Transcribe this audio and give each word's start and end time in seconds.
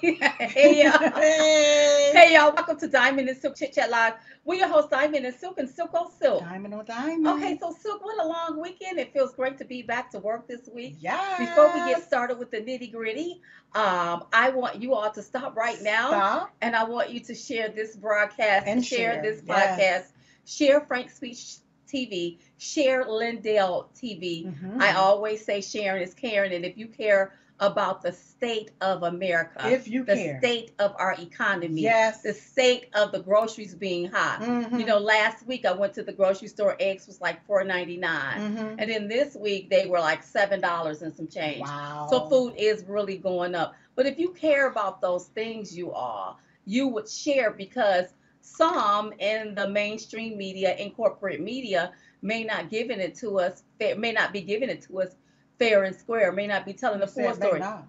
hey, 0.00 0.84
y'all. 0.84 0.98
Hey. 1.18 2.10
hey, 2.14 2.34
y'all. 2.34 2.52
Welcome 2.54 2.78
to 2.78 2.88
Diamond 2.88 3.28
and 3.28 3.38
Silk 3.38 3.56
Chit 3.56 3.72
Chat 3.74 3.90
Live. 3.90 4.14
We're 4.44 4.56
your 4.60 4.68
host, 4.68 4.90
Diamond 4.90 5.26
and 5.26 5.34
Silk, 5.34 5.58
and 5.58 5.68
Silk 5.68 5.92
on 5.94 6.10
Silk. 6.12 6.40
Diamond 6.42 6.74
on 6.74 6.84
diamond. 6.84 7.26
Okay, 7.26 7.58
so 7.60 7.74
Silk, 7.78 8.04
what 8.04 8.22
a 8.22 8.26
long 8.26 8.60
weekend. 8.60 8.98
It 8.98 9.12
feels 9.12 9.34
great 9.34 9.58
to 9.58 9.64
be 9.64 9.82
back 9.82 10.10
to 10.12 10.18
work 10.18 10.46
this 10.46 10.68
week. 10.72 10.96
Yes. 11.00 11.38
Before 11.38 11.66
we 11.72 11.90
get 11.90 12.02
started 12.04 12.38
with 12.38 12.50
the 12.50 12.58
nitty 12.58 12.92
gritty, 12.92 13.40
um, 13.74 14.24
I 14.32 14.50
want 14.54 14.80
you 14.80 14.94
all 14.94 15.10
to 15.10 15.22
stop 15.22 15.56
right 15.56 15.80
now, 15.82 16.08
Stop. 16.08 16.50
and 16.62 16.74
I 16.76 16.84
want 16.84 17.10
you 17.10 17.20
to 17.20 17.34
share 17.34 17.68
this 17.68 17.96
broadcast, 17.96 18.66
And 18.66 18.84
share, 18.84 19.14
share, 19.14 19.22
this 19.22 19.42
yes. 19.46 19.80
podcast, 19.80 20.12
share 20.50 20.80
Frank 20.80 21.10
Speech 21.10 21.56
TV, 21.88 22.38
share 22.58 23.04
Lindell 23.08 23.90
TV. 23.96 24.46
Mhm. 24.46 24.80
I 24.80 24.94
always 24.94 25.44
say 25.44 25.60
sharing 25.60 26.02
is 26.02 26.14
caring, 26.14 26.52
and 26.52 26.64
if 26.64 26.76
you 26.78 26.86
care 26.86 27.32
about 27.60 28.02
the 28.02 28.12
state 28.12 28.70
of 28.80 29.02
America, 29.02 29.68
If 29.70 29.88
you 29.88 30.04
the 30.04 30.14
care. 30.14 30.38
state 30.38 30.72
of 30.78 30.94
our 30.98 31.14
economy, 31.18 31.80
Yes. 31.82 32.22
the 32.22 32.32
state 32.32 32.86
of 32.94 33.10
the 33.12 33.20
groceries 33.20 33.74
being 33.74 34.08
high. 34.10 34.38
Mhm. 34.40 34.78
You 34.78 34.86
know, 34.86 34.98
last 34.98 35.46
week 35.46 35.64
I 35.66 35.72
went 35.72 35.92
to 35.94 36.02
the 36.02 36.12
grocery 36.12 36.48
store, 36.48 36.76
eggs 36.78 37.06
was 37.06 37.20
like 37.20 37.44
four 37.46 37.64
ninety 37.64 37.96
nine, 37.96 38.56
Mhm. 38.56 38.76
and 38.78 38.90
then 38.90 39.08
this 39.08 39.34
week 39.34 39.70
they 39.70 39.86
were 39.86 39.98
like 40.00 40.22
seven 40.22 40.60
dollars 40.60 41.02
and 41.02 41.14
some 41.14 41.26
change. 41.26 41.60
Wow. 41.62 42.06
So 42.10 42.28
food 42.28 42.54
is 42.56 42.84
really 42.84 43.16
going 43.18 43.54
up. 43.54 43.74
But 43.96 44.06
if 44.06 44.18
you 44.18 44.30
care 44.30 44.68
about 44.68 45.00
those 45.00 45.26
things, 45.26 45.76
you 45.76 45.90
all, 45.92 46.38
you 46.64 46.86
would 46.86 47.08
share 47.08 47.50
because 47.50 48.14
some 48.40 49.12
in 49.18 49.54
the 49.54 49.68
mainstream 49.68 50.38
media 50.38 50.70
and 50.70 50.94
corporate 50.94 51.40
media 51.40 51.92
may 52.22 52.44
not 52.44 52.70
giving 52.70 53.00
it 53.00 53.14
to 53.16 53.38
us, 53.40 53.62
may 53.80 54.12
not 54.12 54.32
be 54.32 54.40
giving 54.40 54.68
it 54.68 54.80
to 54.82 55.00
us 55.02 55.16
fair 55.58 55.82
and 55.84 55.94
square, 55.96 56.30
may 56.32 56.46
not 56.46 56.64
be 56.64 56.72
telling 56.72 57.00
the 57.00 57.06
full 57.06 57.34
story. 57.34 57.60
Uh, 57.60 57.80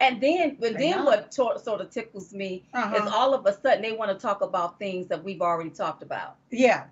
and 0.00 0.20
then, 0.20 0.56
but 0.58 0.78
then 0.78 1.04
not. 1.04 1.04
what 1.04 1.34
sort 1.34 1.80
of 1.80 1.90
tickles 1.90 2.32
me 2.32 2.64
is 2.74 2.74
Uh-huh. 2.74 3.10
all 3.14 3.34
of 3.34 3.44
a 3.46 3.52
sudden 3.60 3.82
they 3.82 3.92
want 3.92 4.10
to 4.10 4.16
talk 4.16 4.40
about 4.40 4.78
things 4.78 5.08
that 5.08 5.22
we've 5.22 5.42
already 5.42 5.70
talked 5.70 6.02
about. 6.02 6.36
Yeah. 6.50 6.84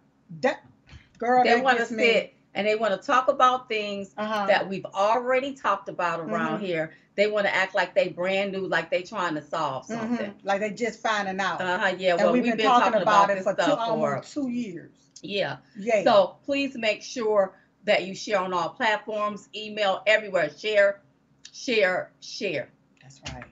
That 0.43 0.61
girl. 1.19 1.43
they 1.45 1.61
want 1.61 1.79
to 1.79 1.83
gets 1.85 1.91
me. 1.91 2.05
sit 2.05 2.35
and 2.55 2.67
they 2.67 2.75
want 2.77 3.01
to 3.01 3.07
talk 3.07 3.29
about 3.29 3.69
things 3.69 4.13
Uh-huh. 4.17 4.47
that 4.47 4.69
we've 4.69 4.85
already 4.87 5.55
talked 5.55 5.89
about 5.89 6.21
around 6.21 6.59
Mhm. 6.61 6.65
here. 6.67 6.93
They 7.17 7.27
want 7.31 7.47
to 7.47 7.55
act 7.55 7.75
like 7.75 7.95
they 7.95 8.09
brand 8.09 8.53
new, 8.53 8.67
like 8.67 8.91
they 8.91 9.03
trying 9.03 9.35
to 9.35 9.43
solve 9.43 9.87
something. 9.87 10.31
Mhm. 10.31 10.35
Like 10.45 10.61
they 10.61 10.71
just 10.71 11.01
finding 11.01 11.41
out. 11.41 11.61
Uh-huh, 11.61 11.95
yeah, 11.99 12.13
and 12.13 12.21
well, 12.23 12.33
we've 12.33 12.45
been, 12.45 12.59
talking, 12.59 13.01
about, 13.01 13.31
it 13.31 13.43
for 13.43 13.55
two, 13.55 13.63
for 13.63 13.71
almost 13.79 14.33
two 14.33 14.49
years. 14.49 14.91
yeah. 15.23 15.57
Yeah. 15.79 16.03
So 16.05 16.37
please 16.45 16.77
make 16.77 17.03
sure 17.03 17.53
that 17.85 18.07
you 18.07 18.15
share 18.15 18.41
on 18.41 18.53
all 18.53 18.71
platforms, 18.71 19.49
email 19.55 20.03
everywhere, 20.07 20.51
share, 20.51 21.01
share, 21.53 22.11
share. 22.21 22.69
That's 23.03 23.21
right. 23.33 23.45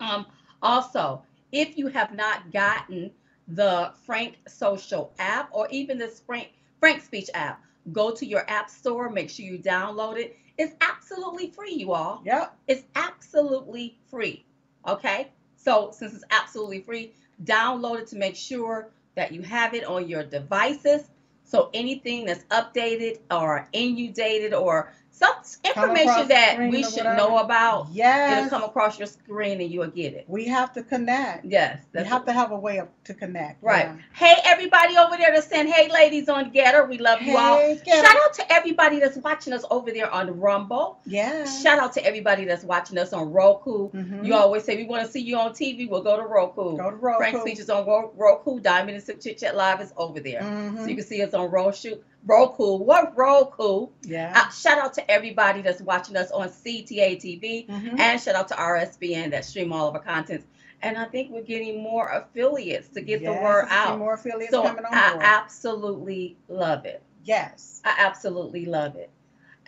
Um, 0.00 0.26
also, 0.62 1.22
if 1.52 1.78
you 1.78 1.88
have 1.88 2.14
not 2.14 2.52
gotten 2.52 3.10
the 3.48 3.92
Frank 4.04 4.36
Social 4.48 5.12
app 5.18 5.48
or 5.52 5.68
even 5.70 5.98
the 5.98 6.08
Frank 6.08 6.48
Frank 6.80 7.02
Speech 7.02 7.30
app, 7.34 7.62
go 7.92 8.10
to 8.10 8.26
your 8.26 8.48
app 8.50 8.68
store. 8.68 9.08
Make 9.08 9.30
sure 9.30 9.46
you 9.46 9.58
download 9.58 10.18
it. 10.18 10.36
It's 10.58 10.74
absolutely 10.80 11.50
free, 11.50 11.74
you 11.74 11.92
all. 11.92 12.22
Yep. 12.24 12.56
It's 12.66 12.84
absolutely 12.94 13.98
free. 14.10 14.44
Okay? 14.86 15.28
So, 15.56 15.90
since 15.92 16.14
it's 16.14 16.24
absolutely 16.30 16.80
free, 16.80 17.12
download 17.44 18.00
it 18.00 18.06
to 18.08 18.16
make 18.16 18.36
sure 18.36 18.90
that 19.14 19.32
you 19.32 19.42
have 19.42 19.74
it 19.74 19.84
on 19.84 20.08
your 20.08 20.22
devices. 20.22 21.04
So, 21.46 21.70
anything 21.72 22.26
that's 22.26 22.44
updated 22.46 23.20
or 23.30 23.68
inundated 23.72 24.52
or 24.52 24.92
some 25.18 25.32
information 25.64 26.28
that 26.28 26.58
we 26.70 26.82
should 26.82 27.04
know 27.04 27.38
about, 27.38 27.88
Yes. 27.90 28.46
it'll 28.46 28.50
come 28.50 28.68
across 28.68 28.98
your 28.98 29.06
screen 29.06 29.60
and 29.62 29.70
you'll 29.70 29.86
get 29.86 30.12
it. 30.12 30.24
we 30.28 30.44
have 30.46 30.72
to 30.74 30.82
connect. 30.82 31.44
Yes. 31.46 31.78
We 31.94 32.04
have 32.04 32.26
to 32.26 32.32
have 32.32 32.50
a 32.52 32.58
way 32.58 32.78
of, 32.78 32.88
to 33.04 33.14
connect. 33.14 33.62
Right. 33.62 33.86
Yeah. 33.86 33.96
Hey, 34.12 34.34
everybody 34.44 34.96
over 34.98 35.16
there 35.16 35.32
that's 35.32 35.46
saying, 35.46 35.68
hey, 35.68 35.90
ladies 35.90 36.28
on 36.28 36.50
GETTR, 36.52 36.88
we 36.88 36.98
love 36.98 37.22
you 37.22 37.34
all. 37.36 37.56
Hey, 37.56 37.80
get 37.84 38.04
Shout 38.04 38.16
out 38.24 38.34
to 38.34 38.52
everybody 38.52 39.00
that's 39.00 39.16
watching 39.16 39.54
us 39.54 39.64
over 39.70 39.90
there 39.90 40.10
on 40.10 40.38
Rumble. 40.38 40.98
Yeah. 41.06 41.46
Shout 41.46 41.78
out 41.78 41.94
to 41.94 42.04
everybody 42.04 42.44
that's 42.44 42.64
watching 42.64 42.98
us 42.98 43.14
on 43.14 43.32
Roku. 43.32 43.90
Mhm. 43.92 44.24
You 44.26 44.34
always 44.34 44.64
say 44.64 44.76
we 44.76 44.84
want 44.84 45.06
to 45.06 45.10
see 45.10 45.20
you 45.22 45.38
on 45.38 45.52
TV. 45.52 45.88
We'll 45.88 46.02
go 46.02 46.18
to 46.18 46.24
Roku. 46.24 46.76
Go 46.76 46.90
to 46.90 46.96
Roku. 46.96 47.18
Frank 47.18 47.40
Speeches 47.40 47.70
on 47.70 47.86
Roku. 48.16 48.60
Diamond 48.60 48.96
and 48.96 49.02
Silk 49.04 49.20
Chit 49.22 49.38
Chat 49.38 49.56
Live 49.56 49.80
is 49.80 49.94
over 49.96 50.20
there. 50.20 50.42
Mhm. 50.42 50.78
So 50.80 50.86
you 50.86 50.94
can 50.96 51.04
see 51.06 51.22
us 51.22 51.32
on 51.32 51.50
Roku. 51.50 51.96
Roku. 52.26 52.76
What 52.78 53.16
Roku? 53.16 53.88
Yeah. 54.02 54.32
Uh, 54.34 54.50
shout 54.50 54.78
out 54.78 54.94
to 54.94 55.10
everybody 55.10 55.62
that's 55.62 55.80
watching 55.80 56.16
us 56.16 56.30
on 56.30 56.48
CTA 56.48 57.16
TV. 57.16 57.66
Mhm. 57.68 57.98
And 57.98 58.20
shout 58.20 58.34
out 58.34 58.48
to 58.48 58.54
RSBN 58.54 59.30
that 59.30 59.44
stream 59.44 59.72
all 59.72 59.88
of 59.88 59.94
our 59.94 60.02
contents. 60.02 60.44
And 60.82 60.98
I 60.98 61.06
think 61.06 61.30
we're 61.30 61.42
getting 61.42 61.82
more 61.82 62.08
affiliates 62.08 62.88
to 62.90 63.00
get 63.00 63.22
the 63.22 63.32
word 63.32 63.40
there's 63.42 63.64
a 63.64 63.68
few 63.68 63.76
out. 63.76 63.98
More 63.98 64.14
affiliates 64.14 64.50
So 64.52 64.62
coming 64.62 64.84
on 64.84 64.92
I 64.94 65.10
board. 65.12 65.22
absolutely 65.24 66.36
love 66.48 66.84
it. 66.84 67.02
yes. 67.24 67.80
I 67.84 67.94
absolutely 67.98 68.66
love 68.66 68.96
it. 68.96 69.10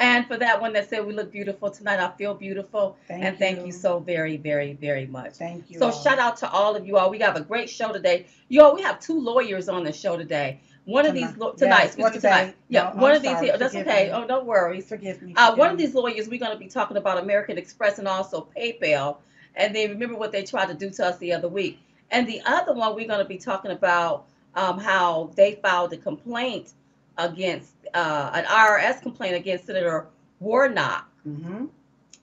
And 0.01 0.27
for 0.29 0.37
that 0.37 0.61
one 0.61 0.73
that 0.75 0.89
said 0.89 1.05
we 1.05 1.13
look 1.13 1.33
beautiful 1.33 1.71
tonight, 1.71 1.99
I 1.99 2.11
feel 2.17 2.33
beautiful. 2.35 2.97
Thank 3.09 3.25
and 3.25 3.37
thank 3.39 3.67
you 3.67 3.73
so 3.73 3.99
very, 3.99 4.37
very, 4.37 4.75
very 4.75 5.07
much. 5.07 5.35
Thank 5.35 5.71
you. 5.71 5.79
So 5.81 5.87
all. 5.87 5.93
shout 5.93 6.21
out 6.21 6.37
to 6.39 6.51
all 6.51 6.77
of 6.77 6.87
you 6.87 6.99
all. 6.99 7.11
We 7.11 7.19
have 7.21 7.35
a 7.37 7.41
great 7.41 7.69
show 7.69 7.93
today. 7.93 8.27
You 8.49 8.63
all, 8.63 8.75
we 8.77 8.83
have 8.83 9.01
two 9.01 9.19
lawyers 9.19 9.69
on 9.69 9.83
the 9.83 9.93
show 9.93 10.17
today. 10.17 10.61
One 10.88 11.04
of 11.06 11.15
these 11.15 11.25
Tonight. 11.25 11.38
lo- 11.38 11.53
tonight, 11.53 11.76
Yes, 11.78 11.87
excuse 11.87 12.03
what 12.04 12.12
me, 12.15 12.19
today? 12.21 12.28
tonight. 12.31 12.56
Yeah, 12.69 12.93
No, 12.94 13.03
one 13.03 13.10
I'm 13.10 13.16
of 13.19 13.22
these 13.22 13.41
here. 13.41 13.59
That's 13.59 13.75
Forgive 13.75 13.88
okay. 13.88 14.04
me. 14.06 14.10
Oh, 14.12 14.25
no 14.25 14.43
worries. 14.43 14.88
Forgive 14.88 15.22
me. 15.22 15.34
Uh, 15.37 15.47
forgive 15.50 15.59
one 15.59 15.71
of 15.71 15.78
these 15.78 15.94
lawyers, 15.94 16.28
we're 16.28 16.41
going 16.41 16.53
to 16.53 16.59
be 16.59 16.69
talking 16.69 16.97
about 16.97 17.19
American 17.19 17.59
Express 17.59 17.99
and 17.99 18.09
also 18.09 18.49
PayPal. 18.56 19.19
And 19.54 19.77
then 19.77 19.91
remember 19.91 20.16
what 20.16 20.32
they 20.32 20.44
tried 20.44 20.69
to 20.69 20.75
do 20.75 20.88
to 20.91 21.06
us 21.06 21.19
the 21.19 21.32
other 21.34 21.48
week. 21.48 21.78
And 22.10 22.27
the 22.27 22.41
other 22.47 22.72
one, 22.72 22.94
we're 22.94 23.06
going 23.06 23.19
to 23.19 23.27
be 23.27 23.37
talking 23.38 23.71
about 23.71 24.27
um, 24.54 24.78
how 24.78 25.31
they 25.37 25.56
filed 25.56 25.93
a 25.93 25.98
complaint 25.98 26.72
against 27.19 27.72
uh, 27.94 28.31
an 28.32 28.44
IRS 28.47 29.03
complaint 29.03 29.34
against 29.37 29.66
Senator 29.66 30.06
Warnock. 30.41 31.06
Mhm. 31.28 31.69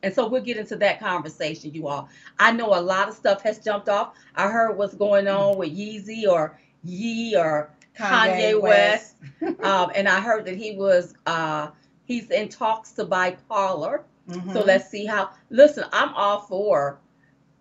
And 0.03 0.13
so 0.13 0.27
we'll 0.27 0.41
get 0.43 0.57
into 0.57 0.75
that 0.77 0.99
conversation, 0.99 1.73
you 1.73 1.87
all. 1.87 2.09
I 2.39 2.51
know 2.51 2.73
a 2.73 2.81
lot 2.81 3.09
of 3.09 3.15
stuff 3.15 3.41
has 3.43 3.59
jumped 3.59 3.89
off. 3.89 4.15
I 4.35 4.49
heard 4.49 4.77
what's 4.77 4.95
going 4.95 5.27
on 5.27 5.57
with 5.57 5.69
Yeezy 5.75 6.27
or 6.27 6.59
Yee 6.83 7.35
or 7.35 7.69
Kanye 7.97 8.59
West. 8.61 9.15
um, 9.63 9.91
and 9.95 10.07
I 10.07 10.19
heard 10.21 10.45
that 10.45 10.55
he 10.55 10.75
was 10.75 11.15
uh, 11.25 11.69
he's 12.05 12.29
in 12.31 12.49
talks 12.49 12.91
to 12.93 13.05
buy 13.05 13.37
Parler. 13.49 14.05
So 14.47 14.61
Mhm. 14.61 14.65
let's 14.65 14.89
see 14.89 15.05
how. 15.05 15.31
Listen, 15.49 15.85
I'm 15.91 16.13
all 16.13 16.39
for 16.41 16.99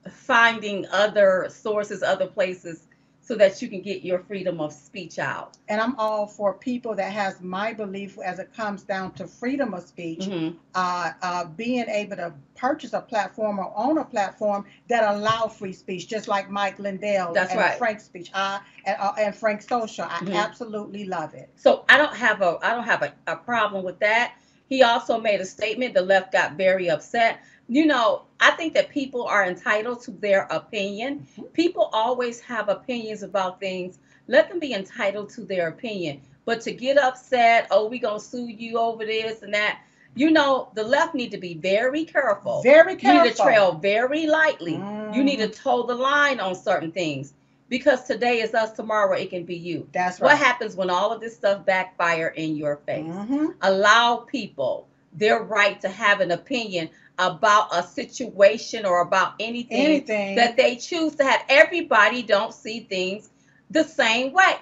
finding 0.08 0.86
other 0.92 1.46
sources, 1.50 2.02
other 2.02 2.26
places, 2.26 2.86
so 3.24 3.34
that 3.36 3.62
you 3.62 3.68
can 3.68 3.80
get 3.82 4.02
your 4.04 4.20
freedom 4.20 4.60
of 4.60 4.72
speech 4.72 5.18
out. 5.18 5.56
and 5.68 5.80
I'm 5.80 5.96
all 5.98 6.26
for 6.26 6.54
people 6.54 6.94
that 6.96 7.12
has 7.12 7.40
my 7.40 7.72
belief 7.72 8.18
as 8.24 8.38
it 8.38 8.52
comes 8.54 8.82
down 8.84 9.12
to 9.14 9.26
freedom 9.26 9.74
of 9.74 9.82
speech, 9.84 10.26
Mhm. 10.28 10.56
uh, 10.74 11.12
uh, 11.22 11.44
being 11.46 11.86
able 11.88 12.16
to 12.16 12.34
purchase 12.56 12.92
a 12.92 13.00
platform 13.00 13.58
or 13.58 13.72
own 13.76 13.98
a 13.98 14.04
platform 14.04 14.64
that 14.88 15.04
allow 15.14 15.48
free 15.48 15.72
speech, 15.72 16.08
just 16.08 16.28
like 16.28 16.50
Mike 16.50 16.78
Lindell 16.78 17.32
That's 17.34 17.50
and 17.52 17.60
right. 17.60 17.78
Frank 17.78 18.00
Speech, 18.00 18.30
I, 18.34 18.60
and, 18.86 18.96
uh, 19.00 19.12
and 19.18 19.34
Frank 19.34 19.62
Social. 19.62 20.04
I 20.04 20.18
Mhm. 20.20 20.34
absolutely 20.34 21.06
love 21.06 21.34
it. 21.34 21.50
So 21.56 21.84
I 21.88 21.96
don't 21.98 22.14
have 22.16 22.42
a 22.42 22.58
I 22.62 22.70
don't 22.74 22.84
have 22.84 23.02
a, 23.02 23.12
a 23.26 23.36
problem 23.36 23.84
with 23.84 23.98
that. 24.00 24.34
He 24.68 24.82
also 24.82 25.20
made 25.20 25.40
a 25.40 25.46
statement. 25.46 25.94
The 25.94 26.02
left 26.02 26.32
got 26.32 26.52
very 26.54 26.90
upset. 26.90 27.40
You 27.68 27.86
know, 27.86 28.22
I 28.40 28.50
think 28.52 28.74
that 28.74 28.90
people 28.90 29.24
are 29.24 29.44
entitled 29.44 30.02
to 30.02 30.10
their 30.10 30.42
opinion. 30.50 31.26
People 31.52 31.88
always 31.92 32.40
have 32.40 32.68
opinions 32.68 33.22
about 33.22 33.60
things. 33.60 33.98
Let 34.28 34.48
them 34.48 34.58
be 34.60 34.72
entitled 34.74 35.30
to 35.30 35.42
their 35.42 35.68
opinion. 35.68 36.20
But 36.44 36.60
to 36.62 36.72
get 36.72 36.98
upset, 36.98 37.68
oh, 37.70 37.86
we 37.88 37.98
gonna 37.98 38.20
sue 38.20 38.48
you 38.48 38.78
over 38.78 39.04
this 39.04 39.42
and 39.42 39.54
that. 39.54 39.78
You 40.14 40.30
know, 40.30 40.68
the 40.74 40.84
left 40.84 41.14
need 41.14 41.30
to 41.32 41.38
be 41.38 41.54
very 41.54 42.04
careful. 42.04 42.62
Very 42.62 42.92
You 42.92 42.98
careful. 42.98 43.24
need 43.24 43.34
to 43.36 43.42
trail 43.42 43.72
very 43.72 44.26
lightly. 44.26 44.74
You 45.12 45.24
need 45.24 45.38
to 45.38 45.48
Mhm. 45.48 45.54
toe 45.62 45.82
the 45.86 45.94
line 45.94 46.40
on 46.40 46.54
certain 46.54 46.92
things. 46.92 47.32
Because 47.68 48.04
today 48.04 48.40
is 48.40 48.54
us, 48.54 48.72
tomorrow 48.72 49.16
it 49.16 49.30
can 49.30 49.44
be 49.44 49.56
you. 49.56 49.88
That's 49.92 50.20
right. 50.20 50.28
What 50.32 50.38
happens 50.38 50.76
when 50.76 50.90
all 50.90 51.12
of 51.12 51.20
this 51.20 51.34
stuff 51.34 51.64
backfire 51.64 52.28
in 52.28 52.56
your 52.56 52.76
face? 52.86 53.06
Mhm. 53.06 53.54
Allow 53.62 54.16
people 54.18 54.86
their 55.12 55.42
right 55.42 55.80
to 55.80 55.88
have 55.88 56.20
an 56.20 56.30
opinion 56.30 56.90
about 57.18 57.68
a 57.74 57.82
situation 57.82 58.84
or 58.84 59.00
about 59.02 59.34
anything, 59.40 59.84
Anything 59.86 60.34
that 60.36 60.56
they 60.56 60.76
choose 60.76 61.14
to 61.16 61.24
have. 61.24 61.42
Everybody 61.48 62.22
don't 62.22 62.52
see 62.52 62.80
things 62.80 63.30
the 63.70 63.84
same 63.84 64.32
way. 64.32 64.56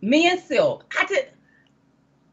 Me 0.00 0.28
and 0.28 0.38
Silk, 0.40 0.84
I 1.00 1.04
did. 1.06 1.28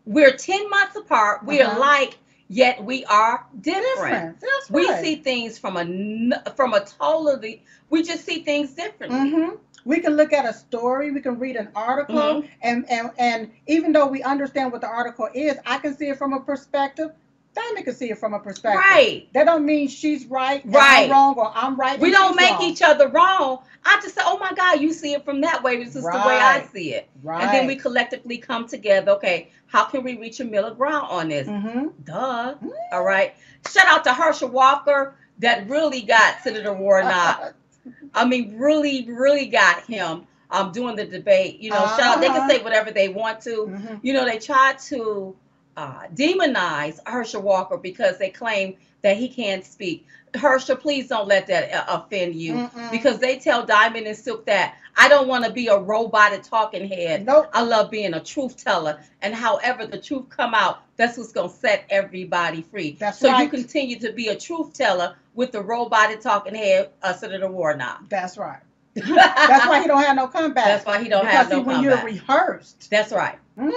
We're 0.05 0.35
ten 0.35 0.69
months 0.69 0.95
apart. 0.95 1.45
We 1.45 1.61
are 1.61 1.69
Uh-huh. 1.69 1.79
like, 1.79 2.17
yet 2.47 2.83
we 2.83 3.05
are 3.05 3.45
different. 3.61 3.93
different. 3.95 4.39
That's 4.39 4.69
We 4.69 4.93
see 4.93 5.15
things 5.15 5.57
from 5.57 5.77
a 5.77 6.49
from 6.55 6.73
a 6.73 6.83
totally. 6.85 7.63
We 7.89 8.03
just 8.03 8.25
see 8.25 8.43
things 8.43 8.71
differently. 8.73 9.19
hmm 9.19 9.49
We 9.85 9.99
can 9.99 10.15
look 10.15 10.33
at 10.33 10.45
a 10.45 10.53
story, 10.53 11.11
we 11.11 11.21
can 11.21 11.39
read 11.39 11.55
an 11.55 11.69
article, 11.75 12.41
Mhm. 12.41 12.47
and, 12.61 12.85
and 12.89 13.11
and 13.17 13.51
even 13.67 13.91
though 13.93 14.07
we 14.07 14.21
understand 14.23 14.71
what 14.71 14.81
the 14.81 14.87
article 14.87 15.29
is, 15.33 15.57
I 15.65 15.77
can 15.77 15.95
see 15.95 16.09
it 16.09 16.17
from 16.17 16.33
a 16.33 16.39
perspective 16.39 17.11
Diamond 17.55 17.85
can 17.85 17.93
see 17.93 18.09
it 18.09 18.17
from 18.17 18.33
a 18.33 18.39
perspective. 18.39 18.79
Right. 18.79 19.27
That 19.33 19.43
don't 19.45 19.65
mean 19.65 19.87
she's 19.87 20.25
right, 20.25 20.61
Right. 20.65 21.05
I'm 21.05 21.11
wrong, 21.11 21.35
or 21.37 21.51
I'm 21.55 21.75
right. 21.75 21.99
We 21.99 22.09
don't 22.11 22.35
make 22.35 22.51
wrong. 22.51 22.63
each 22.63 22.81
other 22.81 23.07
wrong. 23.09 23.59
I 23.85 23.99
just 24.01 24.15
say, 24.15 24.21
oh 24.25 24.39
my 24.39 24.51
God, 24.53 24.79
you 24.81 24.93
see 24.93 25.13
it 25.13 25.23
from 25.25 25.41
that 25.41 25.61
way. 25.61 25.77
This 25.83 25.95
is 25.95 26.03
the 26.03 26.09
way 26.09 26.39
I 26.39 26.67
see 26.73 26.93
it. 26.93 27.09
Right. 27.21 27.43
And 27.43 27.53
then 27.53 27.67
we 27.67 27.75
collectively 27.75 28.37
come 28.37 28.67
together. 28.67 29.11
Okay, 29.13 29.49
how 29.67 29.83
can 29.85 30.03
we 30.03 30.17
reach 30.17 30.39
a 30.39 30.45
middle 30.45 30.73
ground 30.73 31.07
on 31.09 31.29
this? 31.29 31.47
Mm-hmm. 31.47 31.87
Duh. 32.05 32.55
All 32.91 33.03
right. 33.03 33.35
Shout 33.69 33.85
out 33.87 34.03
to 34.05 34.13
Herschel 34.13 34.49
Walker 34.49 35.15
that 35.39 35.69
really 35.69 36.01
got 36.01 36.39
Senator 36.41 36.73
Warnock. 36.73 37.53
I 38.15 38.25
mean, 38.25 38.57
really, 38.57 39.05
really 39.11 39.47
got 39.47 39.83
him 39.83 40.25
um 40.49 40.71
doing 40.71 40.95
the 40.95 41.05
debate. 41.05 41.59
You 41.59 41.71
know, 41.71 41.85
shout 41.85 41.99
out. 42.01 42.21
They 42.21 42.27
can 42.27 42.37
Uh-huh. 42.37 42.49
say 42.49 42.63
whatever 42.63 42.91
they 42.91 43.09
want 43.09 43.41
to. 43.41 43.65
hmm 43.67 43.95
You 44.01 44.13
know, 44.13 44.25
they 44.25 44.37
tried 44.39 44.79
to 44.89 45.35
uh, 45.77 46.03
demonize 46.13 46.99
Herschel 47.05 47.41
Walker 47.41 47.77
because 47.77 48.17
they 48.17 48.29
claim 48.29 48.75
that 49.01 49.17
he 49.17 49.27
can't 49.27 49.65
speak. 49.65 50.05
Herschel, 50.35 50.77
please 50.77 51.07
don't 51.07 51.27
let 51.27 51.47
that 51.47 51.71
uh, 51.71 51.85
offend 51.87 52.35
you 52.35 52.53
Mm-mm. 52.53 52.91
because 52.91 53.19
they 53.19 53.37
tell 53.37 53.65
Diamond 53.65 54.07
and 54.07 54.17
Silk 54.17 54.45
that 54.45 54.75
I 54.97 55.07
don't 55.07 55.27
want 55.27 55.45
to 55.45 55.51
be 55.51 55.67
a 55.67 55.77
robotic 55.77 56.43
talking 56.43 56.87
head. 56.87 57.25
Nope. 57.25 57.49
I 57.53 57.61
love 57.61 57.91
being 57.91 58.13
a 58.13 58.19
truth 58.19 58.63
teller, 58.63 58.99
and 59.21 59.33
however 59.33 59.85
the 59.85 59.99
truth 59.99 60.29
come 60.29 60.53
out, 60.53 60.83
that's 60.97 61.17
what's 61.17 61.31
gonna 61.31 61.49
set 61.49 61.85
everybody 61.89 62.61
free. 62.63 62.95
That's 62.99 63.19
so 63.19 63.37
you 63.37 63.49
continue 63.49 63.99
to 63.99 64.11
be 64.11 64.29
a 64.29 64.35
truth 64.35 64.73
teller 64.73 65.15
with 65.35 65.51
the 65.51 65.61
robotic 65.61 66.21
talking 66.21 66.55
head, 66.55 66.91
uh, 67.01 67.13
Senator 67.13 67.49
Warnock. 67.49 68.09
That's 68.09 68.37
right. 68.37 68.61
That's 68.95 69.67
why 69.67 69.81
he 69.81 69.87
don't 69.87 70.03
have 70.03 70.15
no 70.15 70.27
comeback. 70.27 70.65
That's 70.65 70.85
why 70.85 71.01
he 71.01 71.09
don't 71.09 71.25
because 71.25 71.35
have 71.35 71.49
no 71.49 71.61
when 71.61 71.77
comeback. 71.83 72.03
you're 72.03 72.13
rehearsed. 72.13 72.89
That's 72.89 73.11
right. 73.11 73.37
Mm, 73.57 73.71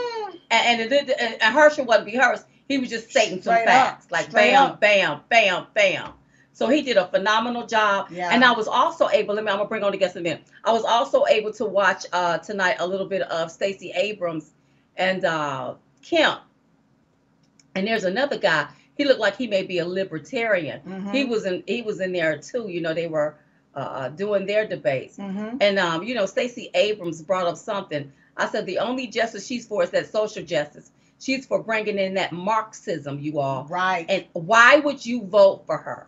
And, 0.50 0.80
and, 0.82 0.92
it, 0.92 1.10
and, 1.20 1.42
and 1.42 1.54
Herschel 1.54 1.84
wasn't 1.84 2.06
rehearsed. 2.06 2.46
He 2.68 2.78
was 2.78 2.88
just 2.90 3.10
stating 3.10 3.40
some 3.42 3.54
facts, 3.64 4.06
up, 4.06 4.12
like 4.12 4.24
straight 4.30 4.50
bam, 4.52 4.62
up. 4.72 4.80
bam, 4.80 5.20
bam, 5.28 5.66
bam. 5.74 6.12
So 6.52 6.68
he 6.68 6.82
did 6.82 6.96
a 6.96 7.06
phenomenal 7.08 7.66
job. 7.66 8.08
yeah. 8.10 8.30
And 8.32 8.42
I 8.44 8.52
was 8.52 8.66
also 8.66 9.08
able, 9.10 9.34
let 9.34 9.44
me, 9.44 9.50
I'm 9.50 9.58
gonna 9.58 9.68
bring 9.68 9.84
on 9.84 9.92
the 9.92 9.98
guest 9.98 10.16
in 10.16 10.20
a 10.20 10.24
minute. 10.24 10.44
I 10.64 10.72
was 10.72 10.84
also 10.84 11.26
able 11.26 11.52
to 11.54 11.64
watch 11.66 12.06
uh, 12.12 12.38
tonight 12.38 12.76
a 12.80 12.86
little 12.86 13.06
bit 13.06 13.22
of 13.22 13.50
Stacey 13.50 13.92
Abrams 13.94 14.52
and 14.96 15.24
uh, 15.24 15.74
Kemp. 16.02 16.40
And 17.74 17.86
there's 17.86 18.04
another 18.04 18.38
guy. 18.38 18.68
He 18.96 19.04
looked 19.04 19.20
like 19.20 19.36
he 19.36 19.46
may 19.46 19.62
be 19.62 19.78
a 19.78 19.86
libertarian. 19.86 20.80
Mhm. 20.86 21.12
He 21.14 21.24
was 21.24 21.44
in, 21.44 21.62
he 21.66 21.82
was 21.82 22.00
in 22.00 22.12
there 22.12 22.38
too. 22.38 22.68
You 22.68 22.80
know, 22.80 22.94
they 22.94 23.06
were 23.06 23.36
uh, 23.76 24.08
doing 24.08 24.46
their 24.46 24.66
debates. 24.66 25.18
Mhm. 25.18 25.58
And 25.60 25.78
um, 25.78 26.02
you 26.02 26.14
know, 26.14 26.26
Stacey 26.26 26.70
Abrams 26.74 27.22
brought 27.22 27.46
up 27.46 27.56
something. 27.56 28.10
I 28.36 28.48
said 28.48 28.66
the 28.66 28.78
only 28.78 29.06
justice 29.06 29.46
she's 29.46 29.66
for 29.66 29.82
is 29.84 29.90
that 29.90 30.10
social 30.10 30.42
justice. 30.42 30.90
She's 31.18 31.46
for 31.46 31.62
bringing 31.62 31.98
in 31.98 32.14
that 32.14 32.32
Marxism, 32.32 33.18
you 33.20 33.38
all. 33.40 33.64
Right. 33.64 34.04
And 34.08 34.24
why 34.34 34.76
would 34.76 35.04
you 35.04 35.24
vote 35.24 35.64
for 35.66 35.78
her? 35.78 36.06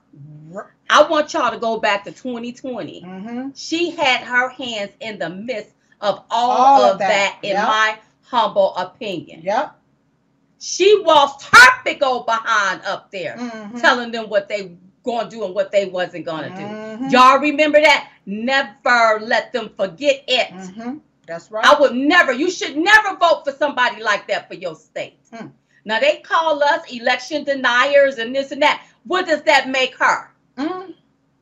I 0.90 1.02
want 1.08 1.32
y'all 1.32 1.50
to 1.50 1.58
go 1.58 1.78
back 1.78 2.04
to 2.04 2.12
2020. 2.12 3.02
Mhm. 3.02 3.52
She 3.54 3.90
had 3.90 4.20
her 4.22 4.48
hands 4.50 4.90
in 5.00 5.18
the 5.18 5.30
midst 5.30 5.70
of 6.00 6.22
all, 6.30 6.50
All 6.50 6.82
of 6.84 6.92
of 6.94 6.98
that, 7.00 7.38
that, 7.40 7.46
in 7.48 7.54
yep. 7.54 7.66
my 7.66 7.98
humble 8.22 8.74
opinion. 8.76 9.40
Yep. 9.42 9.74
She 10.60 11.00
waltzed 11.04 11.46
her 11.52 11.82
big 11.84 12.02
old 12.02 12.26
behind 12.26 12.82
up 12.84 13.10
there, 13.10 13.36
Mhm. 13.38 13.80
telling 13.80 14.10
them 14.10 14.28
what 14.28 14.48
they 14.48 14.72
gonna 15.04 15.28
do 15.30 15.44
and 15.44 15.54
what 15.54 15.70
they 15.72 15.86
wasn't 15.86 16.24
gonna 16.26 16.50
do. 16.50 17.04
Mhm. 17.04 17.10
Y'all 17.12 17.38
remember 17.38 17.80
that? 17.80 18.10
Never 18.26 19.20
let 19.20 19.52
them 19.52 19.70
forget 19.76 20.24
it. 20.28 20.48
Mhm. 20.50 21.00
That's 21.26 21.50
right. 21.50 21.64
I 21.64 21.78
would 21.80 21.94
never, 21.94 22.32
you 22.32 22.50
should 22.50 22.76
never 22.76 23.16
vote 23.16 23.42
for 23.44 23.52
somebody 23.52 24.02
like 24.02 24.26
that 24.28 24.48
for 24.48 24.54
your 24.54 24.74
state. 24.74 25.18
Hmm. 25.32 25.48
Now 25.84 26.00
they 26.00 26.16
call 26.18 26.62
us 26.62 26.90
election 26.92 27.44
deniers 27.44 28.18
and 28.18 28.34
this 28.34 28.50
and 28.52 28.62
that. 28.62 28.82
What 29.04 29.26
does 29.26 29.42
that 29.42 29.68
make 29.68 29.94
her? 29.98 30.30
Mm, 30.56 30.94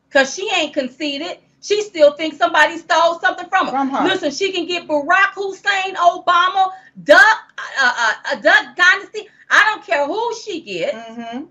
Because 0.09 0.35
she 0.35 0.49
ain't 0.55 0.73
conceded. 0.75 1.39
She 1.61 1.83
still 1.83 2.13
thinks 2.13 2.37
somebody 2.37 2.77
stole 2.79 3.19
something 3.21 3.49
from 3.49 3.67
her. 3.67 3.73
From 3.73 3.91
her. 3.91 4.05
Listen, 4.07 4.31
she 4.31 4.53
can 4.53 4.67
get 4.67 4.87
Barack 4.87 5.33
Hussein, 5.35 5.95
Obama, 5.97 6.71
Duck, 7.03 7.39
uh, 7.59 7.93
uh, 7.99 8.13
uh, 8.33 8.35
Duck 8.37 8.77
Dynasty. 8.77 9.29
I 9.51 9.65
don't 9.73 9.85
care 9.85 10.07
who 10.07 10.35
she 10.45 10.61
gets. 10.61 10.97
mhm. 10.97 11.49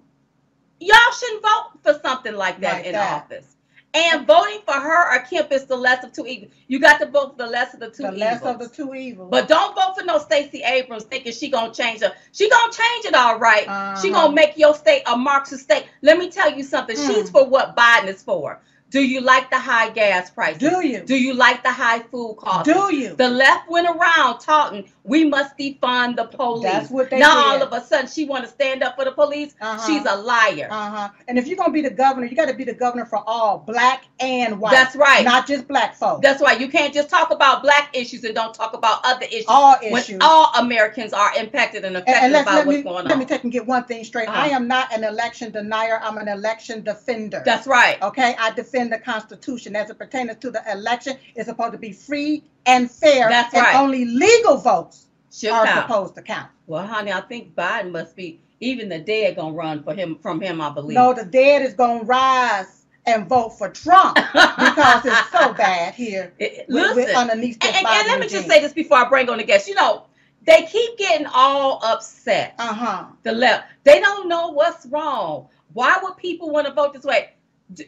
Y'all 0.85 1.13
shouldn't 1.19 1.41
vote 1.41 1.71
for 1.83 1.99
something 2.03 2.35
like 2.35 2.59
that 2.61 2.77
Like 2.77 2.85
in 2.85 2.91
that. 2.93 3.23
office. 3.23 3.55
And 3.95 4.27
voting 4.27 4.59
for 4.65 4.73
her 4.73 5.15
or 5.15 5.19
Kemp 5.23 5.53
is 5.53 5.65
the 5.65 5.75
less 5.75 6.03
of 6.03 6.11
two 6.11 6.27
evils. 6.27 6.51
You 6.67 6.79
got 6.79 6.99
to 6.99 7.05
vote 7.05 7.31
for 7.37 7.45
the 7.45 7.47
less 7.49 7.73
of 7.73 7.79
the 7.79 7.89
two 7.89 8.03
The 8.03 8.09
evils. 8.09 8.19
less 8.19 8.41
of 8.43 8.59
the 8.59 8.67
two 8.67 8.93
evils. 8.93 9.31
But 9.31 9.47
don't 9.47 9.73
vote 9.73 9.95
for 9.97 10.03
no 10.03 10.17
Stacey 10.19 10.61
Abrams 10.63 11.05
thinking 11.05 11.31
she 11.31 11.49
gonna 11.49 11.73
change 11.73 12.01
her. 12.01 12.11
She 12.33 12.49
gonna 12.49 12.73
change 12.73 13.05
it 13.05 13.15
all 13.15 13.39
right. 13.39 13.63
She 13.63 14.11
Uh-huh. 14.11 14.11
gonna 14.11 14.33
make 14.33 14.57
your 14.57 14.75
state 14.75 15.03
a 15.05 15.15
Marxist 15.15 15.63
state. 15.63 15.85
Let 16.01 16.17
me 16.17 16.29
tell 16.29 16.51
you 16.51 16.61
something. 16.63 16.97
Mm. 16.97 17.07
She's 17.07 17.29
for 17.29 17.45
what 17.45 17.75
Biden 17.77 18.07
is 18.07 18.21
for. 18.21 18.59
Do 18.91 19.01
you 19.01 19.21
like 19.21 19.49
the 19.49 19.59
high 19.59 19.89
gas 19.89 20.29
prices? 20.29 20.59
Do 20.59 20.85
you? 20.85 21.01
Do 21.01 21.17
you 21.17 21.33
like 21.33 21.63
the 21.63 21.71
high 21.71 21.99
food 21.99 22.37
costs? 22.37 22.71
Do 22.71 22.95
you? 22.95 23.15
The 23.15 23.29
left 23.29 23.69
went 23.69 23.87
around 23.87 24.39
talking, 24.39 24.89
we 25.03 25.25
must 25.25 25.57
defund 25.57 26.15
the 26.15 26.25
police. 26.25 26.63
That's 26.63 26.89
what 26.91 27.09
they 27.09 27.19
now 27.19 27.53
did. 27.53 27.61
all 27.61 27.67
of 27.67 27.73
a 27.73 27.85
sudden 27.85 28.07
she 28.07 28.25
want 28.25 28.43
to 28.43 28.49
stand 28.49 28.83
up 28.83 28.95
for 28.95 29.05
the 29.05 29.11
police. 29.11 29.55
Uh-huh. 29.59 29.87
She's 29.87 30.05
a 30.05 30.15
liar. 30.15 30.67
Uh-huh. 30.69 31.09
And 31.27 31.39
if 31.39 31.47
you're 31.47 31.57
gonna 31.57 31.73
be 31.73 31.81
the 31.81 31.89
governor, 31.89 32.27
you 32.27 32.35
got 32.35 32.47
to 32.47 32.53
be 32.53 32.63
the 32.63 32.73
governor 32.73 33.05
for 33.05 33.21
all, 33.27 33.57
black 33.57 34.05
and 34.19 34.59
white. 34.59 34.71
That's 34.71 34.95
right. 34.95 35.25
Not 35.25 35.47
just 35.47 35.67
black 35.67 35.95
folks. 35.95 36.21
That's 36.21 36.41
why 36.41 36.53
you 36.53 36.69
can't 36.69 36.93
just 36.93 37.09
talk 37.09 37.31
about 37.31 37.63
black 37.63 37.89
issues 37.93 38.23
and 38.23 38.35
don't 38.35 38.53
talk 38.53 38.73
about 38.73 39.01
other 39.03 39.25
issues. 39.25 39.45
all 39.47 39.77
when 39.81 40.01
issues. 40.01 40.19
all 40.21 40.51
Americans 40.57 41.11
are 41.11 41.35
impacted 41.37 41.83
and 41.83 41.95
and, 41.95 42.03
affected 42.03 42.23
and 42.23 42.33
let's, 42.33 42.47
about 42.49 42.65
what's 42.65 42.77
me 42.77 42.83
going 42.83 42.97
on. 42.97 43.05
let 43.05 43.17
me 43.17 43.25
take 43.25 43.43
and 43.43 43.51
get 43.51 43.65
one 43.65 43.83
thing 43.85 44.03
straight. 44.03 44.27
Uh-huh. 44.27 44.41
I 44.41 44.47
am 44.49 44.67
not 44.67 44.93
an 44.93 45.03
election 45.03 45.51
denier. 45.51 45.99
I'm 46.01 46.17
an 46.17 46.27
election 46.27 46.83
defender. 46.83 47.41
That's 47.45 47.67
right. 47.67 48.01
okay. 48.01 48.35
I 48.37 48.51
defend 48.51 48.74
the 48.83 48.99
Constitution 48.99 49.75
as 49.75 49.89
it 49.89 49.97
pertains 49.97 50.35
to 50.37 50.51
the 50.51 50.61
election. 50.71 51.17
It's 51.35 51.47
supposed 51.47 51.71
to 51.73 51.77
be 51.77 51.91
free 51.91 52.43
and 52.65 52.89
fair. 52.91 53.29
That's 53.29 53.53
and 53.53 53.63
right. 53.63 53.75
only 53.75 54.05
legal 54.05 54.57
votes 54.57 55.07
Should 55.31 55.51
are 55.51 55.65
count. 55.65 55.87
supposed 55.87 56.15
to 56.15 56.21
count. 56.21 56.49
Well, 56.67 56.85
honey, 56.85 57.11
I 57.11 57.21
think 57.21 57.55
Biden 57.55 57.91
must 57.91 58.15
be 58.15 58.39
even 58.59 58.89
the 58.89 58.99
dead 58.99 59.35
gonna 59.35 59.53
run 59.53 59.83
for 59.83 59.93
him 59.93 60.17
from 60.21 60.41
him. 60.41 60.61
I 60.61 60.69
believe. 60.69 60.95
No, 60.95 61.13
the 61.13 61.25
dead 61.25 61.61
is 61.61 61.73
gonna 61.73 62.03
rise 62.03 62.85
and 63.05 63.27
vote 63.27 63.49
for 63.57 63.69
Trump 63.69 64.15
because 64.15 65.05
it's 65.05 65.29
so 65.31 65.53
bad 65.57 65.93
here. 65.93 66.33
It- 66.39 66.65
with- 66.67 66.95
with 66.95 67.05
Listen, 67.07 67.15
underneath 67.15 67.59
this 67.59 67.75
and, 67.75 67.85
and, 67.85 68.07
let 68.07 68.19
me 68.19 68.27
just 68.27 68.47
say 68.47 68.61
this 68.61 68.73
before 68.73 68.97
I 68.97 69.07
bring 69.09 69.29
on 69.29 69.37
the 69.37 69.43
guest. 69.43 69.67
You 69.67 69.75
know, 69.75 70.05
they 70.45 70.63
keep 70.63 70.97
getting 70.97 71.27
all 71.27 71.79
upset. 71.83 72.55
Uh 72.59 72.73
huh. 72.73 73.05
The 73.23 73.31
left, 73.31 73.67
they 73.83 73.99
don't 73.99 74.27
know 74.27 74.49
what's 74.49 74.85
wrong. 74.87 75.47
Why 75.73 75.97
would 76.01 76.15
people 76.17 76.49
want 76.49 76.65
to 76.67 76.73
vote 76.73 76.93
this 76.93 77.03
way? 77.03 77.31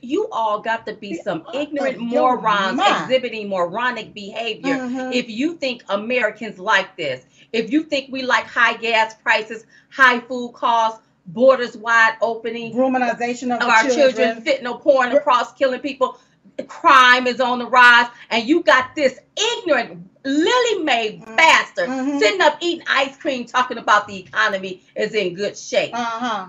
You 0.01 0.27
all 0.31 0.59
got 0.59 0.85
to 0.87 0.93
be 0.93 1.13
some 1.13 1.45
ignorant 1.53 1.99
morons 1.99 2.79
exhibiting 2.79 3.47
moronic 3.47 4.13
behavior. 4.13 4.75
Mhm. 4.75 5.13
If 5.13 5.29
you 5.29 5.53
think 5.53 5.83
Americans 5.89 6.57
like 6.57 6.95
this, 6.97 7.25
if 7.53 7.71
you 7.71 7.83
think 7.83 8.11
we 8.11 8.23
like 8.23 8.45
high 8.45 8.73
gas 8.73 9.13
prices, 9.15 9.65
high 9.89 10.19
food 10.19 10.53
costs, 10.53 11.01
borders 11.27 11.77
wide 11.77 12.15
opening, 12.21 12.73
Ruminization 12.73 13.55
of, 13.55 13.61
of 13.61 13.69
our 13.69 13.83
children. 13.83 14.13
children, 14.13 14.41
fentanyl 14.41 14.81
pouring 14.81 15.11
across, 15.15 15.53
killing 15.53 15.79
people, 15.79 16.19
crime 16.67 17.27
is 17.27 17.39
on 17.39 17.59
the 17.59 17.67
rise, 17.67 18.07
and 18.31 18.47
you 18.47 18.63
got 18.63 18.95
this 18.95 19.19
ignorant, 19.37 20.09
lily 20.25 20.83
made 20.83 21.21
Mhm. 21.21 21.35
bastard 21.37 21.89
Mhm. 21.89 22.19
sitting 22.19 22.41
up 22.41 22.57
eating 22.61 22.85
ice 22.89 23.15
cream, 23.15 23.45
talking 23.45 23.77
about 23.77 24.07
the 24.07 24.17
economy 24.17 24.81
is 24.95 25.13
in 25.13 25.35
good 25.35 25.55
shape. 25.55 25.93
Uh 25.93 26.03
huh. 26.03 26.45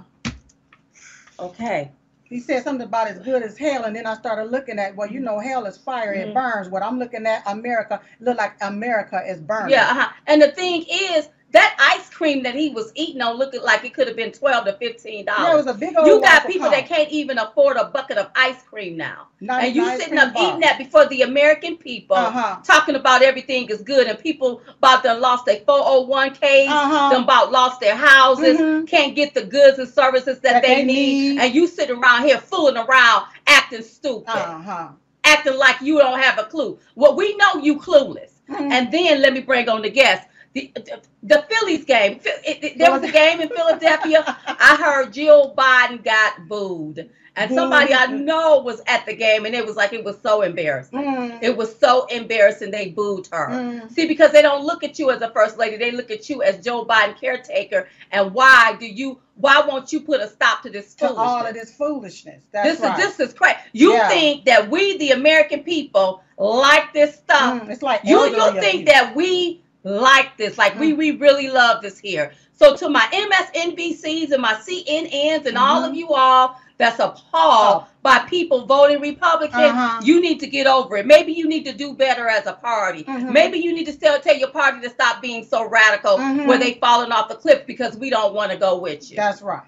Okay. 1.38 1.90
He 2.28 2.40
said 2.40 2.62
something 2.62 2.86
about 2.86 3.08
as 3.08 3.18
good 3.20 3.42
as 3.42 3.56
hell, 3.56 3.84
and 3.84 3.96
then 3.96 4.06
I 4.06 4.14
started 4.14 4.50
looking 4.50 4.78
at, 4.78 4.96
well, 4.96 5.10
you 5.10 5.20
know, 5.20 5.38
hell 5.38 5.64
is 5.66 5.78
fire, 5.78 6.14
Mhm. 6.14 6.28
it 6.28 6.34
burns. 6.34 6.68
What 6.68 6.82
I'm 6.82 6.98
looking 6.98 7.26
at, 7.26 7.42
America, 7.46 8.00
look 8.20 8.38
like 8.38 8.54
America 8.60 9.22
is 9.26 9.40
burning. 9.40 9.72
Yeah, 9.72 9.88
uh-huh. 9.90 10.08
and 10.26 10.42
the 10.42 10.50
thing 10.52 10.84
is, 10.90 11.28
that 11.50 11.76
ice 11.96 12.10
cream 12.10 12.42
that 12.42 12.54
he 12.54 12.68
was 12.70 12.92
eating 12.94 13.22
on 13.22 13.36
looked 13.38 13.56
like 13.62 13.82
it 13.84 13.94
could 13.94 14.06
have 14.06 14.16
been 14.16 14.32
twelve 14.32 14.66
to 14.66 14.74
fifteen 14.74 15.24
Yeah, 15.24 15.32
it 15.32 15.36
dollars. 15.50 15.64
was 15.64 15.74
a 15.74 15.78
big 15.78 15.96
old. 15.96 16.06
You 16.06 16.20
got 16.20 16.46
people 16.46 16.68
that 16.70 16.86
can't 16.86 17.08
even 17.10 17.38
afford 17.38 17.76
a 17.78 17.86
bucket 17.86 18.18
of 18.18 18.28
ice 18.36 18.62
cream 18.62 18.96
now, 18.98 19.28
and 19.40 19.74
you 19.74 19.84
sitting 19.96 20.18
up 20.18 20.34
bar. 20.34 20.48
eating 20.48 20.60
that 20.60 20.76
before 20.78 21.06
the 21.06 21.22
American 21.22 21.76
people. 21.76 22.16
Uh-huh. 22.16 22.56
talking 22.64 22.96
about 22.96 23.22
everything 23.22 23.68
is 23.70 23.80
good 23.82 24.06
and 24.08 24.18
people 24.18 24.60
about 24.78 25.02
to 25.04 25.14
lost 25.14 25.46
their 25.46 25.60
401ks, 25.60 26.68
Uh-huh. 26.68 27.10
them 27.10 27.22
about 27.24 27.50
lost 27.52 27.80
their 27.80 27.94
houses, 27.96 28.58
Mhm. 28.58 28.86
can't 28.86 29.14
get 29.14 29.32
the 29.34 29.44
goods 29.44 29.78
and 29.78 29.88
services 29.88 30.40
that, 30.40 30.54
That 30.54 30.62
they, 30.62 30.74
they 30.76 30.84
need, 30.84 31.34
need. 31.36 31.40
and 31.40 31.54
you 31.54 31.66
sitting 31.66 31.96
around 31.96 32.24
here 32.24 32.38
fooling 32.38 32.76
around, 32.76 33.24
acting 33.46 33.82
stupid, 33.82 34.28
Uh-huh. 34.28 34.88
acting 35.24 35.56
like 35.56 35.80
you 35.80 35.98
don't 35.98 36.18
have 36.20 36.38
a 36.38 36.44
clue. 36.44 36.78
Well, 36.94 37.14
we 37.14 37.36
know 37.36 37.56
you 37.62 37.78
clueless. 37.78 38.32
Mhm. 38.50 38.70
And 38.72 38.90
then 38.92 39.20
let 39.22 39.32
me 39.32 39.40
bring 39.40 39.68
on 39.68 39.82
the 39.82 39.90
guest. 39.90 40.26
The, 40.58 40.72
the, 40.74 41.00
the 41.34 41.46
Phillies 41.48 41.84
game. 41.84 42.20
It- 42.24 42.64
it- 42.64 42.78
there 42.78 42.90
was 42.90 43.02
a 43.02 43.12
game 43.12 43.40
in 43.40 43.48
Philadelphia. 43.48 44.20
I 44.46 44.76
heard 44.76 45.12
Jill 45.12 45.54
Biden 45.56 46.02
got 46.02 46.48
booed. 46.48 47.10
And 47.36 47.54
somebody 47.54 47.94
I 47.94 48.06
know 48.06 48.58
was 48.58 48.82
at 48.88 49.06
the 49.06 49.14
game, 49.14 49.46
and 49.46 49.54
it 49.54 49.64
was 49.64 49.76
like 49.76 49.92
it 49.92 50.02
was 50.02 50.20
so 50.20 50.42
embarrassing. 50.42 50.98
Mm, 50.98 51.38
It 51.40 51.56
was 51.56 51.70
so 51.78 52.06
embarrassing. 52.06 52.72
They 52.72 52.88
booed 52.88 53.28
her. 53.30 53.46
mm. 53.50 53.92
See, 53.92 54.08
because 54.08 54.32
they 54.32 54.42
don't 54.42 54.64
look 54.64 54.82
at 54.82 54.98
you 54.98 55.12
as 55.12 55.22
a 55.22 55.30
first 55.30 55.56
lady, 55.56 55.76
they 55.76 55.92
look 55.92 56.10
at 56.10 56.28
you 56.28 56.42
as 56.42 56.58
Joe 56.64 56.84
Biden 56.84 57.16
caretaker. 57.16 57.86
And 58.10 58.34
why 58.34 58.74
do 58.80 58.86
you? 58.86 59.20
Why 59.36 59.60
won't 59.64 59.92
you 59.92 60.00
put 60.00 60.20
a 60.20 60.26
stop 60.26 60.62
to 60.64 60.70
this 60.70 60.94
To 60.94 61.06
foolishness? 61.06 61.28
all 61.28 61.46
of 61.46 61.54
this 61.54 61.72
foolishness. 61.76 62.42
That's 62.50 62.70
this 62.70 62.80
right. 62.80 62.98
is 62.98 63.16
this 63.16 63.28
is 63.28 63.34
crazy. 63.34 63.58
You 63.72 63.92
Yeah. 63.92 64.08
think 64.08 64.44
that 64.46 64.68
we, 64.68 64.98
the 64.98 65.12
American 65.12 65.62
people, 65.62 66.24
like 66.38 66.92
this 66.92 67.14
stuff? 67.14 67.62
Mm, 67.62 67.70
it's 67.70 67.82
like 67.82 68.00
You 68.02 68.18
you 68.34 68.60
think 68.60 68.86
that 68.86 69.14
we 69.14 69.62
like 69.88 70.36
this? 70.36 70.58
Like 70.58 70.78
we 70.78 70.92
Mm. 70.92 70.96
we 70.98 71.10
really 71.12 71.48
love 71.50 71.82
this 71.82 71.98
here. 71.98 72.32
So 72.52 72.76
to 72.76 72.88
my 72.88 73.06
MSNBCs 73.12 74.32
and 74.32 74.42
my 74.42 74.54
CNNs 74.54 75.46
and 75.46 75.56
all 75.56 75.84
of 75.84 75.92
Mhm. 75.92 75.96
you 75.96 76.08
all 76.10 76.60
that's 76.76 76.98
appalled 76.98 77.84
by 78.02 78.20
people 78.20 78.66
voting 78.66 79.00
Republican, 79.00 79.60
Uh-huh. 79.60 80.00
you 80.02 80.20
need 80.20 80.38
to 80.40 80.46
get 80.46 80.66
over 80.66 80.96
it. 80.96 81.06
Maybe 81.06 81.32
you 81.32 81.48
need 81.48 81.64
to 81.66 81.72
do 81.72 81.92
better 81.94 82.28
as 82.28 82.46
a 82.46 82.52
party. 82.52 83.04
Mhm. 83.04 83.32
Maybe 83.32 83.58
you 83.58 83.72
need 83.72 83.86
to 83.86 83.92
still 83.92 84.18
tell 84.20 84.36
your 84.36 84.48
party 84.50 84.80
to 84.82 84.90
stop 84.90 85.20
being 85.22 85.44
so 85.44 85.64
radical 85.64 86.18
Mhm. 86.18 86.46
where 86.46 86.58
they 86.58 86.74
falling 86.74 87.12
off 87.12 87.28
the 87.28 87.34
cliff 87.36 87.66
because 87.66 87.96
we 87.96 88.10
don't 88.10 88.34
want 88.34 88.50
to 88.52 88.56
go 88.58 88.76
with 88.76 89.10
you. 89.10 89.16
That's 89.16 89.42
right. 89.42 89.62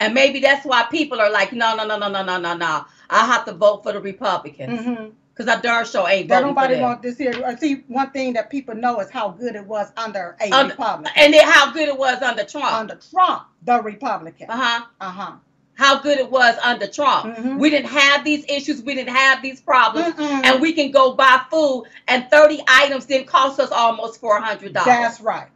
and 0.00 0.14
maybe 0.14 0.38
that's 0.38 0.64
why 0.64 0.84
people 0.92 1.20
are 1.20 1.28
like, 1.28 1.52
no, 1.52 1.74
no, 1.74 1.84
no, 1.84 1.98
no, 1.98 2.08
no, 2.08 2.22
no, 2.22 2.38
no, 2.38 2.54
no. 2.54 2.84
I 3.10 3.26
have 3.26 3.44
to 3.46 3.52
vote 3.52 3.82
for 3.82 3.92
the 3.92 3.98
Republicans 4.00 4.80
Mm-hmm. 4.80 5.06
Because 5.38 5.56
I 5.56 5.60
darn 5.60 5.86
sure 5.86 6.08
ain't 6.08 6.28
voting 6.28 6.42
for 6.42 6.46
nobody 6.48 6.80
want 6.80 7.00
this 7.00 7.16
here. 7.16 7.32
Uh, 7.44 7.54
See, 7.56 7.84
one 7.86 8.10
thing 8.10 8.32
that 8.32 8.50
people 8.50 8.74
know 8.74 8.98
is 9.00 9.08
how 9.08 9.28
good 9.28 9.54
it 9.54 9.64
was 9.64 9.92
under 9.96 10.36
a 10.40 10.50
Under- 10.50 10.72
Republican. 10.74 11.12
And 11.16 11.32
then 11.32 11.46
how 11.48 11.70
good 11.72 11.88
it 11.88 11.96
was 11.96 12.20
under 12.22 12.44
Trump. 12.44 12.72
Under 12.72 12.96
Trump, 13.10 13.44
the 13.64 13.80
Republican. 13.80 14.50
Uh 14.50 14.56
huh. 14.56 14.86
Uh 15.00 15.10
huh. 15.10 15.32
How 15.74 16.00
good 16.00 16.18
it 16.18 16.28
was 16.28 16.56
under 16.64 16.88
Trump. 16.88 17.36
Mhm. 17.36 17.58
We 17.60 17.70
didn't 17.70 17.90
have 17.90 18.24
these 18.24 18.44
issues. 18.48 18.82
We 18.82 18.96
didn't 18.96 19.14
have 19.14 19.40
these 19.42 19.60
problems. 19.60 20.12
Mm-mm. 20.14 20.44
And 20.44 20.60
we 20.60 20.72
can 20.72 20.90
go 20.90 21.14
buy 21.14 21.40
food, 21.52 21.84
and 22.08 22.28
30 22.32 22.60
items 22.66 23.06
didn't 23.06 23.28
cost 23.28 23.60
us 23.60 23.70
almost 23.70 24.20
$400. 24.20 24.72
That's 24.72 25.20
right. 25.20 25.46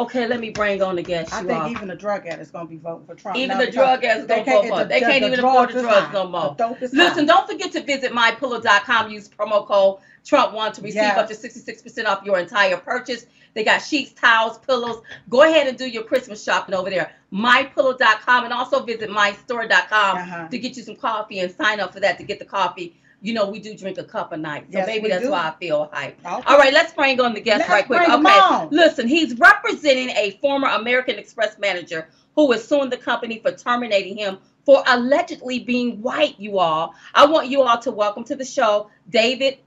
Okay, 0.00 0.26
let 0.26 0.40
me 0.40 0.50
bring 0.50 0.82
on 0.82 0.96
the 0.96 1.02
guest. 1.02 1.32
I 1.32 1.42
think 1.42 1.70
even 1.76 1.88
the 1.88 1.94
drug 1.94 2.26
addicts 2.26 2.50
gonna 2.50 2.68
be 2.68 2.76
voting 2.76 3.06
for 3.06 3.14
Trump. 3.14 3.36
Even 3.36 3.58
now 3.58 3.64
the 3.64 3.70
drug 3.70 4.04
addicts 4.04 4.26
don't 4.28 4.44
vote 4.46 4.68
for. 4.68 4.84
They 4.84 5.00
can't 5.00 5.24
even 5.24 5.38
afford 5.38 5.70
the 5.70 5.82
drugs 5.82 6.08
is 6.08 6.12
no 6.12 6.26
more. 6.28 6.56
Listen, 6.80 6.98
high. 6.98 7.24
don't 7.24 7.48
forget 7.48 7.72
to 7.72 7.82
visit 7.82 8.12
mypillow.com. 8.12 9.10
Use 9.10 9.28
promo 9.28 9.66
code 9.66 9.98
Trump1 10.24 10.74
to 10.74 10.82
receive 10.82 10.96
Yes. 10.96 11.18
up 11.18 11.28
to 11.28 11.34
66% 11.34 12.06
off 12.06 12.24
your 12.24 12.38
entire 12.38 12.76
purchase. 12.76 13.26
They 13.54 13.64
got 13.64 13.78
sheets, 13.78 14.12
towels, 14.12 14.58
pillows. 14.58 15.02
Go 15.28 15.42
ahead 15.42 15.66
and 15.66 15.76
do 15.76 15.88
your 15.88 16.04
Christmas 16.04 16.42
shopping 16.42 16.74
over 16.74 16.88
there. 16.90 17.12
Mypillow.com 17.32 18.44
and 18.44 18.52
also 18.52 18.82
visit 18.84 19.10
mystore.com 19.10 20.16
Uh-huh. 20.18 20.48
to 20.48 20.58
get 20.58 20.76
you 20.76 20.82
some 20.82 20.96
coffee 20.96 21.40
and 21.40 21.54
sign 21.54 21.80
up 21.80 21.92
for 21.92 22.00
that 22.00 22.18
to 22.18 22.24
get 22.24 22.38
the 22.38 22.44
coffee. 22.44 22.96
You 23.22 23.34
know, 23.34 23.48
we 23.48 23.60
do 23.60 23.76
drink 23.76 23.98
a 23.98 24.04
cup 24.04 24.32
a 24.32 24.36
night. 24.36 24.64
So 24.72 24.78
Yes, 24.78 24.86
maybe 24.86 25.08
that's 25.08 25.24
do. 25.24 25.30
why 25.30 25.48
I 25.48 25.54
feel 25.60 25.90
hype. 25.92 26.18
Okay. 26.24 26.42
All 26.46 26.56
right, 26.58 26.72
let's 26.72 26.92
bring 26.92 27.20
on 27.20 27.34
the 27.34 27.40
guest 27.40 27.60
Let's 27.60 27.70
right 27.70 27.86
quick. 27.86 27.98
bring 28.00 28.10
him 28.10 28.26
okay, 28.26 28.38
on. 28.38 28.68
listen, 28.70 29.06
he's 29.06 29.38
representing 29.38 30.10
a 30.10 30.38
former 30.40 30.68
American 30.68 31.18
Express 31.18 31.58
manager 31.58 32.08
who 32.34 32.50
is 32.52 32.66
suing 32.66 32.88
the 32.88 32.96
company 32.96 33.38
for 33.40 33.52
terminating 33.52 34.16
him 34.16 34.38
for 34.64 34.82
allegedly 34.86 35.58
being 35.58 36.00
white. 36.00 36.38
You 36.38 36.58
all, 36.58 36.94
I 37.14 37.26
want 37.26 37.48
you 37.48 37.62
all 37.62 37.78
to 37.80 37.90
welcome 37.90 38.24
to 38.24 38.36
the 38.36 38.44
show 38.44 38.90
David 39.10 39.58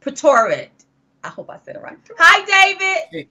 Pretorit. 0.00 0.68
I 1.22 1.28
hope 1.28 1.50
I 1.50 1.58
said 1.58 1.76
it 1.76 1.82
right. 1.82 1.98
Hi, 2.18 2.44
David. 2.72 3.02
Hey. 3.10 3.28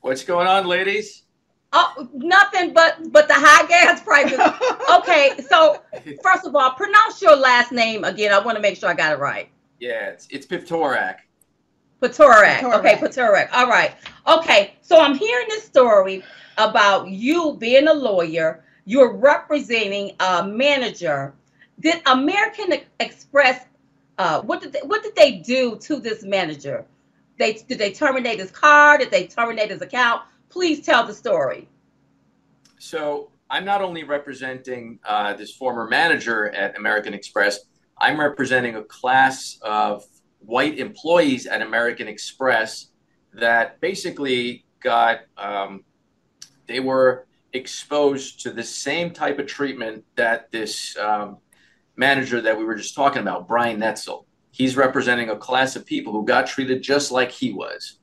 What's 0.00 0.24
going 0.24 0.46
on, 0.46 0.66
ladies? 0.66 1.24
Oh, 1.72 2.08
nothing 2.14 2.72
but 2.72 3.12
but 3.12 3.28
the 3.28 3.34
high 3.34 3.66
gas 3.66 4.02
prices. 4.02 4.38
Okay, 4.98 5.32
so 5.48 5.82
first 6.22 6.46
of 6.46 6.54
all, 6.54 6.70
pronounce 6.72 7.20
your 7.20 7.36
last 7.36 7.72
name 7.72 8.04
again. 8.04 8.32
I 8.32 8.38
want 8.38 8.56
to 8.56 8.62
make 8.62 8.76
sure 8.76 8.88
I 8.88 8.94
got 8.94 9.12
it 9.12 9.18
right. 9.18 9.48
Yeah, 9.78 10.08
it's 10.08 10.26
it's 10.30 10.46
Pivtorak. 10.46 11.16
Patorak. 12.00 12.58
Patorak. 12.60 12.78
Okay, 12.78 12.94
Patorak. 12.96 13.48
All 13.52 13.66
right. 13.66 13.94
Okay, 14.26 14.74
so 14.80 15.00
I'm 15.00 15.16
hearing 15.16 15.46
this 15.48 15.64
story 15.64 16.22
about 16.58 17.08
you 17.08 17.56
being 17.58 17.88
a 17.88 17.94
lawyer. 17.94 18.64
You're 18.84 19.14
representing 19.14 20.12
a 20.20 20.46
manager. 20.46 21.34
Did 21.80 22.02
American 22.06 22.74
Express? 23.00 23.66
Uh, 24.18 24.40
what 24.42 24.62
did 24.62 24.72
they, 24.72 24.80
what 24.80 25.02
did 25.02 25.14
they 25.16 25.32
do 25.32 25.76
to 25.80 25.96
this 25.96 26.22
manager? 26.22 26.84
They 27.38 27.54
did 27.54 27.78
they 27.78 27.92
terminate 27.92 28.38
his 28.38 28.50
card? 28.50 29.00
Did 29.00 29.10
they 29.10 29.26
terminate 29.26 29.70
his 29.70 29.82
account? 29.82 30.22
Please 30.48 30.84
tell 30.84 31.06
the 31.06 31.14
story. 31.14 31.68
So 32.78 33.30
I'm 33.50 33.64
not 33.64 33.82
only 33.82 34.04
representing 34.04 34.98
uh, 35.04 35.34
this 35.34 35.52
former 35.52 35.86
manager 35.86 36.50
at 36.50 36.76
American 36.76 37.14
Express, 37.14 37.60
I'm 37.98 38.18
representing 38.20 38.76
a 38.76 38.84
class 38.84 39.58
of 39.62 40.04
white 40.40 40.78
employees 40.78 41.46
at 41.46 41.62
American 41.62 42.08
Express 42.08 42.88
that 43.32 43.80
basically 43.80 44.64
got 44.80 45.20
um, 45.36 45.84
they 46.66 46.80
were 46.80 47.26
exposed 47.52 48.40
to 48.42 48.50
the 48.50 48.62
same 48.62 49.10
type 49.10 49.38
of 49.38 49.46
treatment 49.46 50.04
that 50.16 50.50
this 50.50 50.96
um, 50.98 51.38
manager 51.96 52.40
that 52.40 52.56
we 52.56 52.64
were 52.64 52.74
just 52.74 52.94
talking 52.94 53.22
about, 53.22 53.48
Brian 53.48 53.78
Netzel. 53.78 54.24
He's 54.50 54.76
representing 54.76 55.30
a 55.30 55.36
class 55.36 55.76
of 55.76 55.86
people 55.86 56.12
who 56.12 56.24
got 56.24 56.46
treated 56.46 56.82
just 56.82 57.10
like 57.10 57.30
he 57.30 57.52
was. 57.52 57.98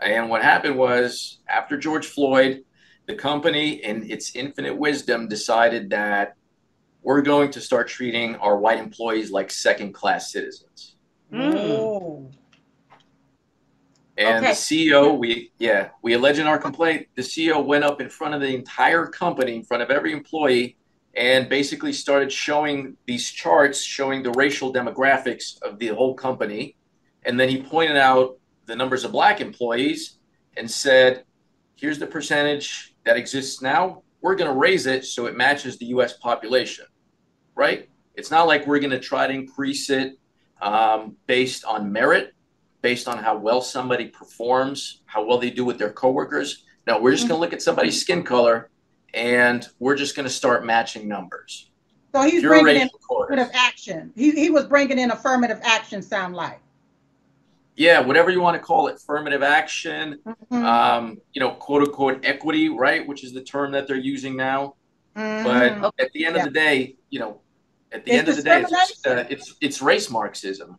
And 0.00 0.28
what 0.28 0.42
happened 0.42 0.76
was 0.76 1.38
after 1.48 1.76
George 1.78 2.06
Floyd, 2.06 2.64
the 3.06 3.14
company, 3.14 3.84
in 3.84 4.10
its 4.10 4.34
infinite 4.34 4.76
wisdom, 4.76 5.28
decided 5.28 5.90
that 5.90 6.34
we're 7.02 7.22
going 7.22 7.50
to 7.50 7.60
start 7.60 7.88
treating 7.88 8.34
our 8.36 8.58
white 8.58 8.78
employees 8.78 9.30
like 9.30 9.50
second 9.50 9.92
class 9.92 10.32
citizens. 10.32 10.96
Mm. 11.32 12.32
And 14.16 14.44
Okay. 14.44 14.46
the 14.46 14.52
CEO, 14.52 15.18
we 15.18 15.50
yeah, 15.58 15.88
we 16.02 16.12
allege 16.14 16.38
in 16.38 16.46
our 16.46 16.58
complaint, 16.58 17.08
the 17.14 17.22
CEO 17.22 17.64
went 17.64 17.84
up 17.84 18.00
in 18.00 18.08
front 18.08 18.34
of 18.34 18.40
the 18.40 18.54
entire 18.54 19.06
company, 19.06 19.56
in 19.56 19.64
front 19.64 19.82
of 19.82 19.90
every 19.90 20.12
employee, 20.12 20.76
and 21.16 21.48
basically 21.48 21.92
started 21.92 22.30
showing 22.30 22.96
these 23.06 23.30
charts 23.30 23.82
showing 23.82 24.22
the 24.22 24.30
racial 24.32 24.72
demographics 24.72 25.60
of 25.62 25.78
the 25.78 25.88
whole 25.88 26.14
company. 26.14 26.76
And 27.24 27.38
then 27.38 27.48
he 27.48 27.62
pointed 27.62 27.96
out 27.96 28.38
the 28.66 28.76
numbers 28.76 29.04
of 29.04 29.12
black 29.12 29.40
employees 29.40 30.18
and 30.56 30.70
said, 30.70 31.24
here's 31.76 31.98
the 31.98 32.06
percentage 32.06 32.94
that 33.04 33.16
exists 33.16 33.60
now. 33.60 34.02
We're 34.20 34.36
going 34.36 34.50
to 34.50 34.56
raise 34.56 34.86
it 34.86 35.04
so 35.04 35.26
it 35.26 35.36
matches 35.36 35.78
the 35.78 35.86
US 35.86 36.14
population, 36.14 36.86
right? 37.54 37.88
It's 38.14 38.30
not 38.30 38.46
like 38.46 38.66
we're 38.66 38.78
going 38.78 38.90
to 38.90 39.00
try 39.00 39.26
to 39.26 39.32
increase 39.32 39.90
it 39.90 40.18
um, 40.62 41.16
based 41.26 41.64
on 41.64 41.92
merit 41.92 42.34
based 42.84 43.08
on 43.08 43.16
how 43.16 43.34
well 43.34 43.62
somebody 43.62 44.08
performs, 44.08 45.00
how 45.06 45.24
well 45.24 45.38
they 45.38 45.48
do 45.48 45.64
with 45.64 45.78
their 45.78 45.90
coworkers. 45.90 46.64
No, 46.86 47.00
we're 47.00 47.12
just 47.12 47.26
going 47.26 47.38
to 47.38 47.40
look 47.40 47.54
at 47.54 47.62
somebody's 47.62 47.98
skin 47.98 48.22
color 48.22 48.68
and 49.14 49.66
we're 49.78 49.96
just 49.96 50.14
going 50.14 50.28
to 50.28 50.32
start 50.32 50.66
matching 50.66 51.08
numbers. 51.08 51.70
So 52.14 52.20
he's 52.24 52.42
You're 52.42 52.60
bringing 52.60 52.82
in 52.82 52.90
affirmative 53.00 53.50
action. 53.54 54.12
He, 54.14 54.32
he 54.32 54.50
was 54.50 54.66
bringing 54.66 54.98
in 54.98 55.10
affirmative 55.10 55.60
action, 55.62 56.02
sound 56.02 56.34
like. 56.34 56.60
Yeah, 57.76 58.00
whatever 58.00 58.30
you 58.30 58.40
want 58.40 58.54
to 58.56 58.62
call 58.62 58.86
it, 58.86 58.96
affirmative 58.96 59.42
action, 59.42 60.20
Mhm. 60.24 60.64
um, 60.64 61.20
you 61.32 61.40
know, 61.40 61.50
quote 61.50 61.82
unquote 61.82 62.24
equity, 62.24 62.68
right? 62.68 63.06
Which 63.06 63.24
is 63.24 63.32
the 63.32 63.42
term 63.42 63.72
that 63.72 63.88
they're 63.88 63.96
using 63.96 64.36
now. 64.36 64.74
Mhm. 65.16 65.44
But 65.80 65.94
at 65.98 66.12
the 66.12 66.24
end 66.24 66.36
Yeah. 66.36 66.42
of 66.42 66.52
the 66.52 66.54
day, 66.54 66.96
you 67.10 67.18
know, 67.18 67.40
at 67.92 68.04
the 68.04 68.12
It's 68.12 68.18
end 68.18 68.28
of 68.28 68.36
the 68.36 68.42
day, 68.42 68.60
it's, 68.60 68.70
just, 68.70 69.06
uh, 69.06 69.24
it's 69.28 69.54
it's 69.60 69.82
race 69.82 70.10
Marxism. 70.10 70.78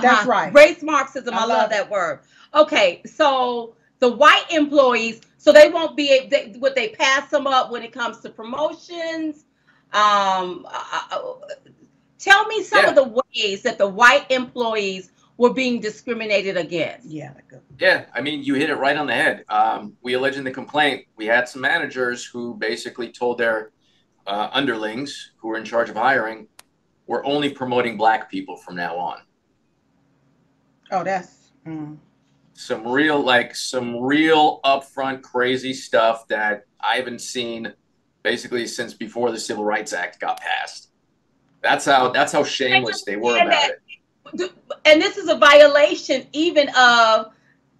That's 0.00 0.26
right. 0.26 0.48
Uh-huh. 0.48 0.58
Race 0.58 0.82
Marxism. 0.82 1.34
I, 1.34 1.38
I 1.38 1.40
love, 1.40 1.48
love 1.48 1.70
that 1.70 1.90
word. 1.90 2.20
Okay, 2.54 3.02
so 3.06 3.76
the 3.98 4.08
white 4.10 4.46
employees, 4.50 5.20
so 5.38 5.52
they 5.52 5.68
won't 5.68 5.96
be 5.96 6.10
able. 6.10 6.28
They, 6.28 6.54
would 6.58 6.74
they 6.74 6.88
pass 6.90 7.30
them 7.30 7.46
up 7.46 7.70
when 7.70 7.82
it 7.82 7.92
comes 7.92 8.20
to 8.20 8.30
promotions? 8.30 9.44
Um, 9.92 10.66
uh, 10.68 11.00
uh, 11.10 11.34
tell 12.18 12.46
me 12.46 12.62
some 12.62 12.84
Yeah. 12.84 12.90
of 12.90 12.94
the 12.94 13.22
ways 13.34 13.62
that 13.62 13.78
the 13.78 13.88
white 13.88 14.28
employees 14.30 15.10
were 15.42 15.52
being 15.52 15.80
discriminated 15.80 16.56
against. 16.56 17.04
Yeah. 17.04 17.32
Yeah, 17.76 18.04
I 18.14 18.20
mean, 18.20 18.44
you 18.44 18.54
hit 18.54 18.70
it 18.70 18.76
right 18.76 18.96
on 18.96 19.08
the 19.08 19.12
head. 19.12 19.44
Um, 19.48 19.96
we 20.00 20.12
allege 20.12 20.36
in 20.36 20.44
the 20.44 20.52
complaint 20.52 21.06
we 21.16 21.26
had 21.26 21.48
some 21.48 21.60
managers 21.60 22.24
who 22.24 22.54
basically 22.54 23.10
told 23.10 23.38
their 23.38 23.72
uh, 24.28 24.50
underlings 24.52 25.32
who 25.38 25.48
were 25.48 25.58
in 25.58 25.64
charge 25.64 25.90
of 25.90 25.96
hiring, 25.96 26.46
we're 27.08 27.24
only 27.24 27.50
promoting 27.50 27.96
black 27.96 28.30
people 28.30 28.56
from 28.56 28.76
now 28.76 28.96
on. 28.96 29.18
Oh, 30.92 31.02
that's. 31.02 31.50
Mm. 31.66 31.96
Some 32.52 32.86
real, 32.86 33.20
like, 33.20 33.56
some 33.56 34.00
real 34.00 34.60
upfront 34.64 35.22
crazy 35.22 35.74
stuff 35.74 36.28
that 36.28 36.66
I 36.80 36.94
haven't 36.94 37.20
seen 37.20 37.72
basically 38.22 38.68
since 38.68 38.94
before 38.94 39.32
the 39.32 39.40
Civil 39.40 39.64
Rights 39.64 39.92
Act 39.92 40.20
got 40.20 40.38
passed. 40.38 40.90
That's 41.62 41.84
how 41.84 42.10
that's 42.10 42.32
how 42.32 42.44
shameless 42.44 43.02
they 43.04 43.16
were 43.16 43.36
about 43.36 43.50
that. 43.50 43.70
it. 43.70 43.81
And 44.84 45.00
this 45.00 45.16
is 45.16 45.28
a 45.28 45.36
violation 45.36 46.26
even 46.32 46.68
of 46.70 47.32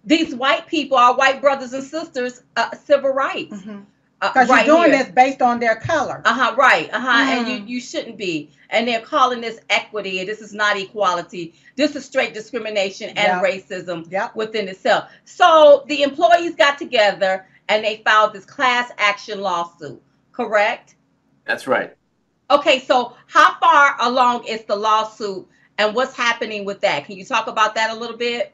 these 0.05 0.35
white 0.35 0.67
people, 0.67 0.97
our 0.97 1.15
white 1.15 1.41
brothers 1.41 1.73
and 1.73 1.83
sisters, 1.83 2.43
uh, 2.55 2.71
civil 2.75 3.09
rights. 3.11 3.53
Mhm. 3.53 3.85
Uh, 4.21 4.29
Because 4.31 4.49
right 4.49 4.65
you're 4.65 4.77
doing 4.77 4.91
here. 4.93 5.03
this 5.03 5.11
based 5.13 5.41
on 5.41 5.59
their 5.59 5.75
color. 5.75 6.21
Uh-huh, 6.23 6.55
right. 6.55 6.89
Uh-huh. 6.93 7.09
And 7.09 7.47
you 7.47 7.57
Mm. 7.59 7.67
you 7.67 7.81
shouldn't 7.81 8.17
be. 8.17 8.51
And 8.69 8.87
they're 8.87 9.01
calling 9.01 9.41
this 9.41 9.59
equity, 9.69 10.19
and 10.19 10.29
this 10.29 10.39
is 10.41 10.53
not 10.53 10.77
equality. 10.77 11.53
This 11.75 11.95
is 11.95 12.05
straight 12.05 12.33
discrimination 12.33 13.09
and 13.09 13.17
Yeah. 13.17 13.41
racism 13.41 14.09
Yep. 14.09 14.35
within 14.35 14.67
itself. 14.69 15.05
So 15.25 15.83
the 15.87 16.03
employees 16.03 16.55
got 16.55 16.77
together 16.77 17.45
and 17.67 17.83
they 17.83 18.01
filed 18.05 18.33
this 18.33 18.45
class 18.45 18.91
action 18.97 19.41
lawsuit, 19.41 20.01
correct? 20.31 20.95
That's 21.45 21.67
right. 21.67 21.93
Okay, 22.49 22.79
so 22.79 23.13
how 23.27 23.55
far 23.59 23.97
along 24.01 24.45
is 24.45 24.63
the 24.63 24.75
lawsuit 24.75 25.47
and 25.77 25.95
what's 25.95 26.15
happening 26.15 26.65
with 26.65 26.81
that? 26.81 27.05
Can 27.05 27.17
you 27.17 27.25
talk 27.25 27.47
about 27.47 27.75
that 27.75 27.89
a 27.91 27.95
little 27.95 28.17
bit? 28.17 28.53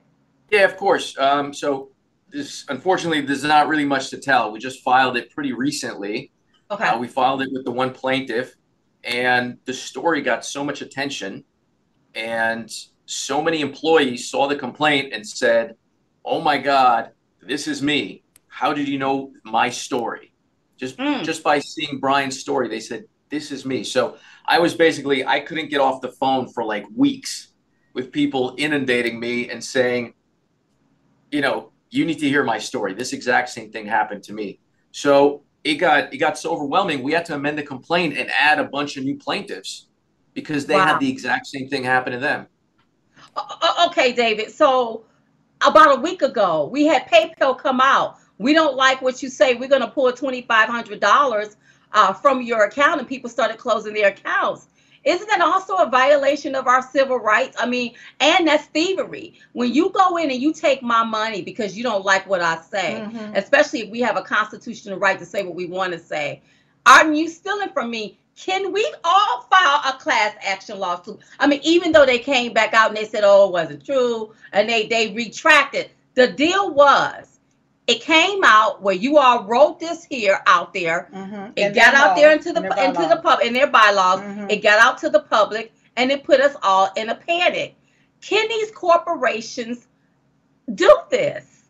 Yeah, 0.52 0.66
of 0.66 0.78
course. 0.78 1.18
Um, 1.18 1.54
so 1.54 1.90
this, 2.30 2.66
unfortunately, 2.70 3.22
there's 3.22 3.44
not 3.44 3.68
really 3.68 3.86
much 3.86 4.10
to 4.12 4.18
tell. 4.18 4.52
We 4.52 4.60
just 4.60 4.82
filed 4.84 5.18
it 5.18 5.30
pretty 5.32 5.54
recently. 5.54 6.32
Okay. 6.72 6.86
Uh, 6.88 7.00
we 7.00 7.08
filed 7.08 7.42
it 7.42 7.50
with 7.52 7.66
the 7.66 7.72
one 7.72 7.92
plaintiff, 7.94 8.56
and 9.04 9.58
the 9.66 9.74
story 9.74 10.22
got 10.22 10.46
so 10.46 10.64
much 10.64 10.82
attention, 10.82 11.44
and 12.16 12.72
so 13.06 13.42
many 13.42 13.62
employees 13.62 14.30
saw 14.30 14.48
the 14.48 14.56
complaint 14.56 15.14
and 15.14 15.28
said, 15.28 15.76
"Oh 16.24 16.42
my 16.42 16.58
God, 16.58 17.12
this 17.42 17.68
is 17.68 17.82
me. 17.82 18.24
How 18.48 18.74
did 18.74 18.88
you 18.88 19.00
know 19.00 19.32
my 19.44 19.70
story?" 19.70 20.32
Just 20.78 20.98
Mm. 20.98 21.24
just 21.24 21.44
by 21.44 21.60
seeing 21.60 22.00
Brian's 22.00 22.40
story, 22.40 22.68
they 22.70 22.80
said, 22.80 23.06
"This 23.30 23.52
is 23.52 23.66
me." 23.66 23.84
So 23.84 24.18
I 24.48 24.60
was 24.60 24.74
basically 24.74 25.26
I 25.26 25.40
couldn't 25.40 25.70
get 25.70 25.80
off 25.82 26.02
the 26.02 26.12
phone 26.12 26.48
for 26.48 26.64
like 26.64 26.86
weeks 26.96 27.50
with 27.94 28.12
people 28.12 28.56
inundating 28.58 29.20
me 29.20 29.50
and 29.50 29.64
saying, 29.64 30.14
you 31.32 31.42
know, 31.42 31.72
you 31.90 32.06
need 32.06 32.20
to 32.20 32.30
hear 32.30 32.44
my 32.44 32.58
story. 32.60 32.94
This 32.94 33.14
exact 33.14 33.50
same 33.50 33.72
thing 33.72 33.86
happened 33.86 34.24
to 34.24 34.34
me. 34.34 34.60
So 34.92 35.44
it 35.64 35.76
got 35.76 36.14
it 36.14 36.18
got 36.18 36.38
so 36.38 36.52
overwhelming. 36.52 37.04
We 37.04 37.12
had 37.14 37.26
to 37.26 37.36
amend 37.36 37.58
the 37.58 37.64
complaint 37.64 38.18
and 38.18 38.30
add 38.32 38.60
a 38.60 38.64
bunch 38.64 38.98
of 38.98 39.04
new 39.04 39.18
plaintiffs 39.18 39.88
because 40.34 40.66
they 40.66 40.76
Wow. 40.76 40.86
had 40.86 41.00
the 41.00 41.10
exact 41.10 41.48
same 41.48 41.68
thing 41.68 41.84
happen 41.84 42.14
to 42.14 42.20
them. 42.20 42.48
Okay, 43.88 44.14
David. 44.14 44.52
So 44.52 45.06
about 45.66 45.98
a 45.98 46.02
week 46.02 46.22
ago, 46.22 46.70
we 46.72 46.86
had 46.86 47.08
PayPal 47.08 47.58
come 47.58 47.82
out. 47.82 48.18
We 48.38 48.54
don't 48.54 48.76
like 48.76 49.02
what 49.02 49.22
you 49.22 49.30
say. 49.30 49.56
We're 49.56 49.70
going 49.70 49.82
to 49.82 49.90
pull 49.90 50.12
twenty 50.14 50.44
five 50.44 50.70
hundred 50.70 51.00
dollars 51.00 51.58
uh, 51.94 52.14
from 52.14 52.42
your 52.42 52.64
account, 52.66 53.00
and 53.00 53.08
people 53.08 53.30
started 53.30 53.58
closing 53.58 53.94
their 53.94 54.10
accounts. 54.10 54.68
Isn't 55.06 55.28
that 55.30 55.42
also 55.42 55.76
a 55.78 55.90
violation 55.90 56.56
of 56.56 56.68
our 56.68 56.82
civil 56.82 57.18
rights? 57.18 57.56
I 57.60 57.66
mean, 57.66 57.94
and 58.20 58.48
that's 58.48 58.66
thievery. 58.66 59.36
When 59.54 59.74
you 59.74 59.92
go 59.92 60.18
in 60.18 60.30
and 60.30 60.42
you 60.42 60.52
take 60.54 60.84
my 60.84 61.04
money 61.04 61.42
because 61.42 61.78
you 61.78 61.84
don't 61.84 62.04
like 62.04 62.28
what 62.28 62.42
I 62.42 62.60
say, 62.62 63.02
Mhm. 63.06 63.36
especially 63.38 63.82
if 63.82 63.90
we 63.90 64.02
have 64.02 64.18
a 64.18 64.22
constitutional 64.22 65.00
right 65.00 65.18
to 65.18 65.26
say 65.26 65.44
what 65.44 65.56
we 65.56 65.68
want 65.68 65.94
to 65.94 66.00
say. 66.00 66.42
Aren't 66.86 67.16
you 67.16 67.30
stealing 67.30 67.70
from 67.70 67.90
me? 67.90 68.18
Can 68.36 68.72
we 68.72 68.94
all 69.04 69.42
file 69.50 69.82
a 69.94 69.98
class 70.00 70.34
action 70.46 70.80
lawsuit? 70.80 71.20
I 71.40 71.48
mean, 71.48 71.60
even 71.64 71.92
though 71.92 72.06
they 72.06 72.20
came 72.20 72.54
back 72.54 72.74
out 72.74 72.90
and 72.90 72.98
they 72.98 73.06
said, 73.06 73.24
"Oh, 73.26 73.48
it 73.48 73.52
wasn't 73.54 73.86
true," 73.86 74.34
and 74.54 74.70
they 74.70 74.88
they 74.88 75.14
retracted. 75.14 75.92
The 76.16 76.28
deal 76.28 76.72
was, 76.74 77.39
it 77.90 78.02
came 78.02 78.42
out 78.44 78.84
where 78.84 78.94
you 78.94 79.18
all 79.18 79.44
wrote 79.46 79.80
this 79.80 80.04
here 80.04 80.42
out 80.46 80.74
there. 80.76 81.10
Mhm. 81.12 81.54
It 81.56 81.68
In 81.68 81.74
got 81.74 81.96
out 81.96 82.16
there 82.16 82.32
into 82.32 82.54
the 82.54 82.62
in 82.62 82.70
their 82.70 82.86
into 82.86 83.02
the 83.02 83.16
bylaws. 83.16 83.22
pub 83.24 83.40
in 83.42 83.54
their 83.54 83.66
bylaws. 83.66 84.20
Mhm. 84.20 84.52
It 84.52 84.58
got 84.58 84.80
out 84.80 85.00
to 85.00 85.10
the 85.10 85.22
public, 85.22 85.74
and 85.98 86.12
it 86.12 86.24
put 86.24 86.40
us 86.40 86.56
all 86.62 86.92
in 86.96 87.10
a 87.10 87.16
panic. 87.16 87.76
Can 88.22 88.48
these 88.48 88.70
corporations 88.72 89.88
do 90.76 90.96
this? 91.10 91.64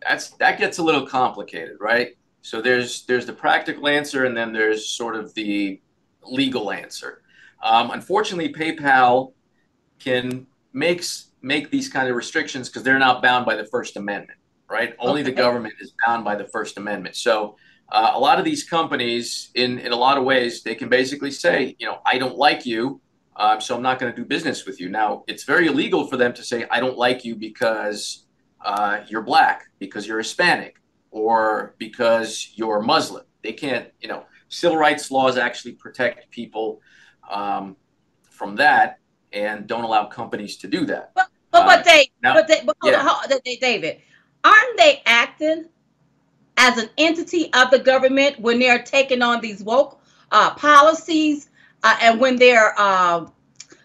That's 0.00 0.30
that 0.36 0.58
gets 0.58 0.78
a 0.78 0.82
little 0.82 1.04
complicated, 1.06 1.78
right? 1.80 2.16
So 2.42 2.60
there's 2.60 3.04
there's 3.06 3.26
the 3.26 3.32
practical 3.32 3.88
answer 3.88 4.26
and 4.26 4.36
then 4.36 4.52
there's 4.52 4.88
sort 4.88 5.16
of 5.16 5.34
the 5.34 5.80
legal 6.22 6.70
answer. 6.70 7.22
Um, 7.64 7.90
unfortunately, 7.90 8.52
PayPal 8.52 9.32
can 9.98 10.46
makes 10.72 11.25
make 11.42 11.70
these 11.70 11.88
kind 11.88 12.08
of 12.08 12.16
restrictions 12.16 12.68
because 12.68 12.82
they're 12.82 12.98
not 12.98 13.22
bound 13.22 13.46
by 13.46 13.54
the 13.54 13.64
First 13.66 13.96
Amendment, 13.96 14.38
right? 14.70 14.94
Only 14.98 15.22
the 15.22 15.32
government 15.32 15.74
is 15.80 15.92
bound 16.04 16.24
by 16.24 16.34
the 16.34 16.46
First 16.48 16.76
Amendment. 16.78 17.16
So 17.16 17.56
uh, 17.90 18.12
a 18.14 18.18
lot 18.18 18.38
of 18.38 18.44
these 18.44 18.64
companies, 18.64 19.50
in 19.54 19.78
in 19.78 19.92
a 19.92 19.96
lot 19.96 20.18
of 20.18 20.24
ways, 20.24 20.62
they 20.62 20.74
can 20.74 20.88
basically 20.88 21.30
say, 21.30 21.76
you 21.78 21.86
know, 21.86 21.98
I 22.04 22.18
don't 22.18 22.36
like 22.36 22.66
you, 22.66 23.00
um, 23.36 23.60
so 23.60 23.76
I'm 23.76 23.82
not 23.82 23.98
going 23.98 24.12
to 24.12 24.16
do 24.16 24.24
business 24.24 24.66
with 24.66 24.80
you. 24.80 24.88
Now, 24.88 25.22
it's 25.28 25.44
very 25.44 25.66
illegal 25.66 26.06
for 26.06 26.16
them 26.16 26.32
to 26.34 26.42
say, 26.42 26.66
I 26.70 26.80
don't 26.80 26.96
like 26.96 27.24
you 27.24 27.36
because 27.36 28.26
uh, 28.64 29.00
you're 29.08 29.22
black, 29.22 29.66
because 29.78 30.06
you're 30.06 30.18
Hispanic, 30.18 30.76
or 31.10 31.74
because 31.78 32.52
you're 32.54 32.80
Muslim. 32.80 33.24
They 33.42 33.52
can't, 33.52 33.90
you 34.00 34.08
know, 34.08 34.24
civil 34.48 34.78
rights 34.78 35.10
laws 35.10 35.36
actually 35.36 35.72
protect 35.72 36.30
people 36.30 36.80
um, 37.30 37.76
from 38.22 38.56
that 38.56 38.98
and 39.36 39.66
don't 39.66 39.84
allow 39.84 40.06
companies 40.06 40.56
to 40.56 40.68
do 40.68 40.84
that. 40.86 41.12
But 41.14 41.28
but 41.52 41.80
Uh, 41.80 41.82
they 41.82 42.10
now- 42.22 42.34
but 42.34 42.48
they 42.48 42.62
but 42.64 42.76
yeah. 42.82 43.02
hold 43.06 43.32
on, 43.32 43.38
David, 43.60 44.00
aren't 44.44 44.76
they 44.76 45.02
acting 45.06 45.66
as 46.56 46.78
an 46.78 46.88
entity 46.96 47.52
of 47.52 47.70
the 47.70 47.78
government 47.78 48.40
when 48.40 48.58
they're 48.58 48.82
taking 48.82 49.22
on 49.22 49.40
these 49.40 49.62
woke 49.62 50.00
uh, 50.32 50.54
policies 50.54 51.48
uh, 51.82 51.96
and 52.00 52.18
when 52.20 52.36
they're 52.36 52.74
uh, 52.78 53.26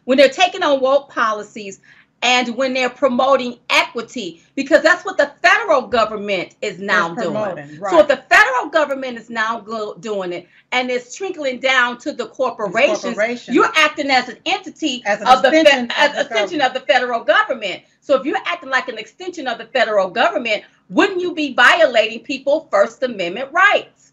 when 0.06 0.18
they're 0.18 0.30
taking 0.30 0.64
on 0.64 0.80
woke 0.82 1.10
policies 1.10 1.82
and 2.24 2.56
when 2.56 2.74
they're 2.74 2.90
promoting 2.90 3.58
equity 3.70 4.42
because 4.56 4.84
that's 4.84 5.04
what 5.04 5.18
the 5.18 5.32
federal 5.42 5.82
government 5.88 6.56
is 6.62 6.78
now 6.80 7.14
It's 7.14 7.22
doing. 7.24 7.34
promoting, 7.34 7.80
So 7.90 8.00
if 8.00 8.08
the 8.08 8.18
federal 8.30 8.70
government 8.70 9.18
is 9.18 9.30
now 9.30 9.60
go- 9.60 9.96
doing 9.96 10.32
it 10.34 10.48
and 10.72 10.90
it's 10.92 11.16
trickling 11.16 11.60
down 11.60 11.98
to 12.00 12.12
the 12.12 12.28
corporations, 12.28 13.02
corporations. 13.02 13.56
you're 13.56 13.72
acting 13.76 14.12
as 14.12 14.30
an 14.30 14.38
entity 14.46 15.02
As 15.06 15.22
an 15.22 15.28
of 15.28 15.42
the 15.42 15.50
fe- 15.52 15.62
extension 15.62 15.86
of 15.86 15.92
as 15.98 16.12
the 16.14 16.22
extension 16.22 16.62
of 16.62 16.74
the 16.74 16.80
federal 16.82 17.24
government. 17.24 17.84
So 18.02 18.20
if 18.20 18.26
you're 18.26 18.38
acting 18.46 18.70
like 18.70 18.88
an 18.88 18.98
extension 18.98 19.48
of 19.48 19.58
the 19.58 19.66
federal 19.66 20.10
government, 20.10 20.64
wouldn't 20.90 21.22
you 21.22 21.34
be 21.34 21.54
violating 21.54 22.20
people's 22.20 22.68
First 22.70 23.02
Amendment 23.04 23.52
rights? 23.52 24.12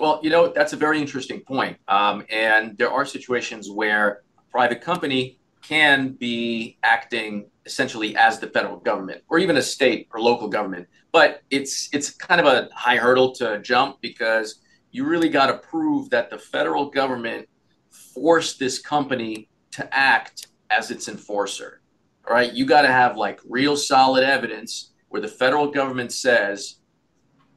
Well, 0.00 0.20
you 0.22 0.30
know, 0.30 0.48
that's 0.48 0.72
a 0.72 0.76
very 0.76 1.00
interesting 1.00 1.40
point. 1.40 1.76
Um, 1.88 2.24
and 2.30 2.76
there 2.78 2.90
are 2.90 3.04
situations 3.04 3.68
where 3.70 4.22
a 4.38 4.42
private 4.50 4.80
company 4.80 5.38
can 5.68 6.12
be 6.12 6.78
acting 6.82 7.50
essentially 7.66 8.16
as 8.16 8.38
the 8.38 8.46
federal 8.46 8.78
government 8.78 9.22
or 9.28 9.38
even 9.38 9.58
a 9.58 9.62
state 9.62 10.08
or 10.14 10.20
local 10.20 10.48
government. 10.48 10.88
But 11.12 11.42
it's 11.50 11.90
it's 11.92 12.10
kind 12.10 12.40
of 12.40 12.46
a 12.46 12.68
high 12.74 12.96
hurdle 12.96 13.32
to 13.36 13.60
jump 13.60 14.00
because 14.00 14.62
you 14.90 15.04
really 15.04 15.28
got 15.28 15.48
to 15.48 15.58
prove 15.58 16.08
that 16.10 16.30
the 16.30 16.38
federal 16.38 16.88
government 16.90 17.46
forced 17.90 18.58
this 18.58 18.78
company 18.78 19.48
to 19.72 19.94
act 19.94 20.46
as 20.70 20.90
its 20.90 21.08
enforcer. 21.08 21.82
All 22.26 22.34
right, 22.34 22.52
you 22.52 22.64
got 22.64 22.82
to 22.82 22.88
have 22.92 23.16
like 23.16 23.40
real 23.46 23.76
solid 23.76 24.24
evidence 24.24 24.92
where 25.08 25.20
the 25.20 25.28
federal 25.28 25.70
government 25.70 26.12
says 26.12 26.76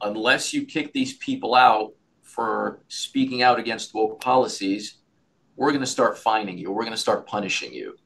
unless 0.02 0.52
you 0.52 0.66
kick 0.66 0.92
these 0.92 1.16
people 1.18 1.54
out 1.54 1.92
for 2.22 2.82
speaking 2.88 3.42
out 3.42 3.58
against 3.58 3.94
woke 3.94 4.20
policies, 4.20 4.98
we're 5.56 5.70
going 5.70 5.80
to 5.80 5.86
start 5.86 6.18
fining 6.18 6.58
you. 6.58 6.72
We're 6.72 6.84
going 6.84 6.96
to 6.96 7.00
start 7.00 7.26
punishing 7.26 7.72
you. 7.72 7.96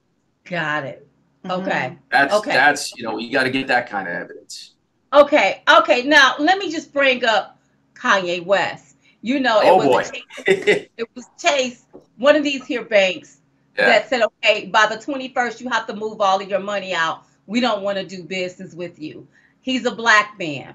Got 0.48 0.84
it. 0.84 1.06
Mhm. 1.44 1.62
Okay. 1.62 1.98
That's 2.10 2.34
Okay. 2.34 2.52
that's 2.52 2.96
you 2.96 3.02
know 3.04 3.18
you 3.18 3.30
got 3.30 3.44
to 3.44 3.50
get 3.50 3.66
that 3.68 3.88
kind 3.88 4.08
of 4.08 4.14
evidence. 4.14 4.72
Okay. 5.12 5.62
Okay. 5.68 6.02
Now 6.02 6.34
let 6.38 6.58
me 6.58 6.70
just 6.70 6.92
bring 6.92 7.24
up 7.24 7.58
Kanye 7.94 8.44
West. 8.44 8.96
You 9.22 9.40
know, 9.40 9.60
it 9.60 9.68
Oh, 9.68 9.76
was 9.76 10.10
boy. 10.10 10.20
A, 10.46 10.88
it 10.96 11.08
was 11.14 11.26
Chase, 11.38 11.84
one 12.16 12.36
of 12.36 12.44
these 12.44 12.64
here 12.64 12.84
banks 12.84 13.38
yeah. 13.76 13.86
that 13.86 14.08
said, 14.08 14.22
okay, 14.22 14.66
by 14.66 14.86
the 14.86 14.96
21st, 14.96 15.60
you 15.60 15.68
have 15.68 15.86
to 15.88 15.96
move 15.96 16.20
all 16.20 16.40
of 16.40 16.48
your 16.48 16.60
money 16.60 16.94
out. 16.94 17.24
We 17.46 17.60
don't 17.60 17.82
want 17.82 17.98
to 17.98 18.04
do 18.06 18.22
business 18.22 18.74
with 18.74 19.00
you. 19.00 19.26
He's 19.62 19.84
a 19.84 19.90
black 19.94 20.38
man. 20.38 20.74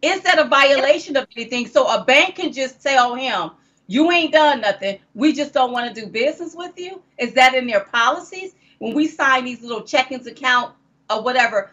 Is 0.00 0.22
that 0.22 0.38
a 0.38 0.44
violation 0.44 1.16
of 1.16 1.26
anything? 1.36 1.66
So 1.66 1.86
a 1.88 2.02
bank 2.04 2.36
can 2.36 2.52
just 2.52 2.82
tell 2.82 3.14
him, 3.14 3.50
you 3.86 4.10
ain't 4.12 4.32
done 4.32 4.62
nothing. 4.62 4.98
We 5.14 5.34
just 5.34 5.52
don't 5.52 5.72
want 5.72 5.94
to 5.94 6.00
do 6.00 6.06
business 6.06 6.54
with 6.54 6.78
you. 6.78 7.02
Is 7.18 7.34
that 7.34 7.54
in 7.54 7.66
their 7.66 7.80
policies? 7.80 8.54
When 8.80 8.94
we 8.94 9.06
sign 9.06 9.44
these 9.44 9.62
little 9.62 9.82
checkings 9.82 10.26
account 10.26 10.74
or 11.08 11.22
whatever, 11.22 11.70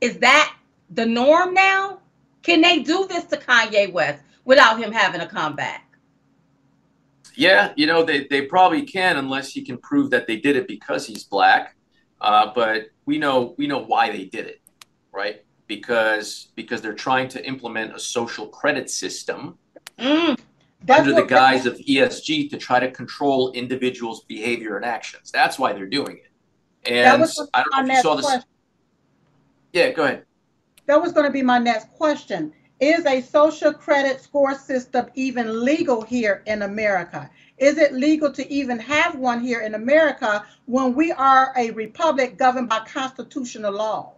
is 0.00 0.18
that 0.18 0.54
the 0.90 1.06
norm 1.06 1.54
now? 1.54 2.00
Can 2.42 2.60
they 2.60 2.80
do 2.80 3.06
this 3.08 3.24
to 3.26 3.36
Kanye 3.36 3.92
West 3.92 4.22
without 4.44 4.78
him 4.78 4.92
having 4.92 5.20
a 5.20 5.26
come 5.26 5.56
back? 5.56 5.96
Yeah, 7.36 7.72
you 7.76 7.86
know 7.86 8.02
they, 8.02 8.26
they 8.28 8.42
probably 8.42 8.82
can 8.82 9.16
unless 9.16 9.56
you 9.56 9.64
can 9.64 9.78
prove 9.78 10.10
that 10.10 10.26
they 10.26 10.36
did 10.36 10.56
it 10.56 10.68
because 10.68 11.06
he's 11.06 11.24
black. 11.24 11.76
Uh, 12.20 12.52
but 12.54 12.86
we 13.06 13.16
know 13.16 13.54
we 13.56 13.66
know 13.66 13.78
why 13.78 14.10
they 14.10 14.24
did 14.24 14.46
it, 14.46 14.60
right? 15.12 15.44
Because 15.68 16.48
because 16.56 16.82
they're 16.82 16.94
trying 16.94 17.28
to 17.28 17.46
implement 17.46 17.94
a 17.94 17.98
social 17.98 18.48
credit 18.48 18.90
system 18.90 19.56
Mm, 19.98 20.38
That's 20.84 21.00
under 21.00 21.14
the 21.14 21.26
guise 21.26 21.64
of 21.66 21.78
ESG 21.78 22.50
to 22.50 22.58
try 22.58 22.78
to 22.78 22.90
control 22.90 23.52
individuals' 23.52 24.24
behavior 24.24 24.76
and 24.76 24.84
actions. 24.84 25.30
That's 25.30 25.58
why 25.58 25.72
they're 25.72 25.86
doing 25.86 26.18
it. 26.18 26.90
And 26.90 27.24
I 27.54 27.62
don't 27.62 27.86
know 27.86 27.92
if 27.92 27.96
you 27.96 28.02
saw 28.02 28.14
this. 28.16 28.26
question. 28.26 28.48
Yeah, 29.72 29.90
go 29.92 30.04
ahead. 30.04 30.24
That 30.86 31.00
was 31.00 31.12
going 31.12 31.26
to 31.26 31.32
be 31.32 31.42
my 31.42 31.58
next 31.58 31.90
question. 31.92 32.52
is 32.80 33.06
a 33.06 33.22
social 33.22 33.72
credit 33.72 34.20
score 34.20 34.54
system 34.54 35.06
even 35.14 35.64
legal 35.64 36.02
here 36.02 36.42
in 36.46 36.62
America? 36.62 37.30
Is 37.56 37.78
it 37.78 37.94
legal 37.94 38.30
to 38.32 38.52
even 38.52 38.78
have 38.80 39.14
one 39.14 39.40
here 39.40 39.60
in 39.60 39.74
America 39.74 40.44
when 40.66 40.94
we 40.94 41.12
are 41.12 41.54
a 41.56 41.70
republic 41.70 42.36
governed 42.36 42.68
by 42.68 42.80
constitutional 42.80 43.72
laws? 43.72 44.12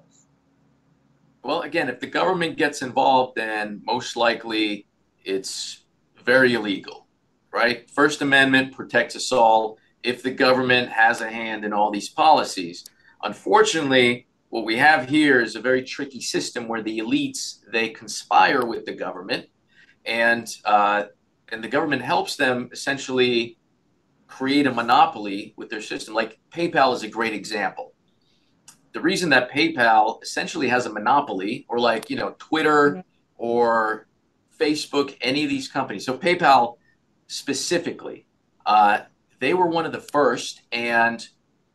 Well, 1.44 1.62
again, 1.62 1.88
if 1.88 2.00
the 2.00 2.09
government 2.09 2.57
gets 2.57 2.83
involved, 2.83 3.37
then 3.37 3.83
most 3.85 4.16
likely 4.16 4.87
it's 5.24 5.85
very 6.26 6.54
illegal, 6.54 7.06
right? 7.52 7.88
First 7.90 8.20
Amendment 8.20 8.74
protects 8.74 9.16
us 9.16 9.32
all 9.32 9.78
if 10.02 10.22
the 10.22 10.30
government 10.30 10.90
has 10.90 11.20
a 11.20 11.30
hand 11.30 11.64
in 11.64 11.72
all 11.72 11.90
these 11.90 12.10
policies. 12.10 12.84
Unfortunately, 13.22 14.26
what 14.50 14.64
we 14.64 14.76
have 14.76 15.08
here 15.08 15.40
is 15.40 15.56
a 15.56 15.60
very 15.60 15.82
tricky 15.82 16.20
system 16.20 16.68
where 16.68 16.82
the 16.82 16.98
elites 16.98 17.60
they 17.72 17.88
conspire 17.88 18.66
with 18.66 18.84
the 18.84 18.92
government, 18.92 19.46
and 20.04 20.46
uh, 20.64 21.04
and 21.50 21.64
the 21.64 21.68
government 21.68 22.02
helps 22.02 22.36
them 22.36 22.68
essentially 22.72 23.56
create 24.26 24.66
a 24.66 24.72
monopoly 24.72 25.54
with 25.56 25.70
their 25.70 25.80
system. 25.80 26.12
Like 26.12 26.38
PayPal 26.52 26.94
is 26.94 27.02
a 27.02 27.08
great 27.08 27.32
example 27.32 27.94
the 28.96 29.02
reason 29.02 29.28
that 29.28 29.50
PayPal 29.50 30.22
essentially 30.22 30.68
has 30.68 30.86
a 30.86 30.90
monopoly, 30.90 31.66
or 31.68 31.78
like 31.78 32.08
you 32.08 32.16
know 32.16 32.34
Twitter 32.38 32.92
mm-hmm. 32.92 33.00
or 33.36 34.08
Facebook, 34.58 35.16
any 35.20 35.44
of 35.44 35.50
these 35.50 35.68
companies. 35.68 36.04
So 36.04 36.16
PayPal 36.16 36.76
specifically, 37.26 38.26
uh, 38.64 39.00
they 39.40 39.54
were 39.54 39.66
one 39.66 39.86
of 39.86 39.92
the 39.92 40.00
first, 40.00 40.62
and 40.72 41.26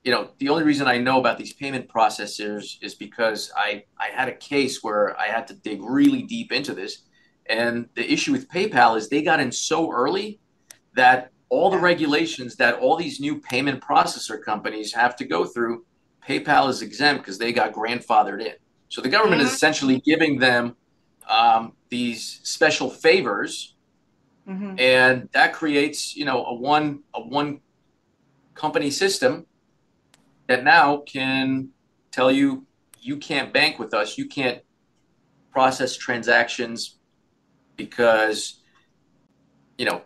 you 0.03 0.11
know 0.11 0.31
the 0.39 0.49
only 0.49 0.63
reason 0.63 0.87
I 0.87 0.97
know 0.97 1.19
about 1.19 1.37
these 1.37 1.53
payment 1.53 1.87
processors 1.87 2.77
is 2.81 2.95
because 2.95 3.51
I 3.55 3.83
I 3.99 4.07
had 4.07 4.27
a 4.27 4.35
case 4.35 4.83
where 4.83 5.19
I 5.19 5.27
had 5.27 5.47
to 5.47 5.53
dig 5.53 5.81
really 5.81 6.23
deep 6.23 6.51
into 6.51 6.73
this, 6.73 7.03
and 7.47 7.87
the 7.95 8.11
issue 8.11 8.31
with 8.31 8.49
PayPal 8.49 8.97
is 8.97 9.09
they 9.09 9.21
got 9.21 9.39
in 9.39 9.51
so 9.51 9.91
early 9.91 10.39
that 10.95 11.31
all 11.49 11.69
the 11.69 11.77
regulations 11.77 12.55
that 12.55 12.75
all 12.75 12.95
these 12.95 13.19
new 13.19 13.39
payment 13.39 13.81
processor 13.81 14.41
companies 14.41 14.93
have 14.93 15.15
to 15.17 15.25
go 15.25 15.45
through 15.45 15.85
PayPal 16.27 16.69
is 16.69 16.81
exempt 16.81 17.23
because 17.23 17.37
they 17.37 17.51
got 17.51 17.73
grandfathered 17.73 18.41
in. 18.41 18.53
So 18.89 19.01
the 19.01 19.09
government 19.09 19.41
is 19.41 19.47
mm-hmm. 19.47 19.55
essentially 19.55 19.99
giving 19.99 20.39
them 20.39 20.75
um, 21.31 21.73
these 21.89 22.41
special 22.43 22.89
favors, 22.89 23.75
mm-hmm. 24.47 24.75
and 24.77 25.29
that 25.31 25.53
creates, 25.53 26.15
you 26.15 26.25
know, 26.25 26.45
a 26.45 26.53
one 26.53 26.99
a 27.13 27.21
one 27.21 27.61
company 28.53 28.91
system 28.91 29.45
that 30.47 30.63
now 30.63 30.97
can 30.97 31.69
tell 32.11 32.31
you 32.31 32.65
you 32.99 33.17
can't 33.17 33.51
bank 33.51 33.79
with 33.79 33.93
us, 33.93 34.17
you 34.17 34.27
can't 34.27 34.61
process 35.51 35.95
transactions 35.95 36.97
because 37.77 38.61
you 39.77 39.85
know 39.85 40.01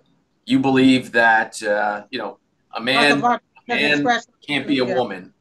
you 0.46 0.60
believe 0.60 1.12
that 1.12 1.62
uh, 1.64 2.04
you 2.12 2.20
know 2.20 2.38
a 2.76 2.82
man, 2.82 3.20
man 3.68 4.22
can't 4.48 4.68
be 4.68 4.80
a 4.80 4.86
woman 4.86 5.34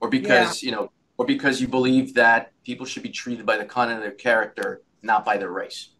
or 0.00 0.08
because 0.08 0.62
yeah. 0.62 0.70
you 0.70 0.76
know, 0.76 0.92
or 1.18 1.26
because 1.26 1.60
you 1.60 1.68
believe 1.68 2.14
that 2.14 2.52
people 2.64 2.86
should 2.86 3.02
be 3.02 3.10
treated 3.10 3.44
by 3.44 3.56
the 3.56 3.64
content 3.64 3.98
of 3.98 4.02
their 4.02 4.12
character, 4.12 4.82
not 5.02 5.24
by 5.24 5.36
their 5.36 5.50
race. 5.50 5.90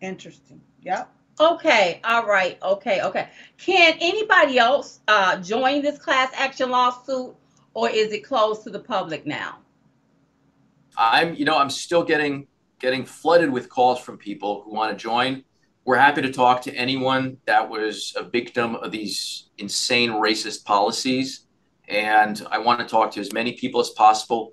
Interesting. 0.00 0.60
Yep. 0.82 1.10
Okay. 1.38 2.00
All 2.04 2.26
right. 2.26 2.58
Okay. 2.62 3.02
Okay. 3.02 3.28
Can 3.58 3.96
anybody 4.00 4.58
else 4.58 5.00
uh, 5.08 5.36
join 5.38 5.82
this 5.82 5.98
class 5.98 6.30
action 6.34 6.70
lawsuit, 6.70 7.34
or 7.74 7.90
is 7.90 8.12
it 8.12 8.24
closed 8.24 8.62
to 8.64 8.70
the 8.70 8.80
public 8.80 9.26
now? 9.26 9.58
I'm, 10.96 11.34
you 11.34 11.44
know, 11.44 11.56
I'm 11.56 11.70
still 11.70 12.02
getting 12.02 12.46
getting 12.78 13.04
flooded 13.04 13.50
with 13.50 13.68
calls 13.68 14.00
from 14.00 14.16
people 14.16 14.62
who 14.62 14.74
want 14.74 14.90
to 14.90 15.02
join. 15.02 15.44
We're 15.84 15.96
happy 15.96 16.22
to 16.22 16.32
talk 16.32 16.62
to 16.62 16.74
anyone 16.74 17.36
that 17.46 17.68
was 17.68 18.14
a 18.16 18.22
victim 18.22 18.76
of 18.76 18.90
these 18.90 19.50
insane 19.58 20.10
racist 20.10 20.64
policies 20.64 21.46
and 21.90 22.46
I 22.50 22.58
want 22.58 22.80
to 22.80 22.86
talk 22.86 23.10
to 23.12 23.20
as 23.20 23.32
many 23.32 23.52
people 23.52 23.80
as 23.80 23.90
possible. 23.90 24.52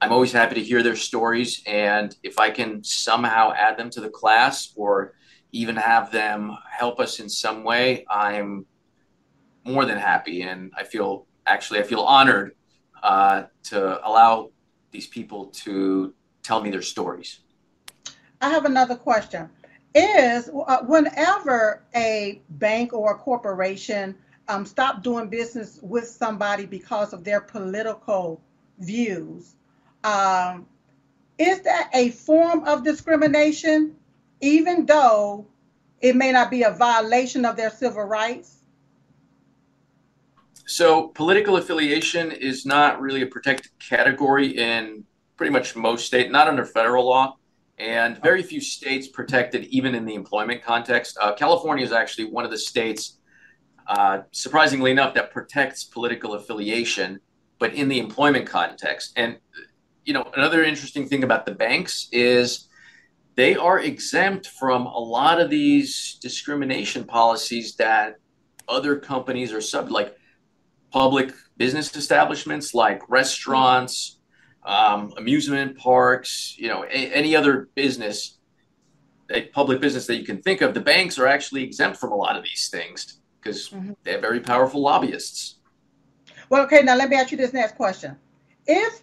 I'm 0.00 0.12
always 0.12 0.32
happy 0.32 0.54
to 0.54 0.62
hear 0.62 0.82
their 0.82 0.96
stories, 0.96 1.62
and 1.66 2.14
if 2.22 2.38
I 2.38 2.50
can 2.50 2.84
somehow 2.84 3.52
add 3.52 3.76
them 3.76 3.90
to 3.90 4.00
the 4.00 4.10
class 4.10 4.72
or 4.76 5.14
even 5.50 5.74
have 5.76 6.12
them 6.12 6.56
help 6.70 7.00
us 7.00 7.18
in 7.18 7.28
some 7.28 7.64
way, 7.64 8.04
I'm 8.08 8.66
more 9.64 9.84
than 9.84 9.98
happy, 9.98 10.42
and 10.42 10.72
I 10.76 10.84
feel 10.84 11.26
actually 11.46 11.80
I 11.80 11.82
feel 11.82 12.00
honored 12.00 12.54
uh, 13.02 13.44
to 13.64 14.06
allow 14.06 14.50
these 14.92 15.06
people 15.06 15.46
to 15.46 16.14
tell 16.42 16.62
me 16.62 16.70
their 16.70 16.82
stories. 16.82 17.40
I 18.40 18.50
have 18.50 18.64
another 18.64 18.94
question. 18.94 19.50
Is 19.94 20.48
uh, 20.48 20.82
whenever 20.82 21.82
a 21.94 22.40
bank 22.50 22.92
or 22.92 23.12
a 23.12 23.18
corporation 23.18 24.14
um, 24.48 24.64
stop 24.64 25.02
doing 25.02 25.28
business 25.28 25.80
with 25.82 26.06
somebody 26.06 26.66
because 26.66 27.12
of 27.12 27.24
their 27.24 27.40
political 27.40 28.40
views. 28.78 29.56
Um, 30.04 30.66
is 31.38 31.60
that 31.62 31.90
a 31.94 32.10
form 32.10 32.64
of 32.64 32.84
discrimination, 32.84 33.96
even 34.40 34.86
though 34.86 35.46
it 36.00 36.16
may 36.16 36.32
not 36.32 36.50
be 36.50 36.62
a 36.62 36.70
violation 36.70 37.44
of 37.44 37.56
their 37.56 37.70
civil 37.70 38.04
rights? 38.04 38.56
So, 40.66 41.08
political 41.08 41.56
affiliation 41.56 42.30
is 42.30 42.66
not 42.66 43.00
really 43.00 43.22
a 43.22 43.26
protected 43.26 43.72
category 43.78 44.48
in 44.48 45.04
pretty 45.36 45.52
much 45.52 45.74
most 45.74 46.06
states, 46.06 46.30
not 46.30 46.46
under 46.46 46.64
federal 46.64 47.06
law, 47.06 47.36
and 47.78 48.20
very 48.22 48.42
few 48.42 48.60
states 48.60 49.08
protected 49.08 49.64
even 49.66 49.94
in 49.94 50.04
the 50.04 50.14
employment 50.14 50.62
context. 50.62 51.16
Uh, 51.20 51.32
California 51.32 51.84
is 51.84 51.92
actually 51.92 52.26
one 52.26 52.44
of 52.44 52.50
the 52.50 52.58
states 52.58 53.18
uh, 53.88 54.20
surprisingly 54.32 54.90
enough, 54.90 55.14
that 55.14 55.32
protects 55.32 55.82
political 55.82 56.34
affiliation, 56.34 57.20
but 57.58 57.72
in 57.72 57.88
the 57.88 57.98
employment 57.98 58.46
context. 58.46 59.12
And 59.16 59.38
you 60.08 60.14
know, 60.14 60.26
another 60.34 60.64
interesting 60.64 61.06
thing 61.06 61.22
about 61.22 61.44
the 61.44 61.52
banks 61.52 62.08
is 62.12 62.68
they 63.34 63.54
are 63.56 63.78
exempt 63.78 64.46
from 64.46 64.86
a 64.86 64.98
lot 64.98 65.38
of 65.38 65.50
these 65.50 66.18
discrimination 66.22 67.04
policies 67.04 67.76
that 67.76 68.16
other 68.70 68.96
companies 68.96 69.52
are 69.52 69.60
sub 69.60 69.90
like 69.90 70.16
public 70.90 71.34
business 71.58 71.94
establishments 71.94 72.72
like 72.72 73.02
restaurants 73.10 74.18
um, 74.64 75.12
amusement 75.18 75.76
parks 75.76 76.56
you 76.58 76.68
know 76.68 76.84
a, 76.84 77.00
any 77.12 77.36
other 77.36 77.68
business 77.74 78.38
a 79.30 79.42
public 79.48 79.78
business 79.78 80.06
that 80.06 80.16
you 80.16 80.24
can 80.24 80.40
think 80.40 80.62
of 80.62 80.72
the 80.72 80.80
banks 80.80 81.18
are 81.18 81.26
actually 81.26 81.62
exempt 81.62 81.98
from 81.98 82.12
a 82.12 82.16
lot 82.16 82.34
of 82.34 82.42
these 82.44 82.70
things 82.70 83.20
because 83.40 83.68
mm-hmm. 83.68 83.92
they're 84.04 84.22
very 84.22 84.40
powerful 84.40 84.80
lobbyists. 84.80 85.56
Well, 86.48 86.62
okay, 86.64 86.80
now 86.82 86.96
let 86.96 87.10
me 87.10 87.16
ask 87.16 87.30
you 87.30 87.36
this 87.36 87.52
next 87.52 87.76
question. 87.76 88.16
If 88.66 89.02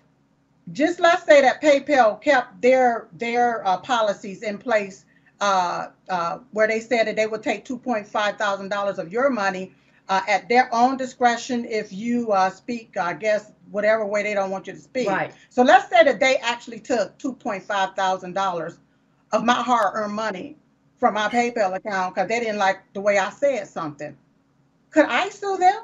just 0.71 0.99
let's 0.99 1.23
say 1.25 1.41
that 1.41 1.61
PayPal 1.61 2.21
kept 2.21 2.61
their 2.61 3.07
their 3.13 3.65
uh, 3.67 3.77
policies 3.77 4.43
in 4.43 4.57
place 4.57 5.05
uh, 5.41 5.87
uh, 6.09 6.39
where 6.51 6.67
they 6.67 6.79
said 6.79 7.07
that 7.07 7.15
they 7.15 7.27
would 7.27 7.43
take 7.43 7.65
two 7.65 7.77
point 7.77 8.07
five 8.07 8.37
thousand 8.37 8.69
dollars 8.69 8.99
of 8.99 9.11
your 9.11 9.29
money 9.29 9.73
uh, 10.09 10.21
at 10.27 10.49
their 10.49 10.73
own 10.73 10.97
discretion 10.97 11.65
if 11.65 11.91
you 11.91 12.31
uh, 12.31 12.49
speak, 12.49 12.95
I 12.97 13.13
guess, 13.13 13.51
whatever 13.71 14.05
way 14.05 14.23
they 14.23 14.33
don't 14.33 14.51
want 14.51 14.67
you 14.67 14.73
to 14.73 14.79
speak. 14.79 15.07
Right. 15.07 15.33
So 15.49 15.63
let's 15.63 15.89
say 15.89 16.03
that 16.03 16.19
they 16.19 16.37
actually 16.37 16.79
took 16.79 17.17
two 17.17 17.33
point 17.33 17.63
five 17.63 17.95
thousand 17.95 18.33
dollars 18.33 18.79
of 19.31 19.43
my 19.43 19.61
hard-earned 19.61 20.13
money 20.13 20.55
from 20.97 21.15
my 21.15 21.27
PayPal 21.27 21.75
account 21.75 22.15
because 22.15 22.29
they 22.29 22.39
didn't 22.39 22.57
like 22.57 22.79
the 22.93 23.01
way 23.01 23.17
I 23.17 23.29
said 23.29 23.67
something. 23.67 24.15
Could 24.91 25.05
I 25.05 25.29
sue 25.29 25.57
them? 25.57 25.83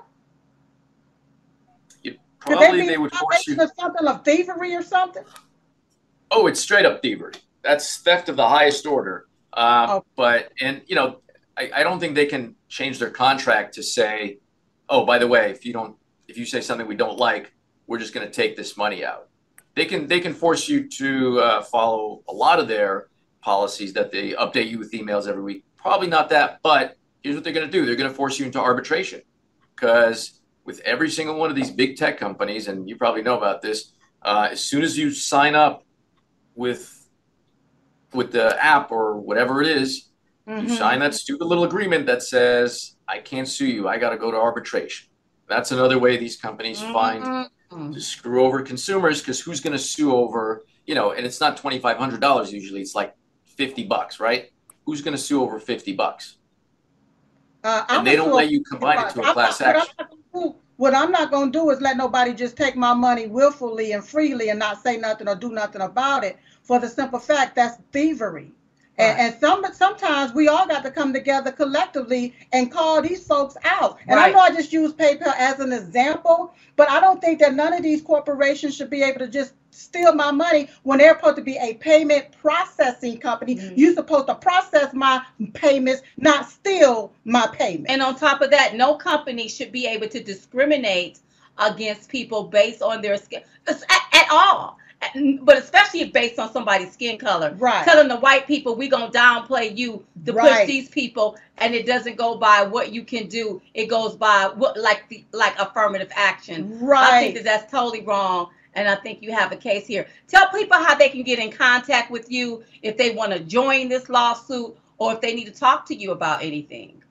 Probably 2.42 2.88
they, 2.88 2.98
would 2.98 3.14
force 3.14 3.48
you. 3.48 3.56
Something 3.56 4.08
of 4.08 4.26
thievery 4.26 4.76
or 4.76 4.82
something. 4.82 5.24
Oh, 6.32 6.48
it's 6.48 6.60
straight 6.60 6.86
up 6.86 7.02
thievery. 7.02 7.34
That's 7.64 7.98
theft 8.00 8.30
of 8.30 8.36
the 8.36 8.48
highest 8.48 8.86
order. 8.86 9.28
Um, 9.54 9.90
oh. 9.90 10.06
But 10.16 10.52
and 10.60 10.82
you 10.88 10.96
know, 10.96 11.22
I, 11.58 11.70
I 11.76 11.84
don't 11.84 12.00
think 12.00 12.16
they 12.16 12.26
can 12.26 12.56
change 12.68 13.00
their 13.00 13.10
contract 13.12 13.76
to 13.76 13.84
say, 13.84 14.40
oh, 14.90 15.06
by 15.06 15.20
the 15.20 15.28
way, 15.28 15.52
if 15.52 15.66
you 15.66 15.74
don't, 15.74 15.96
if 16.28 16.38
you 16.38 16.46
say 16.46 16.62
something 16.62 16.88
we 16.88 16.96
don't 16.96 17.18
like, 17.18 17.54
we're 17.86 18.00
just 18.00 18.14
going 18.14 18.26
to 18.26 18.34
take 18.34 18.56
this 18.56 18.76
money 18.76 19.06
out. 19.06 19.28
They 19.76 19.86
can 19.86 20.08
they 20.08 20.20
can 20.20 20.34
force 20.34 20.68
you 20.68 20.88
to 20.90 21.40
uh, 21.40 21.62
follow 21.64 22.24
a 22.28 22.34
lot 22.34 22.60
of 22.60 22.68
their 22.68 23.08
policies 23.42 23.94
that 23.94 24.12
they 24.12 24.32
update 24.32 24.70
you 24.70 24.80
with 24.80 24.92
emails 24.92 25.28
every 25.28 25.44
week. 25.44 25.64
Probably 25.78 26.08
not 26.08 26.30
that, 26.30 26.60
but 26.64 26.98
here's 27.24 27.36
what 27.36 27.44
they're 27.44 27.54
going 27.54 27.66
to 27.66 27.72
do 27.72 27.86
they're 27.86 27.96
going 27.96 28.10
to 28.10 28.16
force 28.16 28.40
you 28.40 28.46
into 28.46 28.60
arbitration 28.60 29.22
because 29.76 30.41
with 30.66 30.80
every 30.82 31.10
single 31.10 31.38
one 31.38 31.50
of 31.50 31.56
these 31.56 31.72
big 31.72 31.98
tech 31.98 32.18
companies 32.18 32.68
and 32.68 32.88
you 32.88 32.96
probably 32.96 33.22
know 33.22 33.38
about 33.38 33.62
this 33.62 33.94
uh, 34.24 34.50
as 34.52 34.64
soon 34.64 34.84
as 34.84 34.98
you 34.98 35.12
sign 35.12 35.56
up 35.56 35.84
with 36.56 37.10
with 38.14 38.32
the 38.32 38.64
app 38.64 38.92
or 38.92 39.18
whatever 39.18 39.62
it 39.62 39.70
is, 39.70 40.10
mm-hmm. 40.48 40.68
you 40.68 40.76
sign 40.76 41.00
that 41.00 41.14
stupid 41.14 41.46
little 41.46 41.64
agreement 41.64 42.06
that 42.06 42.22
says 42.22 42.96
i 43.08 43.18
can't 43.18 43.48
sue 43.48 43.68
you 43.68 43.88
i 43.88 43.98
got 43.98 44.10
to 44.10 44.18
go 44.18 44.32
to 44.32 44.38
arbitration 44.38 45.08
that's 45.48 45.72
another 45.72 45.98
way 45.98 46.18
these 46.18 46.38
companies 46.38 46.80
mm-hmm. 46.80 46.94
find 46.94 47.50
to 47.94 48.02
screw 48.02 48.44
over 48.44 48.62
consumers 48.62 49.22
because 49.22 49.40
who's 49.40 49.62
going 49.62 49.72
to 49.72 49.80
sue 49.80 50.14
over 50.14 50.64
you 50.86 50.96
know, 50.96 51.12
and 51.12 51.26
it's 51.26 51.40
not 51.40 51.58
twenty 51.58 51.80
five 51.80 51.98
hundred 51.98 52.22
dollars 52.22 52.52
usually. 52.52 52.82
It's 52.82 52.96
like 52.96 53.16
fifty 53.46 53.84
bucks, 53.84 54.20
right? 54.20 54.52
Who's 54.86 55.02
going 55.02 55.16
to 55.16 55.22
sue 55.22 55.42
over 55.42 55.60
fifty 55.60 55.94
bucks? 55.94 56.38
Uh, 57.64 57.86
And 57.90 58.06
they 58.06 58.16
don't 58.16 58.34
let 58.34 58.50
you 58.50 58.64
combine 58.64 59.06
it 59.06 59.14
to 59.14 59.22
a 59.22 59.34
class 59.34 59.60
not- 59.60 59.76
what 59.76 59.76
I'm 59.76 59.82
action. 59.82 60.18
Not 60.34 60.42
gonna 60.42 60.50
do- 60.54 60.56
What 60.78 60.96
I'm 60.96 61.12
not 61.12 61.32
gonna 61.32 61.52
do 61.52 61.70
is 61.72 61.82
let 61.82 61.98
nobody 61.98 62.34
just 62.34 62.58
take 62.58 62.76
my 62.76 62.94
money 62.94 63.28
willfully 63.28 63.94
and 63.94 64.04
freely 64.04 64.50
and 64.50 64.60
not 64.60 64.82
say 64.82 64.98
nothing 64.98 65.30
or 65.30 65.36
do 65.36 65.50
nothing 65.52 65.82
about 65.82 66.24
it 66.24 66.38
for 66.64 66.80
the 66.80 66.90
simple 66.90 67.20
fact 67.20 67.56
that's 67.56 67.78
thievery. 67.94 68.54
And, 68.98 69.18
Right. 69.18 69.26
and 69.26 69.36
some 69.40 69.66
sometimes 69.74 70.34
we 70.34 70.48
all 70.50 70.68
got 70.68 70.84
to 70.84 70.92
come 70.92 71.14
together 71.14 71.52
collectively 71.52 72.36
and 72.54 72.72
call 72.72 73.02
these 73.02 73.26
folks 73.26 73.56
out. 73.64 73.98
And 74.08 74.20
I 74.20 74.32
know 74.32 74.40
I 74.40 74.52
just 74.52 74.74
use 74.74 74.94
PayPal 74.94 75.34
as 75.38 75.60
an 75.60 75.72
example, 75.74 76.54
but 76.78 76.90
I 76.92 77.00
don't 77.00 77.22
think 77.22 77.40
that 77.40 77.54
none 77.56 77.74
of 77.74 77.84
these 77.84 78.02
corporations 78.02 78.76
should 78.76 78.90
be 78.90 79.04
able 79.04 79.20
to 79.20 79.28
just 79.28 79.54
steal 79.72 80.14
my 80.14 80.32
money 80.32 80.70
when 80.84 81.00
they're 81.00 81.16
supposed 81.18 81.38
to 81.38 81.42
be 81.42 81.58
a 81.58 81.74
payment 81.76 82.26
processing 82.42 83.18
company. 83.18 83.56
Mhm. 83.56 83.74
You're 83.76 83.94
supposed 83.94 84.28
to 84.28 84.36
process 84.36 84.94
my 84.94 85.22
payments, 85.54 86.04
not 86.18 86.50
steal 86.50 87.12
my 87.26 87.48
payment. 87.48 87.90
And 87.90 88.02
on 88.02 88.16
top 88.16 88.42
of 88.42 88.52
that, 88.52 88.76
no 88.76 88.96
company 88.96 89.48
should 89.48 89.72
be 89.72 89.88
able 89.88 90.08
to 90.10 90.22
discriminate 90.22 91.20
against 91.58 92.10
people 92.10 92.44
based 92.44 92.82
on 92.82 93.02
their 93.02 93.18
skin 93.18 93.42
at, 93.68 93.84
at 94.14 94.28
all. 94.32 94.78
But 95.42 95.58
especially 95.58 96.06
based 96.06 96.38
on 96.38 96.52
somebody's 96.54 96.92
skin 96.92 97.18
color. 97.18 97.56
Right. 97.58 97.84
Telling 97.84 98.08
the 98.08 98.18
white 98.18 98.46
people 98.46 98.76
we 98.76 98.88
gonna 98.88 99.10
downplay 99.10 99.76
you 99.76 100.06
to 100.26 100.34
push 100.34 100.68
these 100.68 100.90
people, 100.90 101.38
and 101.58 101.74
it 101.74 101.88
doesn't 101.88 102.18
go 102.18 102.36
by 102.36 102.62
what 102.62 102.92
you 102.92 103.04
can 103.04 103.28
do. 103.28 103.62
It 103.74 103.88
goes 103.88 104.16
by 104.16 104.52
what 104.56 104.78
like 104.78 105.10
the 105.10 105.26
like 105.32 105.58
affirmative 105.60 106.12
action. 106.16 106.80
Right. 106.80 107.14
I 107.14 107.20
think 107.20 107.36
that 107.36 107.44
that's 107.44 107.72
totally 107.72 108.02
wrong, 108.02 108.50
and 108.76 108.88
I 108.88 108.96
think 108.96 109.22
you 109.22 109.32
have 109.32 109.52
a 109.52 109.56
case 109.58 109.86
here. 109.88 110.08
Tell 110.28 110.48
people 110.50 110.78
how 110.78 110.96
they 110.96 111.10
can 111.10 111.24
get 111.24 111.40
in 111.40 111.52
contact 111.52 112.12
with 112.12 112.32
you 112.32 112.64
if 112.82 112.98
they 112.98 113.12
want 113.12 113.32
to 113.34 113.40
join 113.40 113.90
this 113.90 114.10
lawsuit 114.10 114.78
or 114.98 115.14
if 115.14 115.22
they 115.22 115.34
need 115.34 115.46
to 115.46 115.52
talk 115.52 115.86
to 115.88 115.96
you 115.96 116.12
about 116.12 116.42
anything. 116.44 117.02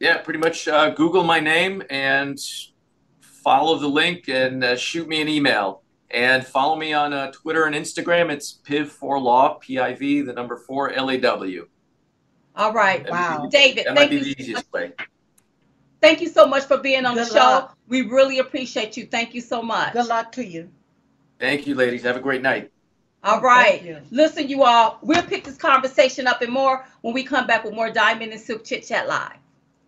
Yeah, 0.00 0.18
pretty 0.18 0.38
much. 0.40 0.66
Uh, 0.68 0.90
Google 0.90 1.24
my 1.24 1.40
name 1.40 1.82
and 1.90 2.38
follow 3.20 3.78
the 3.78 3.86
link 3.88 4.28
and 4.28 4.62
uh, 4.64 4.76
shoot 4.76 5.08
me 5.08 5.20
an 5.20 5.28
email. 5.28 5.82
And 6.10 6.46
follow 6.46 6.76
me 6.76 6.92
on 6.92 7.12
uh, 7.12 7.32
Twitter 7.32 7.64
and 7.64 7.74
Instagram. 7.74 8.30
It's 8.30 8.60
Piv4Law, 8.64 9.60
P 9.60 9.80
I 9.80 9.94
V, 9.94 10.20
the 10.20 10.32
number 10.32 10.56
four, 10.56 10.92
L 10.92 11.10
A 11.10 11.18
W. 11.18 11.66
All 12.54 12.72
right, 12.72 13.02
That 13.02 13.10
Wow. 13.10 13.42
be- 13.44 13.48
David. 13.48 13.86
That 13.86 13.94
might 13.96 14.10
be 14.10 14.16
you. 14.18 14.24
the 14.24 14.40
easiest 14.40 14.72
way. 14.72 14.92
Thank 16.04 16.20
you 16.20 16.28
so 16.28 16.46
much 16.46 16.64
for 16.64 16.78
being 16.78 17.06
on 17.06 17.14
the 17.14 17.24
Good 17.24 17.32
show. 17.32 17.70
We 17.88 18.02
really 18.02 18.38
appreciate 18.38 18.96
you. 18.96 19.06
Thank 19.06 19.34
you 19.34 19.40
so 19.40 19.62
much. 19.62 19.92
Good 19.94 20.06
luck 20.06 20.32
to 20.32 20.44
you. 20.44 20.70
Thank 21.38 21.66
you, 21.66 21.74
ladies. 21.74 22.02
Have 22.02 22.16
a 22.16 22.20
great 22.20 22.42
night. 22.42 22.70
All 23.22 23.40
right. 23.40 23.80
Thank 23.80 23.84
you. 23.84 24.00
Listen, 24.10 24.48
you 24.48 24.64
all, 24.64 24.98
we'll 25.02 25.22
pick 25.22 25.44
this 25.44 25.56
conversation 25.56 26.26
up 26.26 26.42
and 26.42 26.52
more 26.52 26.84
when 27.00 27.14
we 27.14 27.22
come 27.24 27.46
back 27.46 27.64
with 27.64 27.74
more 27.74 27.90
Diamond 27.90 28.32
and 28.32 28.40
Silk 28.40 28.64
Chit 28.64 28.86
Chat 28.86 29.08
Live. 29.08 29.38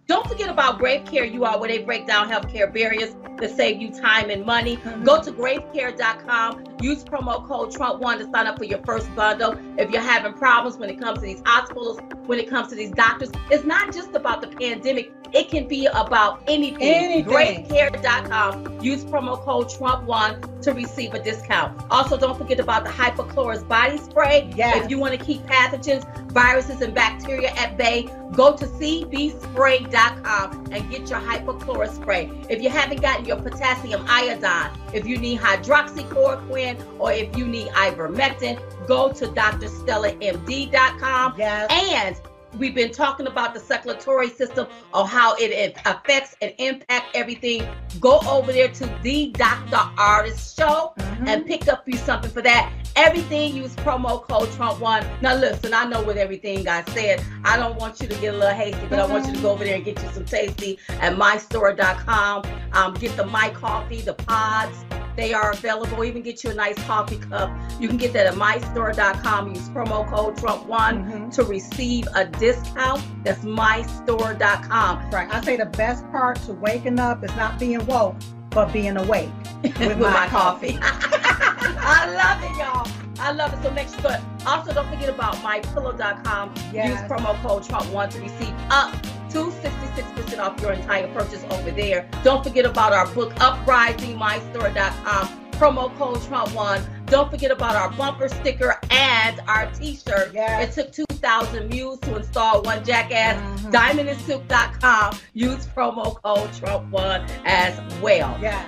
Don't 0.06 0.24
forget 0.28 0.48
about 0.48 0.78
Grave 0.78 1.04
Care, 1.04 1.24
you 1.24 1.44
all, 1.44 1.58
where 1.58 1.68
they 1.68 1.78
break 1.78 2.06
down 2.06 2.28
healthcare 2.30 2.72
barriers 2.72 3.16
to 3.40 3.48
save 3.48 3.82
you 3.82 3.90
time 3.90 4.30
and 4.30 4.46
money. 4.46 4.76
Mm-hmm. 4.76 5.02
Go 5.02 5.20
to 5.20 5.32
gravecare.com. 5.32 6.76
Use 6.80 7.02
promo 7.02 7.44
code 7.46 7.72
Trump1 7.72 8.18
to 8.18 8.30
sign 8.30 8.46
up 8.46 8.56
for 8.56 8.64
your 8.64 8.78
first 8.84 9.12
bundle. 9.16 9.58
If 9.76 9.90
you're 9.90 10.00
having 10.00 10.34
problems 10.34 10.78
when 10.78 10.90
it 10.90 11.00
comes 11.00 11.18
to 11.18 11.24
these 11.24 11.42
hospitals, 11.44 11.98
when 12.26 12.38
it 12.38 12.48
comes 12.48 12.68
to 12.68 12.76
these 12.76 12.92
doctors, 12.92 13.30
it's 13.50 13.64
not 13.64 13.92
just 13.92 14.14
about 14.14 14.42
the 14.42 14.46
pandemic. 14.46 15.12
It 15.32 15.50
can 15.50 15.66
be 15.66 15.86
about 15.86 16.40
anything. 16.46 16.82
Anything. 16.82 17.66
Gravecare.com. 17.66 18.80
Use 18.80 19.04
promo 19.04 19.42
code 19.42 19.66
Trump1 19.68 20.62
to 20.62 20.72
receive 20.72 21.14
a 21.14 21.22
discount. 21.22 21.82
Also, 21.90 22.16
don't 22.16 22.38
forget 22.38 22.60
about 22.60 22.84
the 22.84 22.90
Hypochlorous 22.90 23.66
body 23.66 23.98
spray. 23.98 24.52
Yes. 24.54 24.84
If 24.84 24.90
you 24.90 24.98
want 25.00 25.18
to 25.18 25.24
keep 25.24 25.42
pathogens, 25.42 26.04
viruses, 26.30 26.80
and 26.80 26.94
bacteria 26.94 27.50
at 27.50 27.76
bay, 27.76 28.08
go 28.32 28.56
to 28.56 28.66
cbspray.com 28.66 29.95
and 29.96 30.90
get 30.90 31.08
your 31.08 31.20
hypochlorous 31.20 31.94
spray. 31.96 32.30
If 32.48 32.62
you 32.62 32.70
haven't 32.70 33.00
gotten 33.00 33.24
your 33.24 33.36
potassium 33.36 34.04
iodine, 34.08 34.70
if 34.92 35.06
you 35.06 35.18
need 35.18 35.40
hydroxychloroquine, 35.40 36.98
or 36.98 37.12
if 37.12 37.36
you 37.36 37.46
need 37.46 37.68
ivermectin, 37.68 38.60
go 38.86 39.12
to 39.12 39.26
drstellamd.com. 39.26 41.34
Yes. 41.38 41.92
And 41.92 42.16
we've 42.58 42.74
been 42.74 42.92
talking 42.92 43.26
about 43.26 43.54
the 43.54 43.60
circulatory 43.60 44.30
system 44.30 44.66
or 44.94 45.06
how 45.06 45.34
it 45.38 45.76
affects 45.84 46.34
and 46.40 46.54
impact 46.58 47.14
everything. 47.14 47.66
Go 48.00 48.20
over 48.28 48.52
there 48.52 48.68
to 48.68 48.98
the 49.02 49.30
Dr. 49.32 49.80
Artist 49.98 50.56
Show 50.56 50.92
Mhm. 50.96 51.28
and 51.28 51.46
pick 51.46 51.68
up 51.68 51.82
you 51.86 51.96
something 51.96 52.30
for 52.30 52.42
that. 52.42 52.70
Everything 52.96 53.54
use 53.54 53.74
promo 53.76 54.22
code 54.22 54.48
Trump1. 54.50 55.20
Now 55.22 55.34
listen, 55.34 55.74
I 55.74 55.84
know 55.84 56.02
what 56.02 56.16
everything 56.16 56.66
I 56.66 56.82
said. 56.92 57.22
I 57.44 57.56
don't 57.56 57.76
want 57.76 58.00
you 58.00 58.08
to 58.08 58.14
get 58.20 58.34
a 58.34 58.36
little 58.38 58.54
hasty, 58.54 58.86
but 58.88 58.98
I 58.98 59.06
want 59.06 59.26
you 59.26 59.34
to 59.34 59.40
go 59.42 59.50
over 59.50 59.64
there 59.64 59.76
and 59.76 59.84
get 59.84 60.02
you 60.02 60.08
some 60.12 60.24
tasty 60.24 60.78
at 60.88 61.14
mystore.com. 61.14 62.44
Um, 62.72 62.94
get 62.94 63.16
the 63.16 63.26
My 63.26 63.50
Coffee, 63.50 64.00
the 64.00 64.14
pods. 64.14 64.76
They 65.16 65.32
are 65.32 65.50
available. 65.52 66.04
Even 66.04 66.20
get 66.22 66.44
you 66.44 66.50
a 66.50 66.54
nice 66.54 66.78
coffee 66.84 67.16
cup. 67.16 67.50
You 67.80 67.88
can 67.88 67.96
get 67.96 68.12
that 68.12 68.26
at 68.26 68.34
mystore.com. 68.34 69.54
Use 69.54 69.68
promo 69.70 70.06
code 70.10 70.36
Trump1 70.36 70.66
Mhm. 71.10 71.34
to 71.34 71.44
receive 71.44 72.06
a 72.14 72.26
discount. 72.26 73.02
That's 73.24 73.42
mystore.com. 73.44 75.10
Right. 75.10 75.28
I 75.34 75.40
say 75.42 75.56
the 75.56 75.66
best 75.66 76.04
part 76.10 76.36
to 76.42 76.52
waking 76.52 76.98
up 77.00 77.24
is 77.24 77.34
not 77.36 77.58
being 77.58 77.84
woke, 77.86 78.16
but 78.56 78.72
being 78.72 78.96
awake. 78.96 79.28
with, 79.62 79.98
my, 79.98 80.26
coffee. 80.28 80.78
I 80.82 82.08
love 82.10 82.42
it, 82.42 82.56
y'all. 82.56 82.88
I 83.20 83.30
love 83.32 83.52
it. 83.52 83.62
So 83.62 83.70
make 83.70 83.88
sure. 83.88 84.00
But 84.02 84.22
also, 84.46 84.72
don't 84.72 84.88
forget 84.88 85.10
about 85.10 85.34
mypillow.com. 85.36 86.54
Use 86.72 86.98
promo 87.02 87.34
code 87.42 87.64
Trump1 87.64 88.10
to 88.12 88.20
receive 88.22 88.54
up 88.70 88.94
to 89.30 89.50
66% 89.50 90.38
off 90.38 90.58
your 90.62 90.72
entire 90.72 91.06
purchase 91.12 91.44
over 91.50 91.70
there. 91.70 92.08
Don't 92.24 92.42
forget 92.42 92.64
about 92.64 92.94
our 92.94 93.06
book, 93.08 93.34
Uprising, 93.40 94.16
mystore.com. 94.16 95.50
Promo 95.52 95.94
code 95.98 96.18
Trump1. 96.18 96.95
Don't 97.06 97.30
forget 97.30 97.50
about 97.52 97.76
our 97.76 97.90
bumper 97.92 98.28
sticker 98.28 98.78
and 98.90 99.40
our 99.46 99.70
t-shirt. 99.72 100.32
Yes. 100.34 100.76
It 100.76 100.92
took 100.96 101.08
2,000 101.08 101.68
mules 101.68 102.00
to 102.00 102.16
install 102.16 102.62
one 102.62 102.84
jackass. 102.84 103.36
Mhm. 103.62 103.70
DiamondandSilk.com. 103.72 105.18
Use 105.32 105.66
promo 105.66 106.20
code 106.22 106.50
Trump1 106.50 107.28
as 107.44 107.78
well. 108.02 108.36
Yes. 108.40 108.66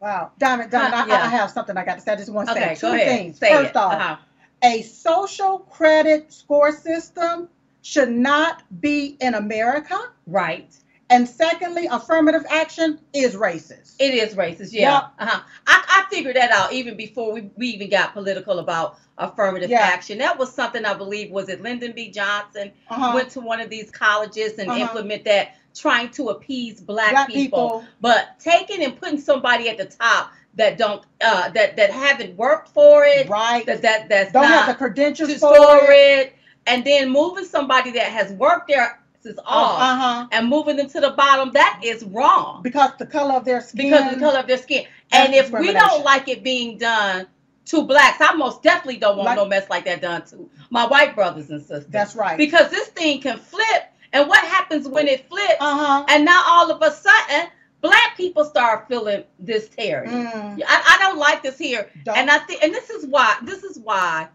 Wow. 0.00 0.32
Diamond, 0.38 0.70
Diamond, 0.70 0.94
I, 0.94 1.06
Yeah. 1.06 1.22
I 1.24 1.28
have 1.28 1.50
something 1.50 1.76
I 1.76 1.84
got 1.84 1.94
to 1.96 2.00
say. 2.00 2.12
I 2.12 2.16
just 2.16 2.30
want 2.32 2.48
to 2.48 2.54
Okay, 2.54 2.74
say 2.74 2.80
two 2.88 2.94
ahead. 2.94 3.06
things. 3.06 3.38
Say 3.38 3.52
First 3.52 3.70
it. 3.70 3.76
off, 3.76 3.92
Uh-huh. 3.94 4.16
a 4.62 4.82
social 4.82 5.58
credit 5.60 6.32
score 6.32 6.72
system 6.72 7.48
should 7.82 8.10
not 8.10 8.62
be 8.80 9.16
in 9.20 9.34
America. 9.34 9.98
Right. 10.26 10.70
And 11.10 11.28
secondly, 11.28 11.86
affirmative 11.90 12.44
action 12.50 12.98
is 13.12 13.34
racist. 13.36 13.94
It 13.98 14.14
is 14.14 14.34
racist, 14.34 14.72
yeah. 14.72 14.80
Yeah. 14.80 14.98
Uh-huh. 15.18 15.40
I, 15.66 15.84
I 16.06 16.10
figured 16.10 16.36
that 16.36 16.50
out 16.50 16.72
even 16.72 16.96
before 16.96 17.32
we, 17.32 17.50
we 17.56 17.68
even 17.68 17.90
got 17.90 18.14
political 18.14 18.58
about 18.58 18.98
affirmative 19.18 19.68
Yeah. 19.70 19.80
action. 19.82 20.18
That 20.18 20.38
was 20.38 20.52
something 20.52 20.84
I 20.84 20.94
believe 20.94 21.30
was 21.30 21.48
it 21.48 21.62
Lyndon 21.62 21.92
B. 21.92 22.10
Johnson 22.10 22.72
Uh-huh. 22.88 23.12
went 23.14 23.30
to 23.30 23.40
one 23.40 23.60
of 23.60 23.68
these 23.70 23.90
colleges 23.90 24.58
and 24.58 24.68
Uh-huh. 24.70 24.80
implement 24.80 25.24
that, 25.26 25.54
trying 25.74 26.08
to 26.10 26.30
appease 26.30 26.80
black, 26.80 27.10
Black 27.10 27.28
people. 27.28 27.68
people. 27.80 27.84
But 28.00 28.38
taking 28.40 28.82
and 28.82 28.98
putting 28.98 29.20
somebody 29.20 29.68
at 29.68 29.76
the 29.76 29.84
top 29.86 30.32
that 30.56 30.78
don't 30.78 31.02
uh 31.20 31.48
that 31.50 31.76
that 31.76 31.90
haven't 31.90 32.36
worked 32.36 32.68
for 32.68 33.04
it, 33.04 33.28
right. 33.28 33.66
that 33.66 33.82
that 33.82 34.08
that's 34.08 34.32
Don't 34.32 34.42
not 34.44 34.52
have 34.52 34.66
the 34.68 34.74
credentials 34.74 35.34
for 35.38 35.90
it. 35.90 36.28
it, 36.28 36.32
and 36.66 36.84
then 36.84 37.10
moving 37.10 37.44
somebody 37.44 37.90
that 37.90 38.06
has 38.06 38.32
worked 38.32 38.68
there 38.68 39.00
off 39.44 39.80
Uh-huh. 39.80 40.26
and 40.32 40.48
moving 40.48 40.76
them 40.76 40.88
to 40.90 41.00
the 41.00 41.10
bottom, 41.10 41.50
that 41.52 41.80
is 41.82 42.04
wrong. 42.04 42.62
Because 42.62 42.90
the 42.98 43.06
color 43.06 43.34
of 43.34 43.44
their 43.44 43.60
skin. 43.60 43.90
because 43.90 44.06
of 44.12 44.18
the 44.18 44.24
color 44.24 44.38
of 44.38 44.46
their 44.46 44.58
skin. 44.58 44.84
And 45.12 45.34
if 45.34 45.50
we 45.50 45.72
don't 45.72 46.04
like 46.04 46.28
it 46.28 46.42
being 46.42 46.78
done 46.78 47.26
to 47.66 47.82
blacks, 47.82 48.18
I 48.20 48.34
most 48.34 48.62
definitely 48.62 48.98
don't 48.98 49.16
want 49.16 49.26
Like- 49.26 49.36
no 49.36 49.44
mess 49.46 49.68
like 49.70 49.84
that 49.86 50.00
done 50.02 50.22
to 50.26 50.48
my 50.70 50.86
white 50.86 51.14
brothers 51.14 51.50
and 51.50 51.60
sisters. 51.60 51.86
That's 51.88 52.14
right. 52.14 52.36
Because 52.36 52.70
this 52.70 52.88
thing 52.88 53.20
can 53.20 53.38
flip, 53.38 53.84
and 54.12 54.28
what 54.28 54.40
happens 54.44 54.86
when 54.88 55.08
it 55.08 55.28
flips? 55.28 55.56
uh-huh. 55.60 56.04
And 56.08 56.24
now 56.24 56.42
all 56.46 56.70
of 56.70 56.82
a 56.82 56.90
sudden, 56.92 57.48
black 57.80 58.16
people 58.16 58.44
start 58.44 58.86
feeling 58.88 59.24
this 59.38 59.68
terror. 59.68 60.06
Mm, 60.06 60.60
I, 60.66 60.96
I 60.98 60.98
don't 61.06 61.18
like 61.18 61.42
this 61.42 61.58
here, 61.58 61.88
don't- 62.04 62.16
and 62.18 62.30
I 62.30 62.38
think, 62.38 62.62
and 62.62 62.72
this 62.74 62.90
is 62.90 63.06
why, 63.06 63.36
this 63.42 63.62
is 63.64 63.78
why 63.78 64.28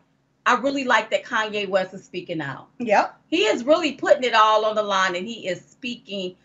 I 0.49 0.55
really 0.55 0.83
like 0.83 1.11
that 1.11 1.23
Kanye 1.23 1.69
West 1.69 1.93
is 1.93 2.03
speaking 2.03 2.41
out 2.41 2.69
yep. 2.79 3.19
he 3.27 3.43
is 3.43 3.63
really 3.63 3.91
putting 3.91 4.23
it 4.23 4.33
all 4.33 4.65
on 4.65 4.75
the 4.75 4.81
line 4.81 5.15
and 5.15 5.27
he 5.27 5.47
is 5.47 5.63
speaking 5.63 6.35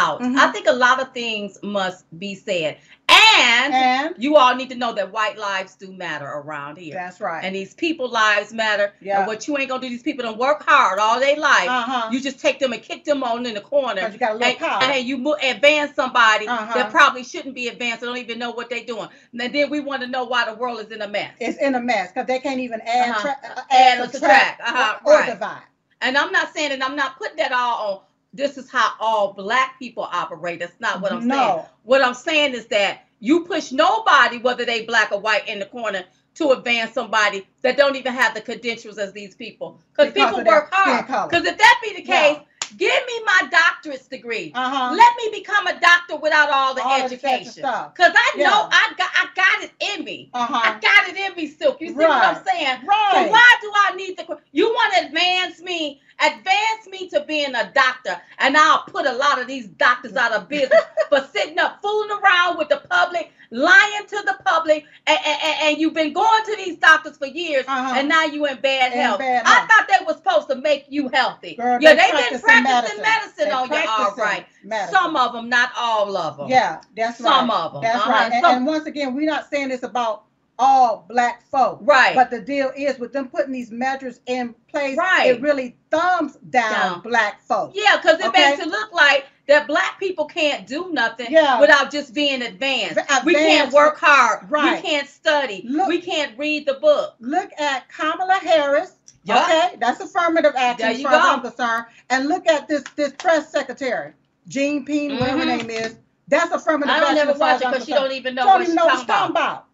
out. 0.00 0.20
Mhm. 0.20 0.36
I 0.36 0.50
think 0.52 0.66
a 0.66 0.72
lot 0.72 1.00
of 1.00 1.12
things 1.12 1.58
must 1.62 2.04
be 2.18 2.34
said. 2.34 2.78
And, 3.06 3.74
And 3.74 4.14
you 4.18 4.36
all 4.36 4.54
need 4.54 4.70
to 4.70 4.74
know 4.76 4.92
that 4.94 5.12
white 5.12 5.36
lives 5.38 5.74
do 5.74 5.92
matter 5.92 6.26
around 6.26 6.76
here. 6.78 6.94
that's 6.94 7.20
right. 7.20 7.44
And 7.44 7.54
these 7.54 7.74
people 7.74 8.08
lives 8.08 8.52
matter. 8.52 8.92
Yeah. 9.00 9.18
And 9.18 9.26
what 9.26 9.46
you 9.46 9.56
ain't 9.58 9.68
gonna 9.68 9.82
do, 9.82 9.88
these 9.90 10.02
people 10.02 10.24
don't 10.24 10.38
work 10.38 10.64
hard 10.64 10.98
all 10.98 11.20
their 11.20 11.36
life. 11.36 11.68
uh-huh. 11.68 12.08
You 12.12 12.20
just 12.20 12.40
take 12.40 12.58
them 12.60 12.72
and 12.72 12.82
kick 12.82 13.04
them 13.04 13.22
on 13.22 13.44
in 13.46 13.54
the 13.54 13.60
corner. 13.60 14.08
You 14.10 14.18
got 14.18 14.32
a 14.32 14.34
little 14.34 14.48
And, 14.48 14.58
power. 14.58 14.82
and 14.82 15.06
you 15.06 15.34
advance 15.34 15.94
somebody 15.94 16.46
Uh-huh. 16.48 16.72
that 16.74 16.90
probably 16.90 17.24
shouldn't 17.24 17.54
be 17.54 17.68
advanced. 17.68 18.00
They 18.00 18.06
don't 18.06 18.16
even 18.18 18.38
know 18.38 18.52
what 18.52 18.70
they're 18.70 18.84
doing. 18.84 19.08
And 19.38 19.52
then 19.54 19.68
we 19.70 19.80
want 19.80 20.00
to 20.02 20.08
know 20.08 20.24
why 20.24 20.46
the 20.46 20.54
world 20.54 20.80
is 20.80 20.90
in 20.90 21.02
a 21.02 21.08
mess. 21.08 21.32
it's 21.40 21.58
in 21.58 21.74
a 21.74 21.80
mess 21.80 22.08
because 22.12 22.26
they 22.26 22.38
can't 22.38 22.60
even 22.60 22.80
add, 22.80 23.10
Uh-huh. 23.10 23.20
tra- 23.20 23.50
uh, 23.56 23.60
Add 23.70 23.98
or 24.00 24.08
subtract, 24.08 24.58
subtract. 24.58 24.60
Uh-huh, 24.62 24.98
or, 25.04 25.12
or 25.12 25.18
right. 25.20 25.30
divide. 25.30 25.62
And 26.00 26.16
I'm 26.18 26.32
not 26.32 26.52
saying, 26.54 26.72
and 26.72 26.82
I'm 26.82 26.96
not 26.96 27.18
putting 27.18 27.36
that 27.36 27.52
all 27.52 27.92
on. 27.92 28.00
This 28.34 28.58
is 28.58 28.68
how 28.68 28.92
all 29.00 29.32
black 29.32 29.78
people 29.78 30.08
operate. 30.10 30.58
That's 30.60 30.78
not 30.80 31.00
what 31.00 31.12
I'm 31.12 31.20
saying. 31.20 31.30
no. 31.30 31.68
What 31.84 32.02
I'm 32.04 32.14
saying 32.14 32.54
is 32.54 32.66
that 32.66 33.06
you 33.20 33.44
push 33.44 33.72
nobody, 33.72 34.38
whether 34.38 34.64
they 34.64 34.84
black 34.84 35.12
or 35.12 35.20
white, 35.20 35.48
in 35.48 35.60
the 35.60 35.66
corner 35.66 36.04
to 36.34 36.50
advance 36.50 36.92
somebody 36.92 37.46
that 37.62 37.76
don't 37.76 37.96
even 37.96 38.12
have 38.12 38.34
the 38.34 38.40
credentials 38.40 38.98
as 38.98 39.12
these 39.12 39.34
people. 39.34 39.80
Because 39.92 40.12
people 40.12 40.42
work 40.44 40.68
hard. 40.72 41.30
Because 41.30 41.46
if 41.46 41.56
that 41.56 41.80
be 41.82 41.94
the 41.94 42.02
Yeah. 42.06 42.40
Give 42.76 43.06
me 43.06 43.20
my 43.24 43.48
doctorate's 43.50 44.06
degree. 44.08 44.52
Uh-huh. 44.54 44.94
Let 44.96 45.12
me 45.16 45.38
become 45.38 45.66
a 45.66 45.78
doctor 45.80 46.16
without 46.16 46.50
all 46.50 46.74
the 46.74 46.82
All 46.82 46.92
of 47.04 47.10
this 47.10 47.12
extra 47.24 47.30
education. 47.30 47.62
Because 47.62 48.12
I 48.14 48.36
know 48.38 48.68
I 48.70 48.92
got 48.96 49.10
I 49.14 49.26
got 49.34 49.64
it 49.64 49.72
in 49.98 50.04
me. 50.04 50.30
I 50.34 50.42
Uh-huh. 50.44 50.78
got 50.80 51.08
it 51.08 51.16
in 51.16 51.36
me, 51.36 51.48
Silk. 51.48 51.80
You 51.80 51.88
see 51.88 51.94
what 51.94 52.10
I'm 52.10 52.44
saying? 52.44 52.86
Right. 52.86 53.10
So 53.12 53.30
why 53.30 53.54
do 53.60 53.72
I 53.74 53.94
need 53.96 54.16
the? 54.18 54.38
You 54.52 54.68
want 54.68 54.94
to 54.94 55.06
advance 55.06 55.60
me? 55.60 56.00
Advance 56.20 56.86
me 56.90 57.08
to 57.10 57.24
being 57.26 57.54
a 57.56 57.72
doctor, 57.74 58.20
and 58.38 58.56
I'll 58.56 58.84
put 58.84 59.04
a 59.04 59.12
lot 59.12 59.40
of 59.40 59.48
these 59.48 59.66
doctors 59.66 60.14
out 60.22 60.32
of 60.32 60.48
business 60.48 60.82
for 61.08 61.20
sitting 61.32 61.58
up 61.58 61.80
fooling 61.82 62.10
around 62.22 62.56
with 62.58 62.68
the 62.68 62.82
public, 62.88 63.32
lying 63.50 64.06
to 64.08 64.22
the 64.26 64.36
public, 64.44 64.84
and, 65.06 65.18
and, 65.26 65.38
and- 65.62 65.78
you've 65.78 65.94
been 65.94 66.12
going 66.12 66.44
to 66.44 66.56
these 66.56 66.76
doctors 66.76 67.16
for 67.16 67.26
years, 67.26 67.64
Uh-huh. 67.68 67.94
and 67.96 68.08
now 68.08 68.24
you 68.24 68.46
in 68.46 68.56
bad 68.60 68.92
In 68.92 68.98
health. 68.98 69.18
bad 69.18 69.42
I 69.44 69.66
thought 69.66 69.86
they 69.88 70.04
were 70.04 70.14
supposed 70.14 70.48
to 70.50 70.56
make 70.56 70.86
you 70.88 71.08
healthy. 71.08 71.54
Girl, 71.56 71.78
yeah, 71.80 71.90
they 71.94 71.96
they've 71.96 72.30
been 72.30 72.40
practicing 72.40 72.64
practicing 72.64 73.02
medicine, 73.02 73.52
on 73.52 73.68
you, 73.70 73.88
all 73.88 74.14
right. 74.16 74.46
medicine. 74.62 74.94
Some 74.94 75.16
of 75.16 75.32
them, 75.32 75.48
not 75.48 75.70
all 75.76 76.16
of 76.16 76.36
them. 76.36 76.48
Yeah, 76.48 76.80
that's 76.96 77.18
Some 77.18 77.48
right. 77.50 77.56
of 77.64 77.72
them. 77.74 77.82
That's 77.82 77.96
Uh-huh. 77.98 78.10
right. 78.10 78.32
And, 78.32 78.44
and 78.46 78.66
once 78.66 78.86
again, 78.86 79.14
we're 79.14 79.26
not 79.30 79.50
saying 79.50 79.68
this 79.68 79.82
about 79.82 80.24
all 80.58 81.04
black 81.08 81.42
folk. 81.50 81.80
Right. 81.82 82.14
But 82.14 82.30
the 82.30 82.40
deal 82.40 82.70
is 82.76 82.98
with 83.00 83.12
them 83.12 83.28
putting 83.28 83.52
these 83.52 83.72
measures 83.72 84.20
in 84.26 84.54
place, 84.68 84.96
Right. 84.96 85.26
it 85.30 85.40
really 85.42 85.76
thumbs 85.90 86.36
down, 86.50 86.72
Down. 86.72 87.00
black 87.00 87.42
folk. 87.42 87.72
Yeah, 87.74 87.96
because 87.96 88.20
it 88.20 88.26
Okay. 88.26 88.50
makes 88.50 88.62
it 88.62 88.68
look 88.68 88.92
like 88.92 89.24
that 89.46 89.66
black 89.66 89.98
people 90.00 90.24
can't 90.24 90.66
do 90.66 90.90
nothing 90.92 91.26
Yeah. 91.30 91.60
without 91.60 91.90
just 91.90 92.14
being 92.14 92.42
advanced. 92.42 92.92
Advanced. 92.98 93.24
We 93.24 93.34
can't 93.34 93.72
work 93.72 93.98
hard. 93.98 94.50
Right. 94.50 94.82
We 94.82 94.88
can't 94.88 95.08
study. 95.08 95.62
Look- 95.68 95.88
we 95.88 96.00
can't 96.00 96.36
read 96.38 96.66
the 96.66 96.74
book. 96.74 97.14
Look 97.20 97.50
at 97.58 97.88
Kamala 97.90 98.38
Harris. 98.42 98.92
Yeah. 99.24 99.42
Okay, 99.42 99.76
that's 99.80 100.00
affirmative 100.00 100.52
action 100.56 100.86
as 100.88 101.02
far 101.02 101.12
as. 101.14 101.20
I'm 101.24 101.40
concerned. 101.40 101.86
And 102.10 102.28
look 102.28 102.46
at 102.46 102.68
this 102.68 102.84
this 102.94 103.12
press 103.18 103.50
secretary, 103.50 104.12
Jean 104.48 104.84
Peen, 104.84 105.18
whatever 105.18 105.38
her 105.38 105.44
Mhm. 105.44 105.58
name 105.58 105.70
is. 105.70 105.96
That's 106.28 106.52
affirmative 106.52 106.90
action. 106.90 107.04
I 107.04 107.06
don't 107.14 107.26
never 107.26 107.38
watch 107.38 107.62
it 107.62 107.68
because 107.68 107.84
she 107.86 107.92
don't 107.92 108.12
even 108.12 108.34
know 108.34 108.42
She 108.42 108.46
don't 108.46 108.52
what 108.54 108.60
even 108.62 108.66
she's 108.66 108.74
know 108.74 108.84
what 108.84 108.90
talking 108.90 109.00
she's 109.00 109.06
talking 109.08 109.30
about. 109.30 109.50
about. 109.52 109.64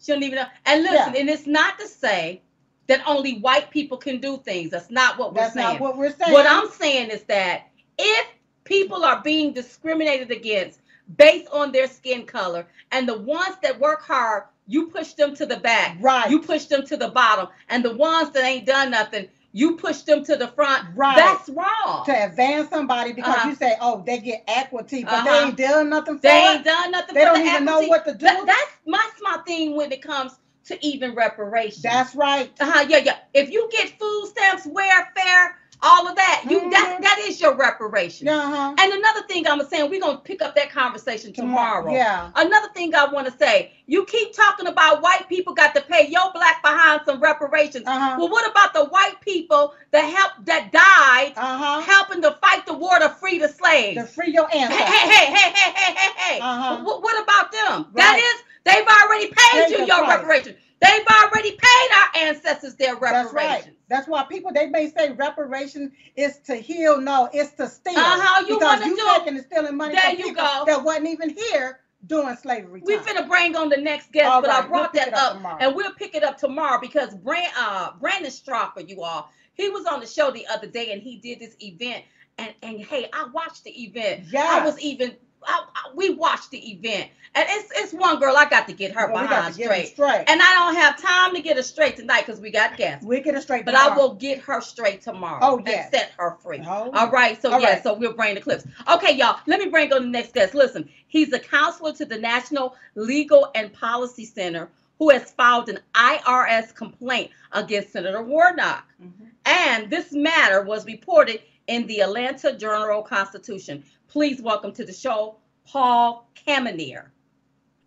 She 0.00 0.12
don't 0.12 0.22
even 0.22 0.36
know. 0.36 0.46
And 0.66 0.82
listen, 0.84 1.14
Yeah. 1.14 1.20
and 1.20 1.30
it's 1.30 1.46
not 1.46 1.78
to 1.80 1.88
say 1.88 2.42
that 2.86 3.02
only 3.08 3.38
white 3.40 3.70
people 3.70 3.96
can 3.98 4.20
do 4.20 4.36
things. 4.44 4.70
That's 4.70 4.90
not 4.90 5.18
what 5.18 5.34
we're 5.34 5.40
That's 5.40 5.54
saying. 5.54 5.66
not 5.66 5.80
what 5.80 5.96
we're 5.96 6.12
saying. 6.12 6.32
What 6.32 6.46
I'm 6.46 6.70
saying 6.70 7.10
is 7.10 7.22
that 7.24 7.62
if 7.98 8.26
people 8.66 9.04
are 9.04 9.22
being 9.22 9.54
discriminated 9.54 10.30
against 10.32 10.80
based 11.18 11.48
on 11.52 11.72
their 11.72 11.88
skin 11.88 12.26
color, 12.26 12.66
and 12.92 13.08
the 13.08 13.18
ones 13.18 13.56
that 13.62 13.80
work 13.80 14.02
hard, 14.02 14.44
you 14.68 14.88
push 14.88 15.14
them 15.14 15.34
to 15.36 15.46
the 15.46 15.58
back. 15.58 15.98
right. 16.02 16.30
You 16.30 16.40
push 16.42 16.66
them 16.66 16.86
to 16.86 16.96
the 16.98 17.08
bottom, 17.10 17.48
and 17.70 17.84
the 17.84 17.94
ones 17.96 18.30
that 18.32 18.44
ain't 18.44 18.66
done 18.66 18.90
nothing, 18.92 19.28
you 19.52 19.76
push 19.76 20.02
them 20.02 20.24
to 20.26 20.36
the 20.36 20.48
front. 20.48 20.84
Right. 20.96 21.16
That's 21.16 21.48
wrong. 21.50 22.04
to 22.06 22.24
advance 22.26 22.70
somebody 22.70 23.12
because 23.14 23.34
Uh-huh. 23.36 23.48
you 23.50 23.54
say, 23.56 23.76
oh, 23.80 24.02
they 24.06 24.18
get 24.18 24.44
equity, 24.48 25.04
but 25.04 25.24
they 25.24 25.30
Uh-huh. 25.30 25.46
ain't 25.48 25.56
done 25.56 25.90
nothing 25.90 26.16
for 26.18 26.22
They 26.22 26.38
it. 26.44 26.56
ain't 26.56 26.64
done 26.64 26.90
nothing. 26.92 27.14
They 27.14 27.20
for 27.22 27.26
don't 27.26 27.44
the 27.44 27.50
even 27.50 27.64
know 27.64 27.80
what 27.82 28.04
to 28.06 28.12
do. 28.14 28.26
That- 28.26 28.46
that's 28.46 28.72
my 28.86 29.04
my 29.22 29.38
thing 29.46 29.76
when 29.76 29.92
it 29.92 30.02
comes 30.02 30.32
to 30.66 30.86
even 30.86 31.14
reparations. 31.14 31.82
That's 31.82 32.14
right. 32.16 32.52
uh-huh, 32.60 32.86
yeah, 32.88 32.98
yeah. 32.98 33.18
If 33.34 33.50
you 33.50 33.68
get 33.72 33.98
food 33.98 34.26
stamps, 34.28 34.66
welfare, 34.66 35.56
all 35.82 36.08
of 36.08 36.16
that, 36.16 36.42
you 36.48 36.70
that 36.70 36.96
Mhm. 36.98 37.02
that 37.02 37.18
is 37.20 37.40
your 37.40 37.54
reparation. 37.54 38.28
Uh-huh. 38.28 38.74
And 38.78 38.92
another 38.92 39.22
thing 39.22 39.46
I'm 39.46 39.64
saying, 39.68 39.90
we're 39.90 40.00
gonna 40.00 40.18
pick 40.18 40.42
up 40.42 40.54
that 40.56 40.70
conversation 40.70 41.32
tomorrow. 41.32 41.92
Yeah. 41.92 42.30
Another 42.34 42.68
thing 42.74 42.94
I 42.94 43.04
want 43.06 43.26
to 43.26 43.36
say, 43.38 43.72
you 43.86 44.04
keep 44.06 44.34
talking 44.34 44.66
about 44.66 45.02
white 45.02 45.28
people 45.28 45.54
got 45.54 45.74
to 45.74 45.80
pay 45.82 46.08
your 46.08 46.32
black 46.32 46.62
behind 46.62 47.02
some 47.06 47.20
reparations. 47.20 47.86
Uh-huh. 47.86 48.16
Well, 48.18 48.28
what 48.28 48.50
about 48.50 48.72
the 48.74 48.86
white 48.86 49.20
people 49.20 49.74
that 49.92 50.02
helped 50.04 50.46
that 50.46 50.72
died 50.72 51.32
Uh-huh. 51.36 51.80
helping 51.80 52.22
to 52.22 52.32
fight 52.40 52.66
the 52.66 52.74
war 52.74 52.98
to 52.98 53.08
free 53.10 53.38
the 53.38 53.48
slaves? 53.48 53.98
To 54.00 54.06
free 54.06 54.32
your 54.32 54.48
ancestors. 54.54 54.86
hey, 54.88 55.08
hey, 55.10 55.26
hey, 55.26 55.50
hey, 55.52 55.72
hey, 55.74 55.94
hey, 55.94 56.12
hey. 56.16 56.40
Uh-huh. 56.40 56.78
What, 56.82 57.02
what 57.02 57.22
about 57.22 57.52
them? 57.52 57.86
That 57.94 58.12
Right. 58.12 58.22
is, 58.22 58.42
they've 58.64 58.86
already 58.86 59.26
paid 59.36 59.70
you 59.70 59.84
your 59.86 59.98
price. 60.04 60.16
reparations. 60.18 60.56
They've 60.80 61.06
already 61.06 61.52
paid 61.52 61.88
our 61.96 62.22
ancestors 62.28 62.74
their 62.76 62.96
reparations. 62.96 63.32
That's 63.32 63.66
right. 63.66 63.75
That's 63.88 64.08
why 64.08 64.24
people 64.24 64.52
they 64.52 64.66
may 64.68 64.90
say 64.90 65.12
reparation 65.12 65.92
is 66.16 66.38
to 66.46 66.56
heal. 66.56 67.00
No, 67.00 67.28
it's 67.32 67.52
to 67.52 67.68
steal. 67.68 67.94
Uh-huh, 67.96 68.44
you 68.48 68.58
because 68.58 68.84
you 68.84 68.96
do- 68.96 69.02
taking 69.18 69.36
and 69.36 69.44
stealing 69.46 69.76
money 69.76 69.94
There 69.94 70.02
from 70.02 70.18
you 70.18 70.24
people 70.26 70.44
go. 70.44 70.64
that 70.66 70.82
wasn't 70.84 71.08
even 71.08 71.30
here 71.30 71.80
during 72.06 72.36
slavery 72.36 72.82
We 72.84 72.96
time. 72.96 73.04
finna 73.04 73.28
bring 73.28 73.56
on 73.56 73.68
the 73.68 73.76
next 73.78 74.12
guest, 74.12 74.26
All 74.30 74.40
but 74.40 74.50
I 74.50 74.66
brought 74.66 74.92
we'll 74.92 75.04
that 75.04 75.14
up 75.14 75.34
tomorrow. 75.34 75.58
and 75.60 75.74
we'll 75.74 75.92
pick 75.94 76.14
it 76.14 76.22
up 76.24 76.36
tomorrow 76.38 76.80
because 76.80 77.14
Brand, 77.14 77.52
uh, 77.58 77.92
Brandon 78.00 78.30
Stroffer, 78.30 78.88
you 78.88 79.02
all, 79.02 79.30
he 79.54 79.68
was 79.70 79.86
on 79.86 80.00
the 80.00 80.06
show 80.06 80.30
the 80.30 80.46
other 80.48 80.66
day 80.66 80.92
and 80.92 81.00
he 81.02 81.16
did 81.16 81.40
this 81.40 81.56
event, 81.60 82.04
and 82.38 82.52
and 82.62 82.80
hey, 82.80 83.08
I 83.12 83.28
watched 83.32 83.64
the 83.64 83.70
event. 83.84 84.24
I 84.62 84.64
was 84.64 84.78
even, 84.80 85.16
I, 85.46 85.64
I- 85.74 85.90
we 85.94 86.10
watched 86.10 86.50
the 86.50 86.58
event, 86.72 87.10
and 87.34 87.46
it's 87.48 87.70
it's 87.76 87.92
one 87.92 88.18
girl 88.18 88.36
I 88.36 88.48
got 88.48 88.66
to 88.68 88.72
get 88.74 88.92
her 88.92 89.10
Well, 89.10 89.22
behind 89.22 89.54
to 89.54 89.58
get 89.60 89.66
it 89.70 89.86
straight, 89.88 89.88
straight. 89.94 90.24
and 90.28 90.42
I 90.42 90.52
don't 90.54 90.74
have 90.74 91.00
time 91.00 91.34
to 91.34 91.40
get 91.40 91.56
her 91.56 91.62
straight 91.62 91.96
tonight 91.96 92.26
because 92.26 92.40
we 92.40 92.50
got 92.50 92.76
guests. 92.76 93.06
we 93.06 93.20
get 93.20 93.34
it 93.34 93.42
straight. 93.42 93.64
But 93.64 93.74
I 93.76 93.96
will 93.96 94.14
get 94.14 94.40
her 94.40 94.60
straight 94.60 95.00
tomorrow. 95.02 95.38
Oh, 95.42 95.58
and 95.58 95.66
yes. 95.68 95.90
set 95.90 96.12
her 96.18 96.36
free. 96.42 96.60
Oh, 96.66 96.90
All 96.92 97.10
right, 97.10 97.40
so 97.40 97.52
All 97.52 97.60
yeah, 97.60 97.74
right. 97.74 97.82
so 97.82 97.94
we'll 97.94 98.12
bring 98.14 98.34
the 98.34 98.40
clips. 98.40 98.66
Okay, 98.92 99.14
y'all, 99.16 99.38
let 99.46 99.60
me 99.60 99.66
bring 99.68 99.92
on 99.92 100.02
the 100.02 100.08
next 100.08 100.34
guest. 100.34 100.54
Listen, 100.54 100.88
he's 101.06 101.32
a 101.32 101.38
counselor 101.38 101.92
to 101.94 102.04
the 102.04 102.18
National 102.18 102.74
Legal 102.96 103.50
and 103.54 103.72
Policy 103.72 104.24
Center 104.24 104.68
who 104.98 105.10
has 105.10 105.30
filed 105.32 105.68
an 105.68 105.78
IRS 105.94 106.74
complaint 106.74 107.30
against 107.52 107.92
Senator 107.92 108.22
Warnock. 108.22 108.84
Mhm. 109.02 109.28
And 109.44 109.90
this 109.90 110.12
matter 110.12 110.62
was 110.62 110.86
reported 110.86 111.42
in 111.66 111.86
the 111.86 112.00
Atlanta 112.00 112.52
Journal 112.56 113.02
Constitution. 113.02 113.84
Please 114.08 114.40
welcome 114.40 114.72
to 114.72 114.84
the 114.84 114.92
show, 114.92 115.36
Paul 115.66 116.30
Kamener. 116.46 117.06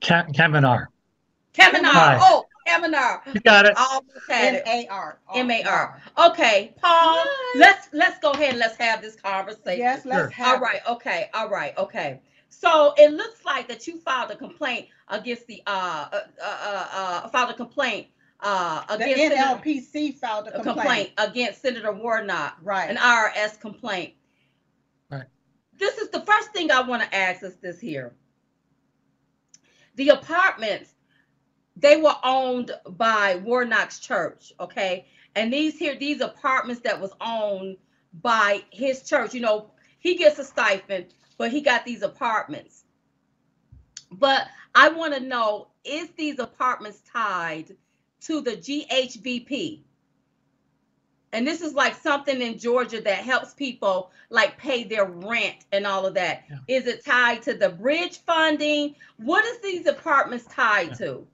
Ka- 0.01 0.25
Kaminar. 0.33 0.87
Kamenar. 1.53 1.85
Hi. 1.91 2.17
Oh, 2.21 2.45
Kamenar. 2.67 3.21
You 3.33 3.39
got 3.41 3.65
it. 3.65 3.73
Almost 3.77 4.05
had 4.29 4.55
it. 4.55 4.63
M-A-R. 4.65 5.19
M-A-R. 5.35 6.01
Okay, 6.29 6.73
Paul, 6.81 7.23
Hi. 7.25 7.59
let's 7.59 7.89
let's 7.93 8.19
go 8.19 8.31
ahead 8.31 8.51
and 8.51 8.59
let's 8.59 8.77
have 8.77 9.01
this 9.01 9.15
conversation. 9.15 9.79
Yes, 9.79 10.05
let's 10.05 10.19
Sure. 10.21 10.29
have 10.29 10.55
All 10.55 10.59
right, 10.61 10.81
okay, 10.87 11.29
all 11.33 11.49
right, 11.49 11.77
okay. 11.77 12.21
So 12.49 12.93
it 12.97 13.11
looks 13.13 13.45
like 13.45 13.67
that 13.69 13.87
you 13.87 13.99
filed 13.99 14.31
a 14.31 14.35
complaint 14.35 14.87
against 15.07 15.47
the 15.47 15.61
uh 15.67 16.07
uh 16.11 16.19
uh, 16.43 16.87
uh 16.91 17.29
filed 17.29 17.51
a 17.51 17.53
complaint 17.53 18.07
uh 18.41 18.85
The 18.97 19.03
against 19.05 19.35
Senator, 19.35 19.61
NLPC 19.63 20.15
filed 20.15 20.47
a 20.47 20.49
a 20.49 20.63
complaint. 20.63 20.77
complaint 20.77 21.09
against 21.17 21.61
Senator 21.61 21.91
Warnock, 21.91 22.57
Right. 22.61 22.89
an 22.89 22.97
IRS 22.97 23.59
complaint. 23.59 24.13
This 25.79 25.97
is 25.97 26.09
the 26.09 26.21
first 26.21 26.51
thing 26.51 26.71
I 26.71 26.81
want 26.81 27.01
to 27.01 27.15
ask 27.15 27.41
is 27.41 27.55
this 27.55 27.79
here. 27.79 28.13
The 29.95 30.09
apartments, 30.09 30.93
they 31.77 31.97
were 31.97 32.15
owned 32.23 32.71
by 32.97 33.37
Warnock's 33.37 33.99
church, 33.99 34.51
okay? 34.59 35.07
And 35.35 35.51
these 35.51 35.79
here, 35.79 35.95
these 35.95 36.19
apartments 36.19 36.81
that 36.81 36.99
was 36.99 37.11
owned 37.21 37.77
by 38.21 38.63
his 38.71 39.03
church, 39.03 39.33
you 39.33 39.39
know, 39.39 39.71
he 39.99 40.15
gets 40.15 40.37
a 40.37 40.43
stipend, 40.43 41.13
but 41.37 41.51
he 41.51 41.61
got 41.61 41.85
these 41.85 42.01
apartments. 42.01 42.83
But 44.11 44.47
I 44.75 44.89
want 44.89 45.13
to 45.13 45.19
know, 45.21 45.69
is 45.85 46.09
these 46.17 46.39
apartments 46.39 47.01
tied 47.11 47.75
to 48.21 48.41
the 48.41 48.57
GHVP? 48.57 49.83
And 51.31 51.45
this 51.45 51.61
is 51.61 51.73
like 51.73 51.95
something 51.95 52.41
in 52.41 52.57
Georgia 52.57 53.01
that 53.01 53.17
helps 53.19 53.53
people 53.53 54.11
like 54.29 54.57
pay 54.57 54.83
their 54.83 55.05
rent 55.05 55.65
and 55.71 55.85
all 55.85 56.05
of 56.05 56.13
that. 56.15 56.43
Yeah. 56.49 56.57
Is 56.67 56.87
it 56.87 57.05
tied 57.05 57.41
to 57.43 57.53
the 57.53 57.69
bridge 57.69 58.19
funding? 58.25 58.95
What 59.17 59.45
is 59.45 59.59
these 59.59 59.85
apartments 59.85 60.45
tied 60.45 60.89
Yeah. 60.89 60.93
to? 60.95 61.27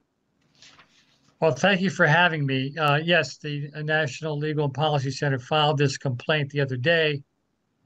Well, 1.40 1.52
thank 1.52 1.82
you 1.82 1.90
for 1.90 2.06
having 2.06 2.46
me. 2.46 2.74
Uh, 2.78 2.96
yes, 2.96 3.36
the 3.36 3.70
National 3.76 4.38
Legal 4.38 4.64
and 4.64 4.74
Policy 4.74 5.10
Center 5.10 5.38
filed 5.38 5.76
this 5.76 5.98
complaint 5.98 6.50
the 6.50 6.60
other 6.60 6.76
day 6.78 7.22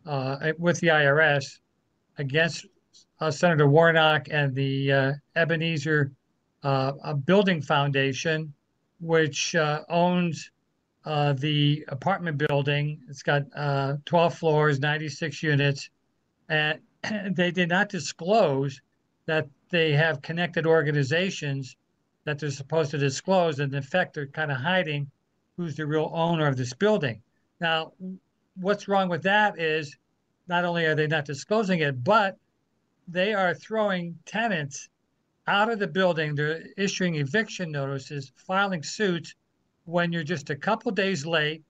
uh, 0.06 0.52
with 0.58 0.78
the 0.80 0.88
IRS 0.88 1.58
against 2.18 2.66
uh, 3.20 3.30
Senator 3.30 3.68
Warnock 3.68 4.28
and 4.30 4.54
the 4.54 4.92
uh, 4.92 5.12
Ebenezer 5.36 6.12
uh, 6.62 6.92
uh, 7.02 7.14
Building 7.14 7.60
Foundation, 7.60 8.52
which 9.00 9.54
uh, 9.56 9.82
owns 9.88 10.50
uh, 11.04 11.32
the 11.32 11.84
apartment 11.88 12.38
building. 12.38 13.00
It's 13.08 13.22
got 13.22 13.42
uh, 13.54 13.96
12 14.04 14.34
floors, 14.34 14.80
96 14.80 15.42
units, 15.42 15.90
and 16.48 16.80
they 17.32 17.50
did 17.50 17.68
not 17.68 17.88
disclose 17.88 18.80
that 19.26 19.48
they 19.70 19.92
have 19.92 20.22
connected 20.22 20.66
organizations 20.66 21.76
that 22.24 22.38
they're 22.38 22.50
supposed 22.50 22.90
to 22.90 22.98
disclose. 22.98 23.60
And 23.60 23.74
in 23.74 23.82
fact, 23.82 24.14
they're 24.14 24.26
kind 24.26 24.50
of 24.50 24.58
hiding 24.58 25.10
who's 25.56 25.76
the 25.76 25.86
real 25.86 26.10
owner 26.12 26.46
of 26.46 26.56
this 26.56 26.72
building. 26.72 27.22
Now, 27.60 27.92
what's 28.56 28.88
wrong 28.88 29.08
with 29.08 29.22
that 29.22 29.58
is 29.58 29.96
not 30.48 30.64
only 30.64 30.84
are 30.86 30.94
they 30.94 31.06
not 31.06 31.24
disclosing 31.24 31.80
it, 31.80 32.02
but 32.02 32.36
they 33.08 33.34
are 33.34 33.54
throwing 33.54 34.18
tenants 34.26 34.88
out 35.46 35.70
of 35.70 35.78
the 35.78 35.86
building. 35.86 36.34
They're 36.34 36.64
issuing 36.76 37.16
eviction 37.16 37.70
notices, 37.70 38.32
filing 38.36 38.82
suits 38.82 39.34
when 39.90 40.12
you're 40.12 40.22
just 40.22 40.50
a 40.50 40.56
couple 40.56 40.90
days 40.92 41.26
late. 41.26 41.62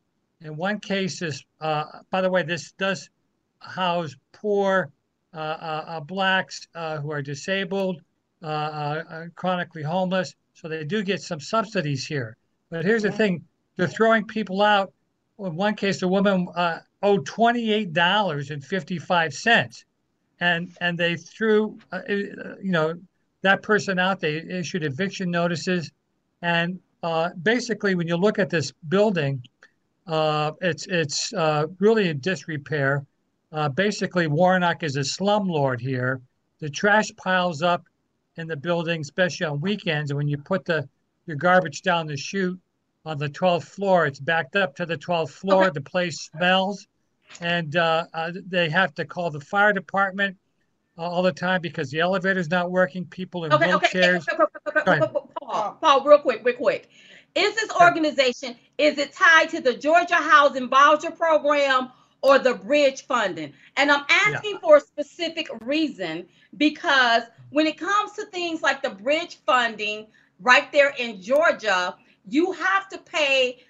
In 0.42 0.56
one 0.56 0.80
case, 0.80 1.22
is 1.22 1.44
uh, 1.60 1.84
by 2.10 2.20
the 2.20 2.30
way, 2.30 2.42
this 2.42 2.72
does 2.72 3.10
house 3.60 4.14
poor 4.32 4.90
uh, 5.34 5.36
uh, 5.36 5.84
uh 5.86 6.00
blacks 6.00 6.66
uh, 6.74 6.98
who 6.98 7.10
are 7.12 7.22
disabled, 7.22 8.00
uh, 8.42 9.02
chronically 9.34 9.82
homeless, 9.82 10.34
so 10.54 10.68
they 10.68 10.84
do 10.84 11.02
get 11.02 11.20
some 11.20 11.40
subsidies 11.40 12.06
here. 12.06 12.36
But 12.70 12.84
here's 12.84 13.02
the 13.02 13.12
thing: 13.12 13.44
they're 13.76 13.88
throwing 13.88 14.26
people 14.26 14.62
out. 14.62 14.92
In 15.38 15.56
one 15.56 15.74
case, 15.74 16.00
the 16.00 16.08
woman 16.08 16.48
owed 17.02 17.26
twenty-eight 17.26 17.92
dollars 17.92 18.50
and 18.50 18.64
fifty-five 18.64 19.34
cents, 19.34 19.84
and 20.40 20.74
and 20.80 20.96
they 20.96 21.16
threw, 21.16 21.78
you 22.08 22.58
know, 22.62 22.94
that 23.42 23.62
person 23.62 23.98
out. 23.98 24.20
They 24.20 24.36
issued 24.36 24.84
eviction 24.84 25.30
notices, 25.30 25.90
and 26.42 26.80
uh, 27.02 27.30
basically, 27.42 27.94
when 27.94 28.06
you 28.06 28.16
look 28.16 28.38
at 28.38 28.50
this 28.50 28.72
building, 28.88 29.42
uh, 30.06 30.52
it's 30.60 30.86
it's 30.86 31.32
uh, 31.32 31.66
really 31.78 32.08
in 32.08 32.20
disrepair. 32.20 33.04
Uh, 33.52 33.68
basically, 33.68 34.26
Warnock 34.26 34.82
is 34.82 34.96
a 34.96 35.00
slumlord 35.00 35.80
here. 35.80 36.20
The 36.60 36.68
trash 36.68 37.10
piles 37.16 37.62
up 37.62 37.84
in 38.36 38.46
the 38.46 38.56
building, 38.56 39.00
especially 39.00 39.46
on 39.46 39.60
weekends. 39.60 40.10
And 40.10 40.18
when 40.18 40.28
you 40.28 40.38
put 40.38 40.64
the 40.64 40.88
your 41.26 41.36
garbage 41.36 41.82
down 41.82 42.06
the 42.06 42.16
chute 42.16 42.58
on 43.04 43.18
the 43.18 43.28
12th 43.28 43.64
floor, 43.64 44.06
it's 44.06 44.20
backed 44.20 44.56
up 44.56 44.74
to 44.76 44.86
the 44.86 44.96
12th 44.96 45.30
floor. 45.30 45.64
Okay. 45.64 45.72
The 45.74 45.80
place 45.80 46.20
smells, 46.22 46.86
and 47.40 47.76
uh, 47.76 48.06
uh, 48.12 48.32
they 48.46 48.68
have 48.68 48.94
to 48.96 49.04
call 49.04 49.30
the 49.30 49.40
fire 49.40 49.72
department 49.72 50.36
all 50.98 51.22
the 51.22 51.32
time 51.32 51.62
because 51.62 51.90
the 51.90 52.00
elevator's 52.00 52.50
not 52.50 52.70
working. 52.70 53.06
People 53.06 53.44
in 53.44 53.52
okay, 53.52 53.68
wheelchairs. 53.68 54.26
Okay. 54.76 55.00
Paul, 55.50 55.78
Paul, 55.80 56.04
real 56.04 56.18
quick, 56.18 56.42
real 56.44 56.56
quick. 56.56 56.90
Is 57.34 57.54
this 57.54 57.70
organization 57.80 58.56
is 58.78 58.98
it 58.98 59.12
tied 59.12 59.50
to 59.50 59.60
the 59.60 59.74
Georgia 59.74 60.16
Housing 60.16 60.68
Voucher 60.68 61.10
Program 61.10 61.90
or 62.22 62.38
the 62.38 62.54
bridge 62.54 63.02
funding? 63.06 63.52
And 63.76 63.90
I'm 63.90 64.04
asking 64.08 64.52
yeah. 64.52 64.58
for 64.58 64.76
a 64.76 64.80
specific 64.80 65.48
reason 65.60 66.26
because 66.56 67.22
when 67.50 67.66
it 67.66 67.78
comes 67.78 68.12
to 68.12 68.24
things 68.26 68.62
like 68.62 68.82
the 68.82 68.90
bridge 68.90 69.38
funding 69.46 70.06
right 70.40 70.72
there 70.72 70.94
in 70.98 71.20
Georgia, 71.20 71.94
you 72.28 72.52
have 72.52 72.88
to 72.88 72.98
pay 72.98 73.60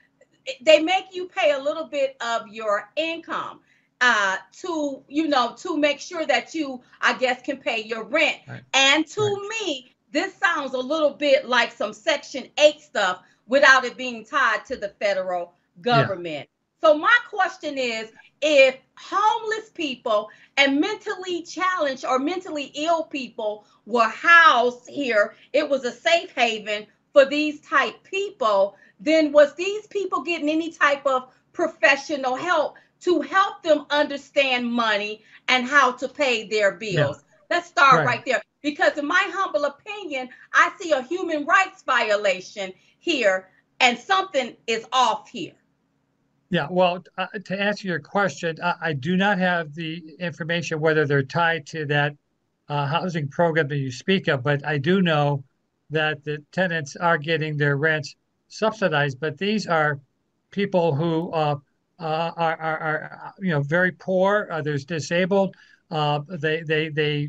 they 0.62 0.80
make 0.80 1.06
you 1.12 1.28
pay 1.28 1.52
a 1.52 1.58
little 1.58 1.86
bit 1.86 2.16
of 2.20 2.48
your 2.48 2.90
income 2.96 3.60
uh, 4.00 4.36
to 4.52 5.02
you 5.08 5.28
know 5.28 5.54
to 5.58 5.76
make 5.76 6.00
sure 6.00 6.24
that 6.26 6.54
you 6.54 6.80
i 7.00 7.12
guess 7.12 7.42
can 7.42 7.58
pay 7.58 7.82
your 7.82 8.04
rent 8.04 8.38
right. 8.48 8.62
and 8.72 9.06
to 9.06 9.20
right. 9.20 9.66
me 9.66 9.94
this 10.12 10.34
sounds 10.34 10.74
a 10.74 10.78
little 10.78 11.10
bit 11.10 11.48
like 11.48 11.72
some 11.72 11.92
section 11.92 12.48
8 12.58 12.80
stuff 12.80 13.22
without 13.46 13.84
it 13.84 13.96
being 13.96 14.24
tied 14.24 14.64
to 14.66 14.76
the 14.76 14.90
federal 15.00 15.54
government 15.80 16.48
yeah. 16.48 16.88
so 16.88 16.98
my 16.98 17.16
question 17.28 17.78
is 17.78 18.12
if 18.42 18.76
homeless 18.96 19.70
people 19.70 20.28
and 20.56 20.80
mentally 20.80 21.42
challenged 21.42 22.04
or 22.04 22.18
mentally 22.18 22.72
ill 22.74 23.04
people 23.04 23.64
were 23.86 24.08
housed 24.08 24.88
here 24.88 25.34
it 25.52 25.68
was 25.68 25.84
a 25.84 25.92
safe 25.92 26.32
haven 26.34 26.86
for 27.12 27.24
these 27.24 27.60
type 27.60 28.02
people 28.04 28.76
then 29.00 29.32
was 29.32 29.54
these 29.54 29.86
people 29.86 30.22
getting 30.22 30.48
any 30.48 30.70
type 30.70 31.04
of 31.06 31.28
professional 31.52 32.36
help 32.36 32.76
to 33.00 33.20
help 33.22 33.62
them 33.62 33.86
understand 33.90 34.70
money 34.70 35.22
and 35.48 35.66
how 35.66 35.92
to 35.92 36.08
pay 36.08 36.46
their 36.48 36.72
bills. 36.72 37.16
Yeah. 37.18 37.56
Let's 37.56 37.68
start 37.68 37.94
right. 37.94 38.06
right 38.06 38.24
there. 38.24 38.42
Because, 38.62 38.98
in 38.98 39.06
my 39.06 39.30
humble 39.32 39.64
opinion, 39.64 40.28
I 40.52 40.72
see 40.80 40.92
a 40.92 41.02
human 41.02 41.46
rights 41.46 41.82
violation 41.82 42.72
here 42.98 43.48
and 43.80 43.98
something 43.98 44.56
is 44.66 44.86
off 44.92 45.28
here. 45.30 45.54
Yeah, 46.50 46.66
well, 46.70 47.02
uh, 47.16 47.26
to 47.44 47.60
answer 47.60 47.88
your 47.88 48.00
question, 48.00 48.56
I, 48.62 48.74
I, 48.82 48.92
do 48.92 49.16
not 49.16 49.38
have 49.38 49.72
the 49.74 50.02
information 50.18 50.80
whether 50.80 51.06
they're 51.06 51.22
tied 51.22 51.64
to 51.68 51.86
that 51.86 52.16
uh, 52.68 52.86
housing 52.86 53.28
program 53.28 53.68
that 53.68 53.76
you 53.76 53.90
speak 53.90 54.26
of, 54.28 54.42
but 54.42 54.66
I 54.66 54.78
do 54.78 55.00
know 55.00 55.44
that 55.90 56.24
the 56.24 56.38
tenants 56.50 56.96
are 56.96 57.18
getting 57.18 57.56
their 57.56 57.76
rents 57.76 58.16
subsidized. 58.48 59.20
But 59.20 59.38
these 59.38 59.66
are 59.66 60.00
people 60.50 60.94
who 60.94 61.30
uh, 61.30 61.56
uh, 62.00 62.30
are, 62.36 62.56
are, 62.56 62.78
are, 62.80 63.34
you 63.40 63.50
know 63.50 63.60
very 63.60 63.92
poor. 63.92 64.48
Uh, 64.50 64.62
there's 64.62 64.84
disabled. 64.84 65.54
Uh, 65.90 66.20
they 66.28 66.62
they 66.62 66.88
they 66.88 67.28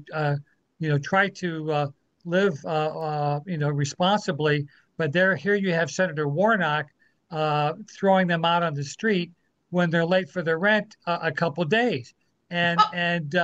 you 0.82 0.90
know 0.90 0.98
try 0.98 1.30
to 1.30 1.72
uh, 1.72 1.88
live 2.26 2.54
uh, 2.66 2.68
uh, 2.68 3.40
you 3.46 3.58
know 3.58 3.70
responsibly. 3.70 4.68
But 4.98 5.14
there 5.14 5.36
here 5.36 5.56
you 5.56 5.74
have 5.74 5.90
Senator 5.90 6.28
Warnock 6.28 6.88
throwing 7.90 8.28
them 8.28 8.44
out 8.44 8.64
on 8.64 8.74
the 8.74 8.84
street 8.84 9.32
when 9.70 9.90
they're 9.90 10.06
late 10.06 10.30
for 10.30 10.42
their 10.42 10.60
rent 10.60 10.98
a 11.06 11.32
couple 11.32 11.64
days, 11.64 12.14
and 12.50 12.80
oh. 12.82 12.92
and 12.94 13.36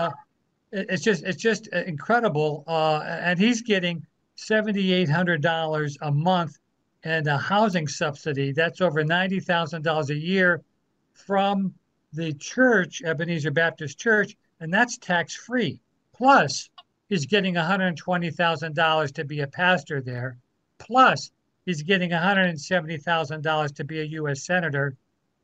it's 0.74 1.04
just 1.04 1.24
it's 1.24 1.42
just 1.42 1.68
incredible. 1.68 2.64
and 2.68 3.40
he's 3.40 3.62
getting 3.62 4.06
seventy 4.36 4.92
eight 4.92 5.10
hundred 5.10 5.42
dollars 5.42 5.98
a 6.02 6.12
month 6.12 6.58
and 7.04 7.28
a 7.28 7.38
housing 7.38 7.88
subsidy. 7.88 8.52
That's 8.52 8.82
over 8.82 9.04
ninety 9.04 9.40
thousand 9.40 9.84
dollars 9.84 10.10
a 10.10 10.18
year 10.18 10.62
from 11.14 11.74
the 12.14 12.34
church, 12.34 13.04
Ebenezer 13.04 13.52
Baptist 13.52 14.00
Church, 14.00 14.36
and 14.60 14.74
that's 14.74 14.98
tax 14.98 15.36
free. 15.36 15.80
Plus, 16.14 16.70
he's 17.10 17.26
getting 17.26 17.55
$120,000 17.55 19.14
to 19.14 19.26
be 19.26 19.41
a 19.41 19.47
pastor 19.47 20.01
there. 20.01 20.38
Plus, 20.80 21.32
he's 21.66 21.84
getting 21.84 22.12
$170,000 22.12 23.76
to 23.76 23.84
be 23.84 23.99
a 23.99 24.03
U.S. 24.03 24.45
senator. 24.45 24.95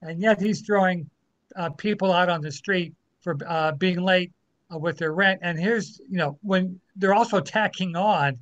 And 0.02 0.22
yet 0.22 0.42
he's 0.42 0.62
throwing 0.62 1.10
uh, 1.56 1.70
people 1.72 2.12
out 2.12 2.30
on 2.30 2.42
the 2.42 2.52
street 2.52 2.94
for 3.22 3.38
uh, 3.48 3.72
being 3.74 4.02
late 4.02 4.32
uh, 4.74 4.78
with 4.78 4.98
their 4.98 5.14
rent. 5.14 5.40
And 5.44 5.58
here's, 5.58 6.00
you 6.10 6.18
know, 6.18 6.38
when 6.42 6.80
they're 6.96 7.14
also 7.14 7.40
tacking 7.40 7.96
on 7.96 8.38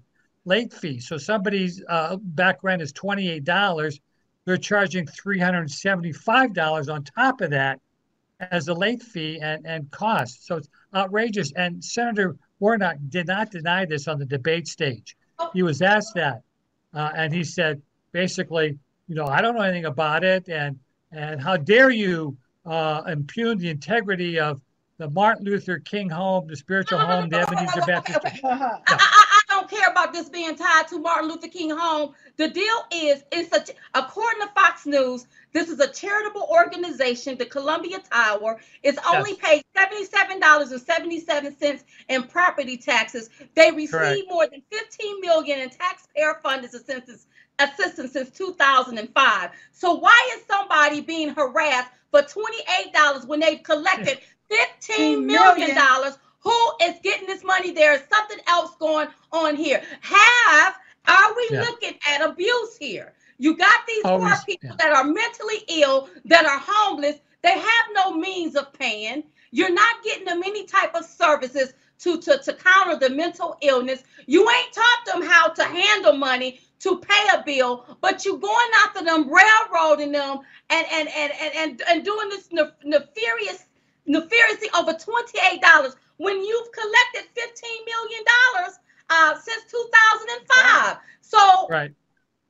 late 0.45 0.73
fees. 0.73 1.07
So 1.07 1.17
somebody's 1.17 1.83
uh, 1.87 2.17
back 2.17 2.63
rent 2.63 2.81
is 2.81 2.91
$28 2.93 3.99
they're 4.45 4.57
charging 4.57 5.05
$375 5.05 6.93
on 6.93 7.03
top 7.03 7.41
of 7.41 7.51
that 7.51 7.79
as 8.39 8.67
a 8.67 8.73
late 8.73 9.03
fee 9.03 9.39
and, 9.41 9.65
and 9.65 9.89
cost. 9.91 10.47
So 10.47 10.57
it's 10.57 10.69
outrageous. 10.95 11.51
And 11.53 11.83
Senator 11.83 12.35
Warnock 12.61 12.97
did 13.09 13.27
not 13.27 13.49
deny 13.49 13.85
this 13.85 14.07
on 14.07 14.19
the 14.19 14.25
debate 14.25 14.67
stage. 14.67 15.17
He 15.51 15.63
was 15.63 15.81
asked 15.81 16.13
that. 16.15 16.43
Uh, 16.93 17.09
and 17.15 17.33
he 17.33 17.43
said, 17.43 17.81
basically, 18.11 18.77
you 19.07 19.15
know, 19.15 19.25
I 19.25 19.41
don't 19.41 19.55
know 19.55 19.63
anything 19.63 19.85
about 19.85 20.23
it. 20.23 20.47
And, 20.47 20.79
and 21.11 21.41
how 21.41 21.57
dare 21.57 21.89
you 21.89 22.37
uh, 22.65 23.01
impugn 23.07 23.57
the 23.57 23.69
integrity 23.69 24.39
of 24.39 24.61
the 24.99 25.09
Martin 25.09 25.45
Luther 25.45 25.79
King 25.79 26.09
home, 26.09 26.47
the 26.47 26.55
spiritual 26.55 26.99
home, 26.99 27.27
the 27.29 27.39
Ebenezer 27.39 27.81
Baptist. 27.81 28.19
Don't 28.41 28.79
care 29.71 29.89
about 29.89 30.13
this 30.13 30.29
being 30.29 30.55
tied 30.55 30.87
to 30.89 30.99
Martin 30.99 31.29
Luther 31.29 31.47
King 31.47 31.71
home. 31.71 32.13
The 32.37 32.49
deal 32.49 32.85
is, 32.93 33.23
it's 33.31 33.49
such 33.49 33.71
according 33.93 34.41
to 34.41 34.47
Fox 34.53 34.85
News, 34.85 35.25
this 35.53 35.69
is 35.69 35.79
a 35.79 35.91
charitable 35.91 36.47
organization. 36.49 37.37
The 37.37 37.45
Columbia 37.45 37.99
Tower 37.99 38.59
is 38.83 38.97
only 39.07 39.31
yes. 39.31 39.39
paid 39.41 39.63
seventy-seven 39.75 40.39
dollars 40.39 40.71
and 40.71 40.81
seventy-seven 40.81 41.57
cents 41.57 41.83
in 42.07 42.23
property 42.23 42.77
taxes. 42.77 43.29
They 43.55 43.71
received 43.71 44.29
more 44.29 44.47
than 44.47 44.61
fifteen 44.71 45.19
million 45.19 45.59
in 45.59 45.69
taxpayer-funded 45.69 46.73
assistance 46.73 47.27
assistance 47.59 48.13
since 48.13 48.29
2005. 48.31 49.49
So 49.71 49.93
why 49.93 50.31
is 50.35 50.45
somebody 50.47 51.01
being 51.01 51.29
harassed 51.29 51.91
for 52.11 52.21
$28 52.21 53.27
when 53.27 53.39
they've 53.39 53.63
collected 53.63 54.19
$15 54.89 55.25
million. 55.25 55.77
Who 56.41 56.71
is 56.83 56.95
getting 57.03 57.27
this 57.27 57.43
money? 57.43 57.71
There 57.71 57.93
is 57.93 58.01
something 58.13 58.39
else 58.47 58.75
going 58.79 59.07
on 59.31 59.55
here. 59.55 59.81
Have 60.01 60.75
are 61.07 61.35
we 61.35 61.49
yeah. 61.51 61.61
looking 61.61 61.93
at 62.07 62.21
abuse 62.21 62.77
here? 62.77 63.13
You 63.37 63.57
got 63.57 63.87
these 63.87 64.05
Always, 64.05 64.33
poor 64.33 64.43
people 64.45 64.69
yeah. 64.69 64.75
that 64.77 64.93
are 64.93 65.03
mentally 65.03 65.63
ill, 65.67 66.09
that 66.25 66.45
are 66.45 66.59
homeless. 66.63 67.17
They 67.41 67.57
have 67.57 67.85
no 67.93 68.13
means 68.13 68.55
of 68.55 68.71
paying. 68.73 69.23
You're 69.49 69.73
not 69.73 70.03
getting 70.03 70.25
them 70.25 70.41
any 70.45 70.65
type 70.65 70.93
of 70.93 71.05
services 71.05 71.73
to, 71.99 72.19
to, 72.21 72.37
to 72.37 72.53
counter 72.53 72.97
the 72.97 73.13
mental 73.13 73.57
illness. 73.61 74.03
You 74.27 74.47
ain't 74.49 74.73
taught 74.73 75.05
them 75.05 75.21
how 75.23 75.49
to 75.49 75.63
handle 75.63 76.13
money 76.13 76.59
to 76.79 76.97
pay 76.99 77.27
a 77.33 77.43
bill, 77.43 77.97
but 78.01 78.25
you 78.25 78.37
going 78.37 78.69
after 78.85 79.03
them, 79.03 79.31
railroading 79.31 80.11
them, 80.11 80.39
and 80.69 80.87
and 80.91 81.09
and 81.09 81.31
and 81.39 81.55
and, 81.55 81.81
and 81.87 82.05
doing 82.05 82.29
this 82.29 82.49
nefarious 82.83 83.65
nefariously 84.07 84.67
over 84.77 84.93
twenty 84.93 85.39
eight 85.51 85.61
dollars 85.61 85.95
when 86.21 86.37
you've 86.43 86.71
collected 86.71 87.29
fifteen 87.33 87.79
million 87.85 88.23
dollars 88.33 88.79
uh, 89.09 89.35
since 89.39 89.63
two 89.69 89.85
thousand 89.95 90.27
and 90.37 90.47
five. 90.47 90.97
So 91.21 91.67
right. 91.69 91.91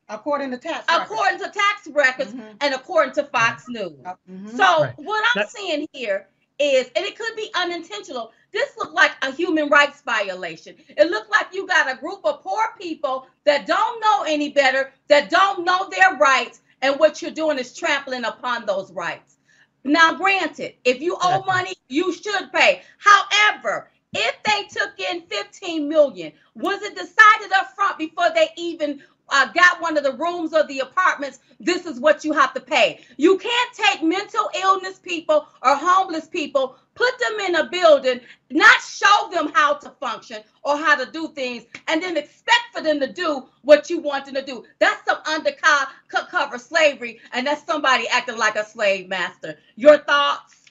According 0.09 0.51
to 0.51 0.57
tax 0.57 0.84
according 0.89 1.39
records. 1.39 1.55
to 1.55 1.59
tax 1.59 1.88
records 1.88 2.34
Mhm. 2.34 2.55
and 2.59 2.74
according 2.74 3.13
to 3.13 3.24
Fox 3.24 3.63
News. 3.69 3.93
Mhm. 4.30 4.57
So 4.57 4.84
Right. 4.84 4.93
what 4.97 5.24
I'm 5.34 5.41
That- 5.43 5.51
seeing 5.51 5.88
here 5.93 6.28
is, 6.59 6.91
and 6.97 7.05
it 7.05 7.17
could 7.17 7.34
be 7.38 7.49
unintentional. 7.55 8.34
This 8.51 8.76
looked 8.78 8.93
like 8.93 9.13
a 9.22 9.32
human 9.32 9.69
rights 9.69 10.01
violation. 10.01 10.76
It 10.89 11.09
looked 11.09 11.32
like 11.32 11.47
you 11.53 11.65
got 11.65 11.89
a 11.89 11.95
group 11.95 12.26
of 12.26 12.41
poor 12.43 12.76
people 12.78 13.26
that 13.45 13.65
don't 13.65 14.01
know 14.01 14.24
any 14.24 14.49
better, 14.49 14.91
that 15.07 15.30
don't 15.30 15.63
know 15.63 15.88
their 15.89 16.15
rights, 16.17 16.59
and 16.82 16.99
what 16.99 17.22
you're 17.22 17.32
doing 17.32 17.57
is 17.57 17.74
trampling 17.74 18.26
upon 18.26 18.65
those 18.65 18.91
rights. 18.91 19.38
Now, 19.84 20.13
granted, 20.13 20.75
if 20.86 21.01
you 21.01 21.17
owe 21.21 21.43
money, 21.43 21.73
you 21.88 22.13
should 22.13 22.51
pay. 22.53 22.82
However, 22.99 23.89
if 24.13 24.36
they 24.43 24.63
took 24.67 24.99
in 24.99 25.21
15 25.21 25.88
million, 25.88 26.34
was 26.55 26.82
it 26.82 26.95
decided 26.95 27.51
up 27.55 27.73
front 27.75 27.97
before 27.97 28.29
they 28.36 28.49
even 28.57 29.01
uh, 29.29 29.47
got 29.53 29.82
one 29.82 29.97
of 29.97 30.03
the 30.03 30.13
rooms 30.13 30.53
or 30.53 30.63
the 30.67 30.79
apartments? 30.79 31.39
This 31.59 31.86
is 31.86 31.99
what 31.99 32.23
you 32.23 32.34
have 32.34 32.53
to 32.53 32.59
pay. 32.59 32.99
You 33.17 33.38
can't 33.38 33.73
take 33.73 34.03
mental 34.03 34.49
illness 34.61 34.99
people 34.99 35.47
or 35.63 35.75
homeless 35.75 36.27
people, 36.27 36.75
put 37.02 37.20
them 37.20 37.39
in 37.39 37.56
a 37.56 37.70
building, 37.70 38.20
not 38.52 38.80
show 38.82 39.30
them 39.32 39.52
how 39.54 39.74
to 39.74 39.89
function 39.99 40.41
or 40.64 40.78
how 40.78 40.95
to 40.95 41.12
do 41.12 41.30
things, 41.30 41.66
and 41.88 42.02
then 42.02 42.16
expect 42.16 42.62
for 42.74 42.82
them 42.82 42.99
to 42.99 43.12
do 43.12 43.47
what 43.64 43.89
you 43.89 43.99
want 43.99 44.26
them 44.26 44.36
to 44.36 44.45
do. 44.45 44.64
That's 44.80 45.04
some 45.06 45.18
undercover 45.26 46.60
slavery, 46.60 47.20
and 47.34 47.47
that's 47.47 47.66
somebody 47.66 48.08
acting 48.08 48.38
like 48.38 48.56
a 48.56 48.64
slave 48.64 49.10
master. 49.10 49.58
Your 49.76 49.97
thoughts? 49.97 50.66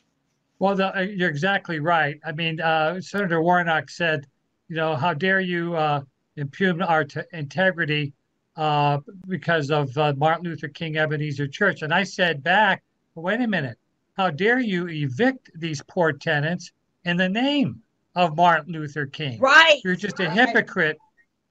Well, 0.60 0.76
the, 0.76 0.96
uh, 0.96 1.00
you're 1.00 1.30
exactly 1.30 1.80
right. 1.80 2.20
I 2.24 2.32
mean, 2.32 2.60
uh, 2.60 3.00
Senator 3.00 3.42
Warnock 3.42 3.90
said, 3.90 4.26
you 4.68 4.76
know, 4.76 4.94
how 4.94 5.14
dare 5.14 5.40
you 5.40 5.74
uh, 5.74 6.02
impugn 6.36 6.80
our 6.82 7.04
t- 7.04 7.22
integrity 7.32 8.12
uh, 8.56 8.98
because 9.26 9.70
of 9.72 9.96
uh, 9.98 10.12
Martin 10.16 10.44
Luther 10.44 10.68
King 10.68 10.96
Ebenezer 10.96 11.48
Church? 11.48 11.82
And 11.82 11.92
I 11.92 12.04
said 12.04 12.44
back, 12.44 12.84
wait 13.16 13.40
a 13.40 13.48
minute, 13.48 13.78
how 14.20 14.30
dare 14.30 14.60
you 14.60 14.86
evict 14.88 15.50
these 15.58 15.82
poor 15.88 16.12
tenants 16.12 16.70
in 17.06 17.16
the 17.16 17.28
name 17.28 17.80
of 18.14 18.36
Martin 18.36 18.74
Luther 18.74 19.06
King? 19.06 19.40
Right. 19.40 19.80
You're 19.82 19.96
just 19.96 20.20
a 20.20 20.24
Right. 20.24 20.38
hypocrite 20.38 20.98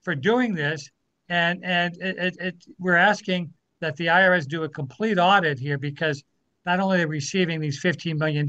for 0.03 0.13
doing 0.13 0.53
this, 0.53 0.87
and 1.29 1.65
and 1.65 1.97
it, 1.97 2.17
it, 2.17 2.37
it, 2.39 2.63
we're 2.77 2.95
asking 2.95 3.51
that 3.79 3.95
the 3.95 4.05
IRS 4.05 4.47
do 4.47 4.65
a 4.65 4.69
complete 4.69 5.17
audit 5.17 5.57
here 5.57 5.79
because 5.79 6.23
not 6.67 6.79
only 6.79 6.97
are 6.97 6.99
they 6.99 7.05
receiving 7.07 7.59
these 7.59 7.81
$15 7.81 8.19
million, 8.19 8.45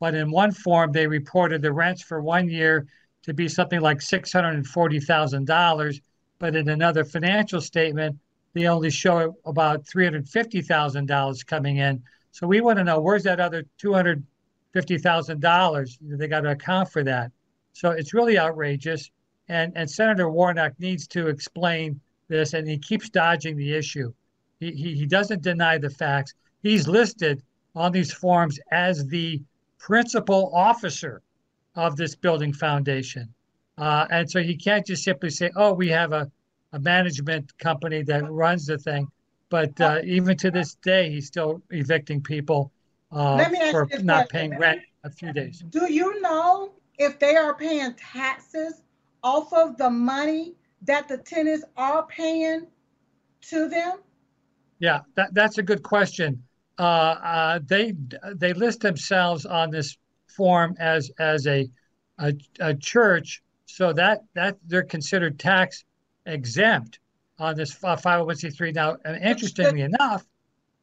but 0.00 0.14
in 0.14 0.32
one 0.32 0.50
form 0.50 0.90
they 0.90 1.06
reported 1.06 1.62
the 1.62 1.72
rents 1.72 2.02
for 2.02 2.20
one 2.20 2.48
year 2.48 2.84
to 3.22 3.32
be 3.32 3.48
something 3.48 3.80
like 3.80 3.98
$640,000, 3.98 6.00
but 6.40 6.56
in 6.56 6.68
another 6.68 7.04
financial 7.04 7.60
statement 7.60 8.18
they 8.54 8.66
only 8.66 8.90
show 8.90 9.36
about 9.44 9.84
$350,000 9.84 11.46
coming 11.46 11.76
in. 11.76 12.02
So 12.32 12.46
we 12.46 12.60
want 12.60 12.78
to 12.78 12.84
know 12.84 13.00
where's 13.00 13.24
that 13.24 13.40
other 13.40 13.64
$250,000? 13.82 16.18
They 16.18 16.28
got 16.28 16.42
to 16.42 16.50
account 16.50 16.92
for 16.92 17.02
that. 17.04 17.32
So 17.72 17.90
it's 17.90 18.14
really 18.14 18.38
outrageous. 18.38 19.10
And, 19.48 19.72
and 19.74 19.90
Senator 19.90 20.30
Warnock 20.30 20.78
needs 20.78 21.08
to 21.08 21.26
explain 21.28 22.00
this, 22.28 22.54
and 22.54 22.68
he 22.68 22.78
keeps 22.78 23.10
dodging 23.10 23.56
the 23.56 23.74
issue. 23.74 24.12
He, 24.60 24.70
he, 24.72 24.94
he 24.94 25.06
doesn't 25.06 25.42
deny 25.42 25.76
the 25.78 25.90
facts. 25.90 26.34
He's 26.62 26.86
listed 26.86 27.42
on 27.74 27.90
these 27.92 28.12
forms 28.12 28.60
as 28.70 29.06
the 29.06 29.42
principal 29.78 30.52
officer 30.54 31.22
of 31.74 31.96
this 31.96 32.14
building 32.14 32.52
foundation. 32.52 33.32
Uh, 33.78 34.06
and 34.10 34.30
so 34.30 34.42
he 34.42 34.54
can't 34.54 34.86
just 34.86 35.02
simply 35.02 35.30
say, 35.30 35.50
oh, 35.56 35.72
we 35.72 35.88
have 35.88 36.12
a, 36.12 36.30
a 36.72 36.78
management 36.78 37.56
company 37.58 38.02
that 38.02 38.30
runs 38.30 38.66
the 38.66 38.78
thing. 38.78 39.08
But 39.50 39.78
uh, 39.80 40.00
even 40.04 40.36
to 40.38 40.50
this 40.50 40.76
day, 40.76 41.10
he's 41.10 41.26
still 41.26 41.60
evicting 41.70 42.22
people 42.22 42.72
uh, 43.12 43.34
Let 43.36 43.52
me 43.52 43.58
ask 43.58 43.72
for 43.72 43.88
not 44.02 44.28
paying 44.28 44.56
rent 44.56 44.80
a 45.04 45.10
few 45.10 45.32
days. 45.32 45.64
Do 45.70 45.92
you 45.92 46.20
know 46.20 46.72
if 46.98 47.18
they 47.18 47.36
are 47.36 47.54
paying 47.54 47.94
taxes 47.94 48.82
off 49.22 49.52
of 49.52 49.76
the 49.76 49.90
money 49.90 50.54
that 50.82 51.08
the 51.08 51.18
tenants 51.18 51.64
are 51.76 52.06
paying 52.06 52.66
to 53.42 53.68
them? 53.68 53.98
Yeah, 54.78 55.00
that, 55.16 55.34
that's 55.34 55.58
a 55.58 55.62
good 55.62 55.82
question. 55.82 56.42
Uh, 56.78 56.82
uh, 56.82 57.60
they 57.66 57.94
they 58.36 58.54
list 58.54 58.80
themselves 58.80 59.44
on 59.44 59.70
this 59.70 59.98
form 60.28 60.74
as 60.78 61.10
as 61.18 61.46
a 61.46 61.68
a, 62.18 62.32
a 62.60 62.74
church, 62.74 63.42
so 63.66 63.92
that 63.92 64.22
that 64.34 64.56
they're 64.66 64.82
considered 64.82 65.38
tax 65.38 65.84
exempt 66.24 67.00
on 67.40 67.56
this 67.56 67.74
501c3. 67.74 68.74
Now, 68.74 68.96
and 69.04 69.22
interestingly 69.24 69.80
enough, 69.82 70.24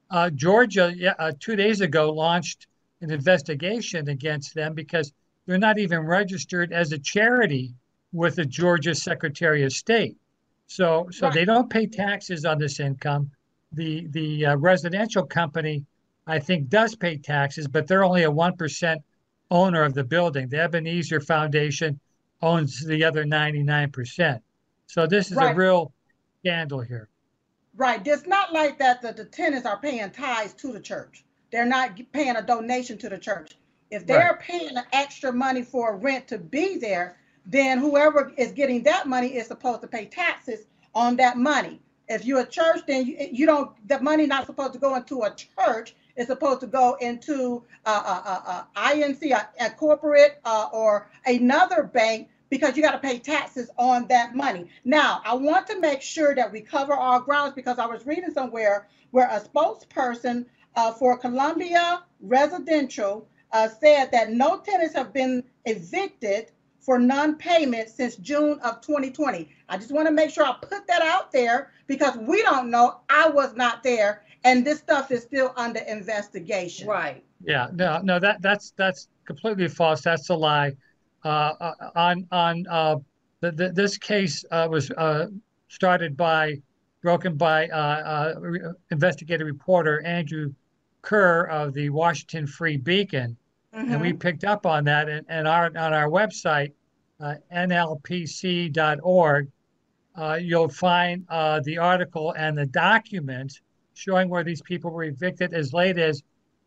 uh, 0.09 0.29
Georgia 0.31 0.93
yeah, 0.95 1.13
uh, 1.19 1.31
two 1.39 1.55
days 1.55 1.81
ago 1.81 2.11
launched 2.11 2.67
an 3.01 3.11
investigation 3.11 4.09
against 4.09 4.53
them 4.55 4.73
because 4.73 5.13
they're 5.45 5.57
not 5.57 5.77
even 5.77 5.99
registered 5.99 6.73
as 6.73 6.91
a 6.91 6.97
charity 6.97 7.73
with 8.11 8.35
the 8.35 8.45
Georgia 8.45 8.95
Secretary 8.95 9.63
of 9.63 9.71
State. 9.71 10.17
So 10.65 11.07
so 11.11 11.27
Right. 11.27 11.33
they 11.33 11.45
don't 11.45 11.69
pay 11.69 11.87
taxes 11.87 12.43
on 12.43 12.57
this 12.57 12.79
income 12.79 13.31
the 13.71 14.07
the 14.07 14.45
uh, 14.45 14.55
residential 14.57 15.23
company, 15.25 15.85
I 16.25 16.39
think, 16.39 16.69
does 16.69 16.95
pay 16.95 17.17
taxes, 17.17 17.67
but 17.67 17.87
they're 17.87 18.03
only 18.03 18.23
a 18.23 18.31
one 18.31 18.55
percent 18.55 19.01
owner 19.51 19.83
of 19.83 19.93
the 19.93 20.03
building. 20.03 20.49
The 20.49 20.61
Ebenezer 20.61 21.19
Foundation 21.21 21.99
owns 22.41 22.85
the 22.85 23.03
other 23.03 23.25
ninety 23.25 23.63
nine 23.63 23.91
percent. 23.91 24.41
So 24.87 25.05
this 25.05 25.31
is 25.31 25.37
a 25.37 25.53
real 25.53 25.93
scandal 26.39 26.81
here. 26.81 27.09
Right. 27.75 28.05
It's 28.05 28.25
not 28.25 28.53
like 28.53 28.79
that 28.79 29.01
the, 29.01 29.13
the 29.13 29.25
tenants 29.25 29.67
are 29.67 29.77
paying 29.77 30.09
tithes 30.09 30.53
to 30.53 30.71
the 30.71 30.79
church. 30.79 31.23
They're 31.51 31.65
not 31.65 31.99
paying 32.11 32.35
a 32.35 32.41
donation 32.41 32.97
to 32.99 33.09
the 33.09 33.17
church. 33.17 33.55
If 33.89 34.05
they're 34.05 34.39
paying 34.41 34.73
the 34.73 34.83
extra 34.91 35.31
money 35.31 35.61
for 35.61 35.95
rent 35.95 36.27
to 36.29 36.37
be 36.37 36.77
there, 36.77 37.17
then 37.45 37.77
whoever 37.77 38.33
is 38.37 38.51
getting 38.51 38.83
that 38.83 39.07
money 39.07 39.37
is 39.37 39.47
supposed 39.47 39.81
to 39.81 39.87
pay 39.87 40.05
taxes 40.05 40.65
on 40.93 41.15
that 41.17 41.37
money. 41.37 41.79
If 42.09 42.25
you're 42.25 42.41
a 42.41 42.45
church, 42.45 42.81
then 42.87 43.05
you, 43.05 43.29
you 43.31 43.45
don't, 43.45 43.71
the 43.87 43.99
money 44.01 44.25
not 44.25 44.45
supposed 44.45 44.73
to 44.73 44.79
go 44.79 44.95
into 44.95 45.23
a 45.23 45.33
church. 45.33 45.95
It's 46.17 46.27
supposed 46.27 46.61
to 46.61 46.67
go 46.67 46.95
into 46.99 47.63
a, 47.85 47.91
a, 47.91 47.93
a, 47.93 48.67
a 48.75 48.89
INC, 48.89 49.31
a, 49.31 49.47
a 49.63 49.69
corporate 49.69 50.41
uh, 50.43 50.69
or 50.73 51.07
another 51.25 51.83
bank 51.83 52.29
because 52.49 52.77
you 52.77 52.83
got 52.83 52.91
to 52.91 52.99
pay 52.99 53.19
taxes 53.19 53.69
on 53.77 54.07
that 54.07 54.35
money. 54.35 54.67
Now, 54.85 55.21
I 55.25 55.35
want 55.35 55.67
to 55.67 55.79
make 55.79 56.01
sure 56.01 56.35
that 56.35 56.51
we 56.51 56.61
cover 56.61 56.93
our 56.93 57.19
grounds 57.19 57.53
because 57.53 57.79
I 57.79 57.85
was 57.85 58.05
reading 58.05 58.31
somewhere 58.31 58.87
where 59.11 59.27
a 59.29 59.39
spokesperson 59.39 60.45
uh, 60.75 60.91
for 60.93 61.17
Columbia 61.17 62.03
Residential 62.21 63.27
uh, 63.51 63.67
said 63.67 64.11
that 64.11 64.31
no 64.31 64.59
tenants 64.59 64.95
have 64.95 65.13
been 65.13 65.43
evicted 65.65 66.51
for 66.79 66.99
non-payment 66.99 67.89
since 67.89 68.15
June 68.15 68.59
of 68.59 68.79
2020. 68.81 69.49
I 69.67 69.77
just 69.77 69.91
want 69.91 70.07
to 70.07 70.13
make 70.13 70.29
sure 70.29 70.45
I 70.45 70.55
put 70.61 70.87
that 70.87 71.01
out 71.01 71.31
there 71.31 71.71
because 71.87 72.15
we 72.17 72.41
don't 72.43 72.69
know. 72.69 73.01
I 73.09 73.29
was 73.29 73.55
not 73.55 73.83
there, 73.83 74.23
and 74.45 74.65
this 74.65 74.79
stuff 74.79 75.11
is 75.11 75.23
still 75.23 75.53
under 75.57 75.79
investigation. 75.81 76.87
Right. 76.87 77.23
Yeah, 77.43 77.67
no, 77.73 77.99
no, 78.03 78.19
that 78.19 78.41
that's 78.41 78.71
that's 78.77 79.09
completely 79.25 79.67
false. 79.67 80.01
That's 80.01 80.29
a 80.29 80.35
lie. 80.35 80.75
Uh, 81.31 81.73
on 81.95 82.25
on 82.31 82.65
uh, 82.69 82.95
the, 83.41 83.51
the, 83.51 83.69
this 83.73 83.97
case 83.97 84.45
uh, 84.51 84.65
was 84.71 84.89
uh, 84.91 85.25
started 85.67 86.15
by 86.15 86.55
broken 87.01 87.35
by 87.35 87.67
uh, 87.67 87.75
uh, 87.75 88.33
re- 88.39 88.61
investigative 88.91 89.45
reporter 89.45 90.01
Andrew 90.05 90.53
Kerr 91.01 91.43
of 91.47 91.73
the 91.73 91.89
Washington 91.89 92.47
Free 92.47 92.77
Beacon, 92.77 93.35
and 93.73 93.99
we 93.99 94.13
Mhm. 94.13 94.19
picked 94.21 94.45
up 94.45 94.65
on 94.65 94.85
that. 94.85 95.09
And, 95.09 95.25
and 95.27 95.47
our 95.49 95.65
on 95.65 95.93
our 95.93 96.07
website, 96.09 96.71
uh, 97.19 97.35
nlpc.org, 97.53 99.47
uh, 100.15 100.39
you'll 100.41 100.69
find 100.69 101.25
uh, 101.29 101.59
the 101.65 101.77
article 101.77 102.31
and 102.37 102.57
the 102.57 102.65
document 102.67 103.59
showing 103.95 104.29
where 104.29 104.45
these 104.45 104.61
people 104.61 104.91
were 104.91 105.03
evicted 105.03 105.53
as 105.53 105.73
late 105.73 105.97
as 105.97 106.23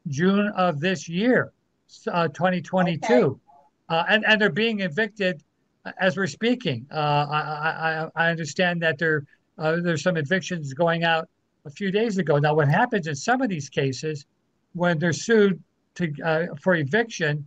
June 0.09 0.49
of 0.49 0.81
this 0.81 1.09
year, 1.09 1.53
uh, 2.09 2.29
2022. 2.29 3.15
Okay. 3.15 3.41
Uh, 3.91 4.05
and, 4.09 4.25
and 4.25 4.41
they're 4.41 4.51
being 4.51 4.81
evicted 4.81 5.43
as 5.99 6.17
we're 6.17 6.27
speaking. 6.27 6.87
Uh, 6.93 7.27
I, 7.31 8.09
I, 8.15 8.25
I 8.27 8.31
understand 8.31 8.81
that 8.83 8.99
there, 8.99 9.25
uh, 9.59 9.77
there's 9.83 10.03
some 10.03 10.17
evictions 10.17 10.73
going 10.73 11.05
out 11.05 11.29
a 11.67 11.71
few 11.71 11.91
days 11.91 12.19
ago. 12.19 12.39
Now, 12.39 12.55
what 12.55 12.69
happens 12.69 13.07
in 13.07 13.17
some 13.17 13.43
of 13.43 13.49
these 13.49 13.69
cases 13.69 14.27
when 14.75 14.99
they're 14.99 15.13
sued 15.13 15.63
to, 15.97 16.13
uh, 16.25 16.47
for 16.63 16.77
eviction, 16.77 17.47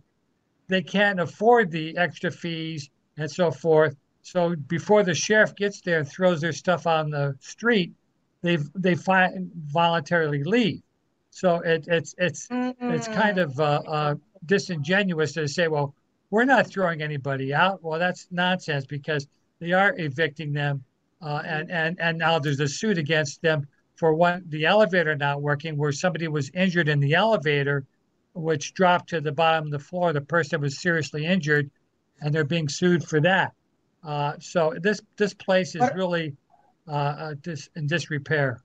they 0.68 0.82
can't 0.82 1.18
afford 1.18 1.70
the 1.70 1.96
extra 1.96 2.30
fees 2.30 2.90
and 3.16 3.30
so 3.30 3.50
forth. 3.50 3.96
So 4.22 4.54
before 4.68 5.02
the 5.02 5.14
sheriff 5.14 5.54
gets 5.56 5.80
there 5.80 5.98
and 6.00 6.08
throws 6.08 6.40
their 6.40 6.52
stuff 6.52 6.86
on 6.86 7.10
the 7.10 7.36
street, 7.40 7.92
they 8.42 8.58
they 8.74 8.94
find 8.94 9.50
voluntarily 9.66 10.42
leave. 10.44 10.82
So 11.30 11.56
it, 11.60 11.86
it's 11.88 12.14
it's 12.18 12.48
it's 12.50 13.08
kind 13.08 13.38
of 13.38 13.58
uh, 13.58 13.82
uh, 13.86 14.14
disingenuous 14.46 15.32
to 15.32 15.48
say, 15.48 15.68
well, 15.68 15.94
we're 16.34 16.44
not 16.44 16.66
throwing 16.66 17.00
anybody 17.00 17.54
out. 17.54 17.80
Well, 17.80 18.00
that's 18.00 18.26
nonsense 18.32 18.86
because 18.86 19.28
they 19.60 19.70
are 19.70 19.94
evicting 19.96 20.52
them, 20.52 20.82
uh, 21.22 21.42
and 21.46 21.70
and 21.70 21.96
and 22.00 22.18
now 22.18 22.40
there's 22.40 22.58
a 22.58 22.66
suit 22.66 22.98
against 22.98 23.40
them 23.40 23.68
for 23.94 24.14
one 24.14 24.42
the 24.48 24.66
elevator 24.66 25.14
not 25.14 25.42
working, 25.42 25.76
where 25.76 25.92
somebody 25.92 26.26
was 26.26 26.50
injured 26.50 26.88
in 26.88 26.98
the 26.98 27.14
elevator, 27.14 27.86
which 28.34 28.74
dropped 28.74 29.10
to 29.10 29.20
the 29.20 29.30
bottom 29.30 29.66
of 29.66 29.70
the 29.70 29.78
floor. 29.78 30.12
The 30.12 30.22
person 30.22 30.60
was 30.60 30.82
seriously 30.82 31.24
injured, 31.24 31.70
and 32.20 32.34
they're 32.34 32.42
being 32.42 32.68
sued 32.68 33.04
for 33.04 33.20
that. 33.20 33.52
Uh, 34.02 34.32
so 34.40 34.74
this 34.82 35.00
this 35.16 35.34
place 35.34 35.76
is 35.76 35.88
really 35.94 36.34
uh, 36.88 36.90
uh, 36.90 37.34
dis, 37.42 37.68
in 37.76 37.86
disrepair. 37.86 38.60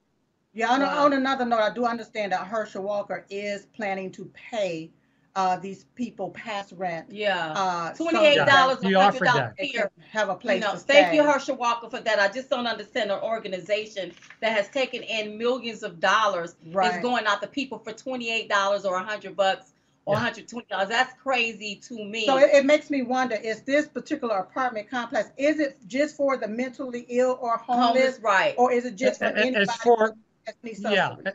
Yeah, 0.54 0.72
on, 0.72 0.82
on 0.82 1.14
another 1.14 1.46
note, 1.46 1.62
I 1.62 1.72
do 1.72 1.86
understand 1.86 2.32
that 2.32 2.48
Herschel 2.48 2.82
Walker 2.82 3.28
is 3.30 3.68
planning 3.68 4.12
to 4.14 4.26
pay 4.34 4.90
uh, 5.36 5.58
these 5.58 5.86
people 5.96 6.32
past 6.32 6.74
rent. 6.76 7.08
Yeah. 7.12 7.54
Uh, 7.56 7.94
Twenty-eight 7.94 8.46
dollars, 8.46 8.82
He 8.82 8.94
a 8.94 9.00
offered 9.00 9.20
hundred 9.20 9.26
dollars 9.26 9.50
that. 9.50 9.56
they 9.58 9.68
here. 9.68 9.92
have 10.12 10.30
a 10.30 10.34
You 10.34 10.38
place 10.40 10.62
know, 10.62 10.72
to 10.74 10.78
thank 10.78 11.14
you, 11.14 11.22
stay. 11.22 11.32
Herschel 11.32 11.56
Walker, 11.56 11.90
for 11.90 12.00
that. 12.02 12.20
I 12.20 12.28
just 12.30 12.50
don't 12.50 12.68
understand 12.68 13.12
an 13.12 13.20
organization 13.22 14.12
that 14.42 14.52
has 14.52 14.68
taken 14.70 15.04
in 15.04 15.38
millions 15.38 15.84
of 15.84 16.00
dollars 16.00 16.56
is 16.66 16.98
going 17.02 17.26
out 17.26 17.42
to 17.42 17.48
people 17.48 17.78
for 17.80 17.94
twenty-eight 17.94 18.50
dollars 18.50 18.86
or 18.86 18.96
a 18.98 19.04
hundred 19.04 19.36
bucks 19.36 19.72
or 20.06 20.16
Yeah. 20.16 20.20
hundred 20.22 20.48
twenty 20.48 20.68
dollars. 20.70 20.90
That's 20.90 21.14
crazy 21.22 21.76
to 21.88 22.04
me. 22.04 22.26
So 22.26 22.38
it, 22.38 22.50
it 22.54 22.66
makes 22.66 22.90
me 22.90 23.04
wonder, 23.04 23.36
is 23.36 23.62
this 23.62 23.88
particular 23.88 24.38
apartment 24.38 24.90
complex, 24.90 25.30
is 25.38 25.60
it 25.60 25.78
just 25.88 26.18
for 26.18 26.38
the 26.38 26.48
mentally 26.48 27.06
ill 27.10 27.38
or 27.40 27.58
homeless? 27.58 27.86
Homeless, 27.88 28.20
right? 28.22 28.56
Or 28.58 28.72
is 28.72 28.86
it 28.86 28.96
just 28.96 29.20
for 29.20 29.26
It- 29.26 29.38
it- 29.38 29.42
anybody? 29.42 29.64
It's 29.66 29.76
for 29.76 30.16
that 30.48 30.56
needs 30.64 30.82
yeah. 30.82 31.10
subsidy? 31.10 31.32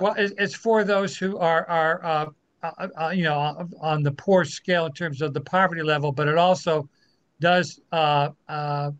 Well, 0.00 0.14
it's, 0.16 0.32
it's 0.38 0.54
for 0.54 0.84
those 0.84 1.16
who 1.16 1.36
are 1.38 1.68
are 1.68 2.04
uh, 2.04 2.26
uh, 2.62 2.88
uh, 3.00 3.08
you 3.10 3.24
know 3.24 3.38
on- 3.38 3.72
on 3.80 4.02
the 4.02 4.12
poor 4.12 4.44
scale 4.44 4.86
in 4.86 4.92
terms 4.92 5.22
of 5.22 5.34
the 5.34 5.40
poverty 5.40 5.82
level, 5.82 6.12
but 6.12 6.28
it 6.28 6.38
also 6.38 6.88
does 7.40 7.80
uh, 7.92 8.30
uh, 8.48 8.90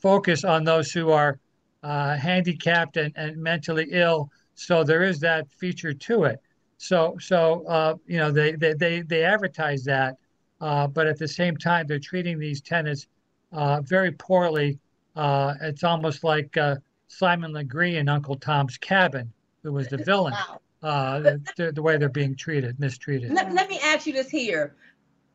focus 0.00 0.44
on 0.44 0.64
those 0.64 0.92
who 0.92 1.10
are 1.10 1.38
uh, 1.82 2.16
handicapped 2.16 2.96
and, 2.96 3.12
and 3.16 3.36
mentally 3.36 3.88
ill. 3.90 4.30
So 4.54 4.82
there 4.84 5.02
is 5.02 5.20
that 5.20 5.50
feature 5.52 5.92
to 5.92 6.24
it. 6.24 6.40
So 6.78 7.16
so 7.20 7.64
uh, 7.66 7.94
you 8.06 8.18
know 8.18 8.30
they 8.30 8.52
they 8.52 8.74
they, 8.74 9.02
they 9.02 9.24
advertise 9.24 9.84
that, 9.84 10.16
uh, 10.60 10.86
but 10.86 11.06
at 11.06 11.18
the 11.18 11.28
same 11.28 11.56
time 11.56 11.86
they're 11.86 11.98
treating 11.98 12.38
these 12.38 12.60
tenants 12.60 13.06
uh, 13.52 13.80
very 13.82 14.12
poorly. 14.12 14.78
Uh, 15.16 15.54
it's 15.62 15.82
almost 15.82 16.22
like 16.22 16.56
uh, 16.56 16.76
Simon 17.08 17.52
Legree 17.52 17.96
in 17.96 18.08
Uncle 18.08 18.36
Tom's 18.36 18.76
Cabin, 18.78 19.32
who 19.62 19.72
was 19.72 19.88
the 19.88 19.96
villain. 20.04 20.32
Wow. 20.34 20.60
Uh, 20.80 21.38
the, 21.56 21.72
the, 21.72 21.82
way 21.82 21.96
they're 21.96 22.08
being 22.08 22.36
treated, 22.36 22.78
mistreated. 22.78 23.32
Let, 23.32 23.52
let 23.52 23.68
me 23.68 23.80
ask 23.82 24.06
you 24.06 24.12
this 24.12 24.30
here. 24.30 24.76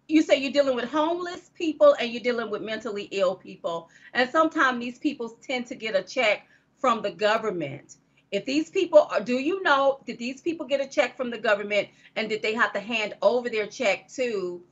You 0.07 0.21
say 0.21 0.37
you're 0.37 0.53
dealing 0.53 0.73
with 0.75 0.89
homeless 0.89 1.51
people 1.53 1.97
and 1.99 2.11
you're 2.11 2.23
dealing 2.23 2.49
with 2.49 2.61
mentally 2.61 3.09
ill 3.11 3.35
people. 3.35 3.89
And 4.13 4.29
sometimes 4.29 4.79
these 4.79 4.99
people 4.99 5.37
tend 5.41 5.67
to 5.67 5.75
get 5.75 5.97
a 5.97 6.01
check 6.01 6.47
from 6.77 7.01
the 7.01 7.11
government. 7.11 7.97
If 8.31 8.45
these 8.45 8.69
people 8.69 9.07
are, 9.11 9.19
do 9.19 9.33
you 9.33 9.61
know, 9.63 9.99
did 10.05 10.17
these 10.17 10.41
people 10.41 10.65
get 10.65 10.79
a 10.79 10.87
check 10.87 11.17
from 11.17 11.29
the 11.29 11.37
government 11.37 11.89
and 12.15 12.29
did 12.29 12.41
they 12.41 12.53
have 12.53 12.71
to 12.73 12.79
hand 12.79 13.13
over 13.21 13.49
their 13.49 13.67
check 13.67 14.07
to 14.13 14.63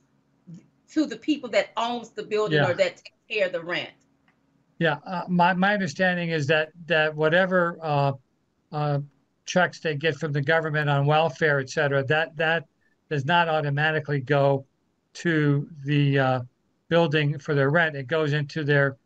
to 0.92 1.06
the 1.06 1.16
people 1.16 1.48
that 1.50 1.70
owns 1.76 2.10
the 2.10 2.22
building 2.22 2.58
Yeah. 2.58 2.70
or 2.70 2.74
that 2.74 2.96
take 2.96 3.12
care 3.28 3.46
of 3.46 3.52
the 3.52 3.62
rent? 3.62 3.90
Yeah, 4.78 4.96
uh, 5.06 5.22
my 5.28 5.54
my 5.54 5.74
understanding 5.74 6.30
is 6.30 6.46
that 6.48 6.70
that 6.86 7.14
whatever 7.14 7.78
uh, 7.80 8.12
uh, 8.72 8.98
checks 9.44 9.80
they 9.80 9.96
get 9.96 10.16
from 10.16 10.32
the 10.32 10.40
government 10.40 10.88
on 10.88 11.06
welfare, 11.06 11.58
et 11.60 11.70
cetera, 11.70 12.04
that 12.04 12.36
that 12.36 12.66
does 13.08 13.24
not 13.24 13.48
automatically 13.48 14.20
go 14.20 14.64
to 15.14 15.68
the 15.84 16.18
uh, 16.18 16.40
building 16.88 17.38
for 17.38 17.54
their 17.54 17.70
rent. 17.70 17.96
It 17.96 18.06
goes 18.06 18.32
into 18.32 18.64
their 18.64 18.96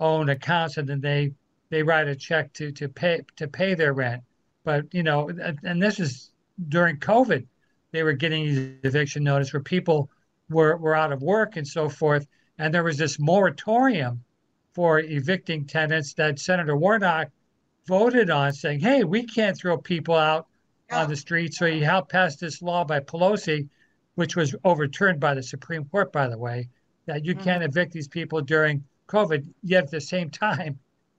own 0.00 0.28
accounts, 0.28 0.76
and 0.76 0.88
then 0.88 1.00
they 1.00 1.32
they 1.70 1.82
write 1.82 2.08
a 2.08 2.16
check 2.16 2.52
to 2.54 2.72
to 2.72 2.88
pay 2.88 3.22
to 3.36 3.48
pay 3.48 3.74
their 3.74 3.92
rent. 3.92 4.22
But 4.64 4.92
you 4.92 5.02
know, 5.02 5.28
and, 5.28 5.82
this 5.82 6.00
is 6.00 6.32
during 6.68 6.98
COVID, 6.98 7.46
they 7.92 8.02
were 8.02 8.12
getting 8.12 8.46
these 8.46 8.70
eviction 8.82 9.22
notice 9.22 9.52
where 9.52 9.62
people 9.62 10.10
were 10.50 10.76
were 10.76 10.94
out 10.94 11.12
of 11.12 11.22
work 11.22 11.56
and 11.56 11.66
so 11.66 11.88
forth, 11.88 12.26
and 12.58 12.74
there 12.74 12.84
was 12.84 12.98
this 12.98 13.18
moratorium 13.18 14.22
for 14.72 15.00
evicting 15.00 15.64
tenants 15.64 16.12
that 16.14 16.38
Senator 16.38 16.76
Warnock 16.76 17.28
voted 17.86 18.30
on, 18.30 18.52
saying, 18.52 18.80
"Hey, 18.80 19.04
we 19.04 19.22
can't 19.22 19.56
throw 19.56 19.78
people 19.78 20.14
out 20.14 20.46
on 20.90 21.08
the 21.08 21.16
street." 21.16 21.54
So 21.54 21.66
he 21.66 21.80
helped 21.80 22.10
pass 22.10 22.36
this 22.36 22.62
law 22.62 22.84
by 22.84 23.00
Pelosi, 23.00 23.68
which 24.14 24.36
was 24.36 24.54
overturned 24.64 25.20
by 25.20 25.34
the 25.34 25.42
Supreme 25.42 25.84
Court, 25.86 26.12
by 26.12 26.28
the 26.28 26.38
way, 26.38 26.68
that 27.06 27.24
you 27.24 27.34
can't 27.34 27.62
evict 27.62 27.92
these 27.92 28.08
people 28.08 28.40
during 28.40 28.84
COVID. 29.08 29.46
Yet 29.62 29.84
at 29.84 29.90
the 29.90 30.00
same 30.00 30.30
time, 30.48 30.78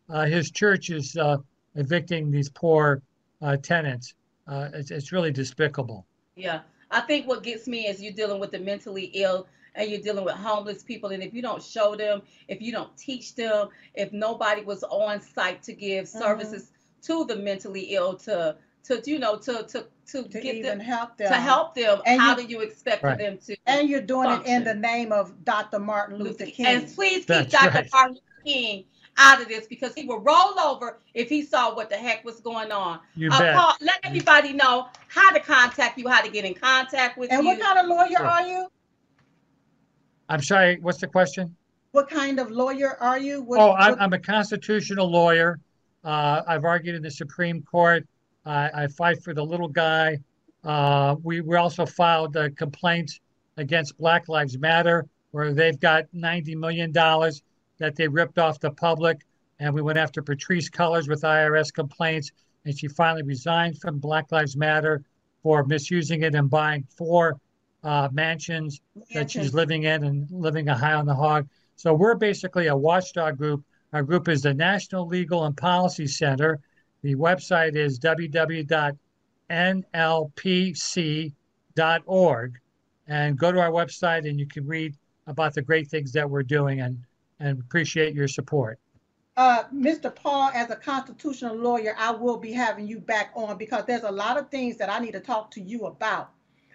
uh, 0.10 0.26
his 0.26 0.52
church 0.52 0.90
is 0.90 1.16
uh, 1.18 1.38
evicting 1.76 2.32
these 2.32 2.50
poor 2.50 3.02
uh, 3.42 3.58
tenants. 3.58 4.14
Uh, 4.48 4.70
it's, 4.74 4.92
it's 4.92 5.12
really 5.12 5.32
despicable. 5.32 6.06
Yeah. 6.36 6.62
I 6.90 7.02
think 7.02 7.28
what 7.28 7.44
gets 7.44 7.68
me 7.68 7.88
is 7.88 8.02
you're 8.02 8.14
dealing 8.14 8.40
with 8.40 8.52
the 8.52 8.60
mentally 8.60 9.12
ill 9.14 9.48
and 9.78 9.90
you're 9.90 10.02
dealing 10.02 10.26
with 10.26 10.34
homeless 10.36 10.84
people. 10.84 11.12
And 11.12 11.24
if 11.24 11.34
you 11.34 11.42
don't 11.42 11.64
show 11.64 11.96
them, 11.96 12.22
if 12.48 12.62
you 12.62 12.72
don't 12.72 12.96
teach 12.98 13.36
them, 13.36 13.70
if 13.94 14.12
nobody 14.12 14.62
was 14.64 14.84
on 14.84 15.22
site 15.22 15.64
to 15.64 15.74
give 15.74 16.06
Mhm. 16.06 16.20
services 16.20 16.72
to 17.04 17.24
the 17.26 17.36
mentally 17.38 17.94
ill 17.94 18.16
to 18.18 18.58
to 18.84 19.02
you 19.06 19.20
know 19.20 19.36
to 19.38 19.64
to 19.64 19.86
to, 20.08 20.24
To 20.24 20.40
get 20.40 20.56
even 20.56 20.64
them 20.64 20.80
help 20.80 21.18
them. 21.18 21.28
to 21.28 21.36
help 21.36 21.76
them, 21.76 22.02
And 22.06 22.22
how 22.22 22.38
you, 22.38 22.48
do 22.48 22.54
you 22.54 22.62
expect 22.62 23.04
right. 23.04 23.18
them 23.18 23.38
to 23.46 23.56
and 23.66 23.90
you're 23.90 24.02
doing 24.02 24.32
it 24.32 24.46
in 24.46 24.64
the 24.64 24.74
name 24.74 25.12
of 25.12 25.44
Dr. 25.44 25.80
Martin 25.80 26.18
Luther 26.18 26.46
King. 26.46 26.66
And 26.66 26.96
please 26.96 27.18
keep 27.20 27.28
That's 27.28 27.52
Dr. 27.52 27.70
right. 27.76 27.90
Martin 27.92 28.14
Luther 28.14 28.44
King 28.46 28.86
out 29.18 29.42
of 29.42 29.48
this 29.50 29.68
because 29.68 29.94
he 29.96 30.06
would 30.06 30.24
roll 30.26 30.58
over 30.60 31.00
if 31.14 31.28
he 31.28 31.42
saw 31.42 31.76
what 31.76 31.90
the 31.90 31.98
heck 31.98 32.24
was 32.24 32.40
going 32.40 32.72
on. 32.72 33.00
You 33.16 33.30
Uh, 33.32 33.40
bet. 33.40 33.56
Paul, 33.56 33.74
let 33.82 34.00
everybody 34.04 34.54
know 34.54 34.88
how 35.10 35.32
to 35.32 35.40
contact 35.42 35.98
you, 35.98 36.08
how 36.08 36.22
to 36.22 36.30
get 36.32 36.46
in 36.46 36.54
contact 36.54 37.18
with 37.18 37.30
And 37.32 37.44
you. 37.44 37.50
And 37.52 37.60
what 37.60 37.68
kind 37.68 37.80
of 37.80 37.88
lawyer 37.98 38.18
Sure. 38.18 38.26
are 38.26 38.48
you? 38.48 38.72
I'm 40.30 40.42
sorry. 40.42 40.78
What's 40.82 41.00
the 41.00 41.08
question? 41.08 41.56
What 41.92 42.10
kind 42.10 42.40
of 42.40 42.52
lawyer 42.52 42.98
are 43.02 43.18
you? 43.18 43.42
What, 43.42 43.60
Oh, 43.60 43.72
I'm, 43.74 43.92
what- 43.92 44.02
I'm 44.02 44.14
a 44.14 44.20
constitutional 44.20 45.10
lawyer. 45.10 45.60
Uh, 46.04 46.42
I've 46.48 46.64
argued 46.64 46.96
in 46.96 47.02
the 47.02 47.12
Supreme 47.12 47.62
Court. 47.64 48.06
I, 48.46 48.70
I 48.84 48.88
fight 48.88 49.22
for 49.24 49.34
the 49.34 49.44
little 49.44 49.68
guy. 49.68 50.20
Uh, 50.64 51.16
we, 51.24 51.42
we 51.42 51.56
also 51.56 51.86
filed 51.86 52.36
uh, 52.38 52.50
complaints 52.56 53.20
against 53.58 53.98
Black 53.98 54.28
Lives 54.30 54.58
Matter, 54.58 55.06
where 55.32 55.54
they've 55.54 55.80
got 55.80 56.06
$90 56.16 56.56
million 56.56 56.92
that 56.92 57.96
they 57.96 58.08
ripped 58.08 58.38
off 58.38 58.60
the 58.60 58.72
public. 58.72 59.22
And 59.60 59.74
we 59.74 59.82
went 59.82 59.98
after 59.98 60.22
Patrisse 60.22 60.70
Cullors 60.70 61.10
with 61.10 61.22
IRS 61.24 61.74
complaints. 61.74 62.32
And 62.66 62.78
she 62.78 62.88
finally 62.88 63.24
resigned 63.24 63.80
from 63.80 63.98
Black 63.98 64.32
Lives 64.32 64.56
Matter 64.58 65.02
for 65.42 65.64
misusing 65.64 66.24
it 66.24 66.36
and 66.36 66.50
buying 66.50 66.86
four 66.98 67.38
uh, 67.84 68.10
mansions 68.12 68.82
that 69.14 69.32
she's 69.32 69.54
living 69.54 69.84
in 69.84 70.04
and 70.04 70.28
living 70.32 70.68
a 70.70 70.78
high 70.78 70.94
on 70.94 71.06
the 71.06 71.16
hog. 71.16 71.48
So 71.76 71.94
we're 71.94 72.16
basically 72.16 72.68
a 72.68 72.76
watchdog 72.76 73.38
group. 73.38 73.64
Our 73.94 74.04
group 74.04 74.28
is 74.28 74.42
the 74.42 74.54
National 74.54 75.08
Legal 75.08 75.46
and 75.46 75.56
Policy 75.56 76.08
Center. 76.08 76.60
The 77.04 77.16
website 77.16 77.76
is 77.76 78.00
www.nlpc.org. 78.00 79.00
And 83.10 83.38
go 83.38 83.54
to 83.54 83.60
our 83.62 83.72
website 83.72 84.28
and 84.28 84.38
you 84.38 84.46
can 84.48 84.68
read 84.68 84.98
about 85.28 85.54
the 85.54 85.62
great 85.62 85.88
things 85.88 86.12
that 86.12 86.30
we're 86.30 86.44
doing 86.44 86.82
and, 86.82 87.00
and 87.40 87.60
appreciate 87.60 88.14
your 88.14 88.28
support. 88.28 88.80
Uh, 89.38 89.64
Mr. 89.74 90.14
Paul, 90.14 90.50
as 90.56 90.72
a 90.72 90.76
constitutional 90.76 91.56
lawyer, 91.56 91.96
I 91.98 92.10
will 92.10 92.38
be 92.38 92.52
having 92.52 92.88
you 92.88 93.00
back 93.00 93.32
on 93.36 93.58
because 93.58 93.86
there's 93.86 94.04
a 94.04 94.12
lot 94.12 94.38
of 94.38 94.50
things 94.50 94.78
that 94.78 94.90
I 94.90 94.98
need 95.00 95.12
to 95.12 95.20
talk 95.20 95.52
to 95.52 95.62
you 95.62 95.86
about. 95.86 96.32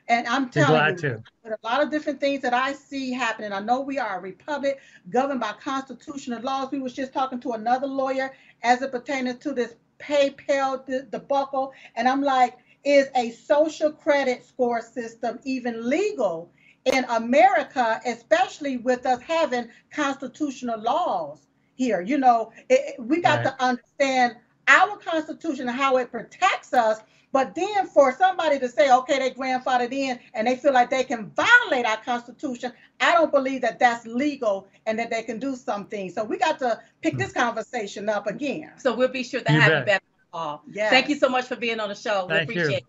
And 0.08 0.26
I'm 0.26 0.50
telling 0.50 0.86
you, 0.88 1.22
with 1.44 1.52
a 1.52 1.66
lot 1.66 1.82
of 1.82 1.90
different 1.90 2.20
things 2.20 2.42
that 2.42 2.54
I 2.54 2.72
see 2.72 3.12
happening. 3.12 3.52
I 3.52 3.60
know 3.60 3.80
we 3.80 3.98
are 3.98 4.18
a 4.18 4.20
republic 4.20 4.80
governed 5.10 5.40
by 5.40 5.52
constitutional 5.52 6.40
laws. 6.42 6.70
We 6.70 6.80
was 6.80 6.92
just 6.94 7.12
talking 7.12 7.40
to 7.40 7.52
another 7.52 7.86
lawyer 7.86 8.32
as 8.62 8.82
it 8.82 8.92
pertains 8.92 9.38
to 9.38 9.52
this 9.52 9.74
PayPal 9.98 10.84
de- 10.86 11.02
debacle, 11.04 11.72
and 11.96 12.08
I'm 12.08 12.22
like, 12.22 12.58
is 12.84 13.08
a 13.16 13.30
social 13.30 13.92
credit 13.92 14.44
score 14.44 14.80
system 14.80 15.38
even 15.44 15.88
legal 15.88 16.50
in 16.84 17.04
America, 17.04 18.00
especially 18.04 18.78
with 18.78 19.06
us 19.06 19.20
having 19.22 19.68
constitutional 19.92 20.80
laws 20.80 21.46
here? 21.74 22.00
You 22.00 22.18
know, 22.18 22.52
it, 22.68 22.94
it- 22.98 23.00
we 23.02 23.20
got 23.22 23.44
Right. 23.44 23.44
to 23.44 23.62
understand 23.64 24.36
our 24.68 24.96
constitution 24.96 25.68
and 25.68 25.76
how 25.76 25.96
it 25.98 26.10
protects 26.10 26.72
us 26.72 27.00
But 27.32 27.54
then 27.54 27.86
for 27.86 28.12
somebody 28.12 28.58
to 28.58 28.68
say, 28.68 28.92
okay, 28.92 29.18
they 29.18 29.30
grandfathered 29.30 29.92
in 29.92 30.20
and 30.34 30.46
they 30.46 30.56
feel 30.56 30.72
like 30.74 30.90
they 30.90 31.02
can 31.02 31.30
violate 31.34 31.86
our 31.86 31.96
Constitution, 31.96 32.72
I 33.00 33.12
don't 33.12 33.32
believe 33.32 33.62
that 33.62 33.78
that's 33.78 34.04
legal 34.06 34.68
and 34.86 34.98
that 34.98 35.08
they 35.10 35.22
can 35.22 35.38
do 35.38 35.56
something. 35.56 36.10
So 36.10 36.24
we 36.24 36.36
got 36.36 36.58
to 36.58 36.78
pick 37.00 37.16
this 37.16 37.32
conversation 37.32 38.08
up 38.10 38.26
again. 38.26 38.72
So 38.76 38.94
we'll 38.94 39.08
be 39.08 39.22
sure 39.24 39.40
to 39.40 39.52
You 39.52 39.60
have 39.60 39.70
bet. 39.70 39.80
you 39.80 39.86
back. 39.86 40.02
Paul. 40.32 40.62
Yes. 40.70 40.90
Thank 40.90 41.08
you 41.10 41.16
so 41.16 41.28
much 41.28 41.46
for 41.46 41.56
being 41.56 41.78
on 41.80 41.88
the 41.90 41.94
show. 41.94 42.26
We 42.26 42.34
Thank 42.34 42.54
you. 42.54 42.60
appreciate 42.62 42.84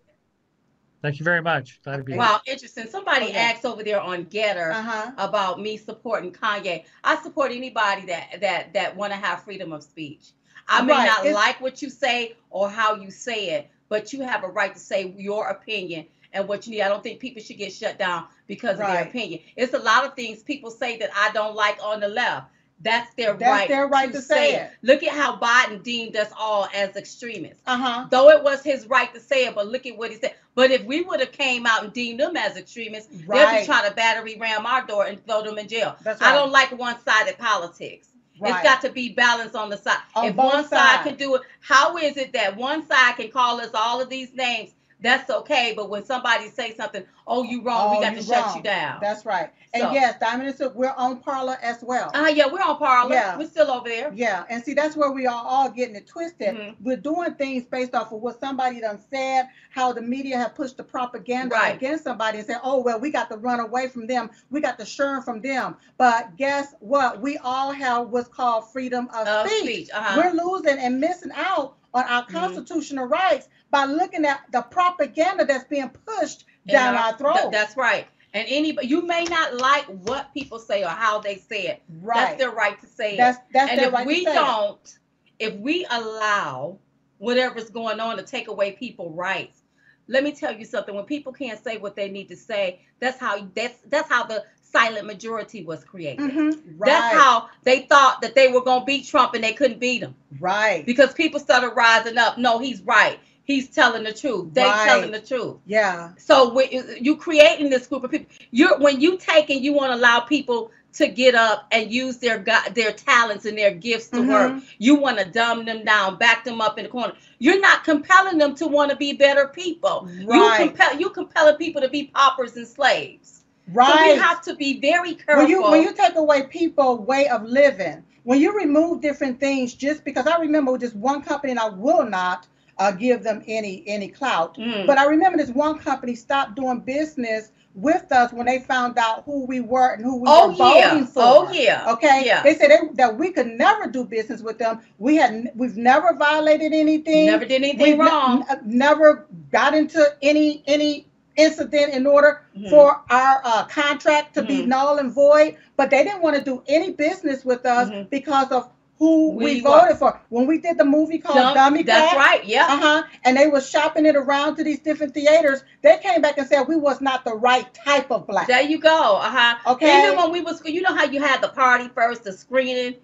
Thank 1.02 1.18
you 1.18 1.24
very 1.24 1.42
much. 1.42 1.82
Glad 1.84 1.98
to 1.98 2.02
be 2.02 2.12
it. 2.12 2.14
here. 2.14 2.18
Wow, 2.22 2.40
interesting. 2.46 2.86
Somebody 2.88 3.26
Okay. 3.26 3.36
asked 3.36 3.66
over 3.66 3.82
there 3.82 4.00
on 4.00 4.24
GETTR 4.24 4.70
Uh-huh. 4.72 5.10
about 5.18 5.60
me 5.60 5.76
supporting 5.76 6.32
Kanye. 6.32 6.84
I 7.02 7.16
support 7.22 7.52
anybody 7.52 8.06
that 8.06 8.40
that 8.40 8.72
that 8.72 8.96
want 8.96 9.12
to 9.12 9.18
have 9.18 9.42
freedom 9.42 9.72
of 9.74 9.82
speech. 9.82 10.30
I 10.66 10.80
may 10.80 10.94
Right. 10.94 11.04
not 11.06 11.20
It's- 11.26 11.34
like 11.34 11.60
what 11.60 11.82
you 11.82 11.90
say 11.90 12.36
or 12.48 12.70
how 12.70 12.94
you 12.94 13.10
say 13.10 13.50
it, 13.50 13.70
but 13.94 14.12
you 14.12 14.22
have 14.22 14.42
a 14.42 14.48
right 14.48 14.74
to 14.74 14.80
say 14.80 15.14
your 15.16 15.46
opinion 15.46 16.04
and 16.32 16.48
what 16.48 16.66
you 16.66 16.72
need. 16.72 16.82
I 16.82 16.88
don't 16.88 17.00
think 17.00 17.20
people 17.20 17.40
should 17.40 17.58
get 17.58 17.72
shut 17.72 17.96
down 17.96 18.24
because 18.48 18.72
of 18.80 18.88
their 18.88 19.04
opinion. 19.04 19.38
It's 19.54 19.72
a 19.72 19.78
lot 19.78 20.04
of 20.04 20.14
things 20.16 20.42
people 20.42 20.72
say 20.72 20.98
that 20.98 21.10
I 21.14 21.30
don't 21.30 21.54
like 21.54 21.78
on 21.80 22.00
the 22.00 22.08
left. 22.08 22.48
That's 22.80 23.14
their 23.14 23.34
That's 23.34 23.48
right. 23.48 23.68
their 23.68 23.86
right 23.86 24.12
to 24.12 24.20
say 24.20 24.56
it. 24.56 24.72
Look 24.82 25.04
at 25.04 25.10
how 25.10 25.36
Biden 25.36 25.84
deemed 25.84 26.16
us 26.16 26.28
all 26.36 26.66
as 26.74 26.96
extremists. 26.96 27.62
Uh-huh. 27.68 28.08
Though 28.10 28.30
it 28.30 28.42
was 28.42 28.64
his 28.64 28.88
right 28.88 29.14
to 29.14 29.20
say 29.20 29.46
it, 29.46 29.54
but 29.54 29.68
look 29.68 29.86
at 29.86 29.96
what 29.96 30.10
he 30.10 30.16
said. 30.16 30.34
But 30.56 30.72
if 30.72 30.82
we 30.82 31.02
would 31.02 31.20
have 31.20 31.30
came 31.30 31.64
out 31.64 31.84
and 31.84 31.92
deemed 31.92 32.18
them 32.18 32.36
as 32.36 32.56
extremists, 32.56 33.16
they'll 33.28 33.60
be 33.60 33.64
trying 33.64 33.88
to 33.88 33.94
battery 33.94 34.36
ram 34.40 34.66
our 34.66 34.84
door 34.84 35.06
and 35.06 35.24
throw 35.24 35.42
them 35.42 35.56
in 35.58 35.68
jail. 35.68 35.94
That's 36.02 36.20
right. 36.20 36.32
I 36.32 36.34
don't 36.34 36.50
like 36.50 36.76
one-sided 36.76 37.38
politics. 37.38 38.08
Right. 38.40 38.52
It's 38.52 38.62
got 38.62 38.80
to 38.82 38.90
be 38.90 39.10
balanced 39.10 39.54
on 39.54 39.70
the 39.70 39.76
side. 39.76 39.98
On 40.16 40.26
if 40.26 40.34
one 40.34 40.64
side 40.64 40.96
sides. 40.96 41.08
can 41.08 41.16
do 41.16 41.36
it, 41.36 41.42
how 41.60 41.96
is 41.96 42.16
it 42.16 42.32
that 42.32 42.56
one 42.56 42.86
side 42.86 43.16
can 43.16 43.30
call 43.30 43.60
us 43.60 43.70
all 43.74 44.00
of 44.00 44.08
these 44.08 44.34
names? 44.34 44.70
That's 45.04 45.28
okay, 45.30 45.74
but 45.76 45.90
when 45.90 46.02
somebody 46.04 46.48
say 46.48 46.74
something, 46.74 47.04
oh, 47.26 47.42
you 47.42 47.62
wrong, 47.62 47.94
Oh, 47.94 47.98
we 47.98 48.04
got 48.04 48.14
to 48.14 48.22
shut 48.22 48.56
you 48.56 48.62
down. 48.62 48.98
That's 49.02 49.26
right. 49.26 49.50
And 49.74 49.82
So- 49.82 49.92
yes, 49.92 50.14
Diamond 50.18 50.48
and 50.48 50.56
Silk, 50.56 50.74
we're 50.74 50.94
on 50.96 51.18
Parler 51.18 51.58
as 51.62 51.82
well. 51.82 52.10
uh, 52.14 52.32
yeah, 52.34 52.46
we're 52.50 52.60
on 52.62 52.78
Parler. 52.78 53.12
Yeah. 53.14 53.36
We're 53.36 53.48
still 53.48 53.70
over 53.70 53.86
there. 53.88 54.10
Yeah, 54.14 54.44
and 54.48 54.64
see 54.64 54.72
that's 54.72 54.96
where 54.96 55.10
we 55.12 55.26
are 55.26 55.44
all 55.46 55.68
getting 55.68 55.94
it 55.94 56.06
twisted. 56.06 56.54
Mhm. 56.56 56.76
We're 56.80 56.96
doing 56.96 57.34
things 57.34 57.64
based 57.64 57.94
off 57.94 58.12
of 58.12 58.20
what 58.22 58.40
somebody 58.40 58.80
done 58.80 58.98
said, 59.10 59.48
how 59.70 59.92
the 59.92 60.00
media 60.00 60.38
have 60.38 60.54
pushed 60.54 60.78
the 60.78 60.84
propaganda 60.84 61.54
Right. 61.54 61.74
against 61.76 62.04
somebody 62.04 62.38
and 62.38 62.46
say, 62.46 62.54
oh 62.62 62.80
well, 62.80 62.98
we 62.98 63.10
got 63.10 63.28
to 63.30 63.36
run 63.36 63.60
away 63.60 63.88
from 63.88 64.06
them, 64.06 64.30
we 64.50 64.60
got 64.62 64.78
to 64.78 64.86
shun 64.86 65.20
from 65.22 65.42
them. 65.42 65.76
But 65.98 66.36
guess 66.36 66.74
what? 66.80 67.20
We 67.20 67.36
all 67.38 67.72
have 67.72 68.08
what's 68.08 68.28
called 68.28 68.70
freedom 68.72 69.10
of, 69.14 69.28
Of 69.28 69.48
speech. 69.50 69.62
speech, 69.64 69.90
uh-huh. 69.92 70.14
We're 70.24 70.42
losing 70.42 70.78
and 70.78 70.98
missing 70.98 71.32
out 71.34 71.74
on 71.92 72.04
our 72.04 72.24
Mhm. 72.24 72.32
constitutional 72.32 73.06
rights 73.06 73.48
by 73.74 73.86
looking 73.86 74.24
at 74.24 74.40
the 74.52 74.62
propaganda 74.62 75.44
that's 75.44 75.64
being 75.64 75.90
pushed 76.06 76.44
in 76.68 76.74
down 76.74 76.94
our- 76.94 77.06
our, 77.10 77.18
throats. 77.18 77.40
th- 77.40 77.50
that's 77.52 77.76
right. 77.76 78.06
And 78.32 78.46
anybody, 78.48 78.86
you 78.86 79.02
may 79.02 79.24
not 79.24 79.54
like 79.56 79.84
what 79.86 80.32
people 80.32 80.60
say 80.60 80.84
or 80.84 80.88
how 80.90 81.18
they 81.18 81.36
say 81.36 81.66
it. 81.66 81.82
Right. 82.00 82.14
That's 82.16 82.38
their 82.38 82.50
right 82.52 82.80
to 82.80 82.86
say 82.86 83.16
That's 83.16 83.38
it. 83.38 83.42
that's 83.52 83.70
and 83.72 83.80
their 83.80 83.88
if 83.88 83.92
right 83.94 84.02
to 84.02 84.06
we 84.06 84.14
it. 84.26 84.32
don't, 84.32 84.98
if 85.40 85.54
we 85.56 85.86
allow 85.90 86.78
whatever's 87.18 87.68
going 87.70 87.98
on 87.98 88.16
to 88.16 88.22
take 88.22 88.46
away 88.46 88.72
people 88.72 89.10
rights, 89.10 89.62
let 90.06 90.22
me 90.22 90.30
tell 90.32 90.52
you 90.54 90.64
something. 90.64 90.94
When 90.94 91.04
people 91.04 91.32
can't 91.32 91.62
say 91.62 91.78
what 91.78 91.96
they 91.96 92.08
need 92.10 92.28
to 92.28 92.36
say, 92.36 92.80
that's 93.00 93.18
how 93.18 93.48
that's 93.56 93.78
that's 93.88 94.08
how 94.08 94.22
the 94.24 94.44
silent 94.62 95.06
majority 95.06 95.64
was 95.64 95.82
created. 95.84 96.30
Mhm, 96.30 96.62
Right. 96.76 96.90
That's 96.90 97.14
how 97.16 97.48
they 97.64 97.82
thought 97.82 98.20
that 98.22 98.34
they 98.36 98.48
were 98.52 98.62
gonna 98.62 98.84
beat 98.84 99.06
Trump 99.06 99.34
and 99.34 99.42
they 99.42 99.52
couldn't 99.52 99.78
beat 99.80 100.02
him 100.02 100.14
right. 100.40 100.84
because 100.86 101.12
people 101.14 101.40
started 101.40 101.70
rising 101.70 102.18
up. 102.18 102.38
No, 102.38 102.58
he's 102.58 102.80
right. 102.82 103.18
He's 103.44 103.68
telling 103.68 104.04
the 104.04 104.12
truth. 104.12 104.54
They 104.54 104.62
Right. 104.64 104.86
telling 104.88 105.10
the 105.12 105.20
truth. 105.20 105.56
Yeah. 105.66 106.10
So 106.18 106.52
when 106.52 106.68
you 107.00 107.16
creating 107.16 107.70
this 107.70 107.86
group 107.86 108.04
of 108.04 108.10
people, 108.10 108.26
you're 108.50 108.78
when 108.78 109.00
you 109.00 109.18
take 109.18 109.50
and 109.50 109.62
you 109.64 109.72
want 109.72 109.92
to 109.92 109.96
allow 109.96 110.20
people 110.20 110.70
to 110.94 111.08
get 111.08 111.34
up 111.34 111.66
and 111.72 111.92
use 111.92 112.18
their 112.18 112.38
go- 112.38 112.68
their 112.74 112.92
talents 112.92 113.44
and 113.46 113.58
their 113.58 113.72
gifts 113.72 114.08
to 114.08 114.20
Mhm. 114.20 114.28
work. 114.28 114.62
You 114.78 114.94
want 114.94 115.18
to 115.18 115.24
dumb 115.24 115.64
them 115.64 115.84
down, 115.84 116.16
back 116.18 116.44
them 116.44 116.60
up 116.60 116.78
in 116.78 116.84
the 116.84 116.90
corner. 116.90 117.14
You're 117.38 117.60
not 117.60 117.84
compelling 117.84 118.38
them 118.38 118.54
to 118.56 118.66
want 118.68 118.90
to 118.92 118.96
be 118.96 119.12
better 119.12 119.48
people. 119.48 120.08
Right. 120.24 120.60
You 120.60 120.66
compel 120.68 120.96
you 121.00 121.10
compelling 121.10 121.56
people 121.56 121.82
to 121.82 121.88
be 121.88 122.04
paupers 122.14 122.56
and 122.56 122.66
slaves. 122.66 123.42
So 123.68 123.72
Right. 123.74 124.12
we 124.14 124.18
have 124.22 124.40
to 124.42 124.54
be 124.54 124.80
very 124.80 125.14
careful. 125.14 125.42
when 125.42 125.48
you 125.50 125.62
when 125.62 125.82
you 125.82 125.92
take 125.92 126.14
away 126.16 126.44
people 126.44 126.98
way 126.98 127.28
of 127.28 127.42
living 127.44 128.04
when 128.24 128.40
you 128.40 128.56
remove 128.56 129.00
different 129.00 129.40
things 129.40 129.74
just 129.74 130.04
because 130.04 130.26
i 130.26 130.36
remember 130.38 130.72
with 130.72 130.80
this 130.82 130.94
one 130.94 131.22
company 131.22 131.50
and 131.50 131.60
i 131.60 131.68
will 131.68 132.04
not 132.04 132.46
uh, 132.78 132.90
give 132.92 133.22
them 133.22 133.42
any 133.46 133.82
any 133.86 134.08
clout 134.08 134.56
Mm. 134.56 134.86
but 134.86 134.98
i 134.98 135.04
remember 135.06 135.38
this 135.38 135.50
one 135.50 135.78
company 135.78 136.14
stopped 136.14 136.54
doing 136.56 136.80
business 136.80 137.50
with 137.74 138.10
us 138.12 138.32
when 138.32 138.46
they 138.46 138.60
found 138.60 138.96
out 138.98 139.24
who 139.24 139.44
we 139.46 139.60
were 139.60 139.94
and 139.94 140.04
who 140.04 140.16
we 140.16 140.28
oh 140.28 140.48
were 140.48 140.54
yeah, 140.54 140.90
voting 140.90 141.06
for 141.06 141.22
oh 141.24 141.52
yeah, 141.52 141.90
Okay. 141.92 142.22
yeah. 142.24 142.40
They 142.42 142.54
said 142.54 142.70
they, 142.70 142.78
that 142.94 143.18
we 143.18 143.32
could 143.32 143.48
never 143.48 143.88
do 143.88 144.04
business 144.04 144.42
with 144.42 144.58
them. 144.58 144.78
We 144.98 145.16
had 145.16 145.50
we've 145.56 145.76
never 145.76 146.14
violated 146.14 146.72
anything. 146.72 147.26
Never 147.26 147.44
did 147.44 147.62
anything 147.64 147.98
We've 147.98 147.98
wrong. 147.98 148.44
n- 148.48 148.60
never 148.64 149.26
got 149.50 149.74
into 149.74 150.06
any 150.22 150.62
any 150.68 151.08
incident 151.36 151.94
in 151.94 152.06
order 152.06 152.42
Mhm. 152.56 152.70
for 152.70 153.02
our 153.10 153.40
uh, 153.44 153.64
contract 153.64 154.34
to 154.34 154.44
be 154.44 154.58
Mhm. 154.62 154.66
null 154.68 154.98
and 154.98 155.12
void. 155.12 155.56
But 155.76 155.90
they 155.90 156.04
didn't 156.04 156.22
want 156.22 156.36
to 156.36 156.42
do 156.42 156.62
any 156.68 156.92
business 156.92 157.44
with 157.44 157.66
us 157.66 157.90
Mhm. 157.90 158.08
because 158.08 158.52
of 158.52 158.68
who 159.04 159.30
we, 159.32 159.44
We 159.44 159.60
voted 159.60 159.98
for. 159.98 160.20
When 160.30 160.46
we 160.46 160.58
did 160.58 160.78
the 160.78 160.84
movie 160.84 161.18
called 161.18 161.36
Dumb- 161.36 161.54
Dummy 161.54 161.82
That's 161.82 162.12
Crack, 162.12 162.26
right. 162.26 162.44
Yeah. 162.44 162.66
uh-huh, 162.68 163.02
and 163.24 163.36
they 163.36 163.46
were 163.48 163.60
shopping 163.60 164.06
it 164.06 164.16
around 164.16 164.56
to 164.56 164.64
these 164.64 164.80
different 164.80 165.12
theaters, 165.14 165.62
they 165.82 165.98
came 165.98 166.20
back 166.22 166.38
and 166.38 166.46
said 166.46 166.62
we 166.68 166.76
was 166.76 167.00
not 167.00 167.24
the 167.24 167.34
right 167.34 167.72
type 167.74 168.10
of 168.10 168.26
black. 168.26 168.46
There 168.46 168.62
you 168.62 168.78
go. 168.78 169.16
Uh 169.16 169.30
huh. 169.30 169.72
Okay. 169.74 170.06
Even 170.06 170.16
when 170.16 170.32
we 170.32 170.40
was, 170.40 170.62
you 170.64 170.80
know 170.80 170.94
how 170.94 171.04
you 171.04 171.20
had 171.20 171.40
the 171.42 171.48
party 171.48 171.88
first, 171.88 172.24
the 172.24 172.32
screening, 172.32 172.96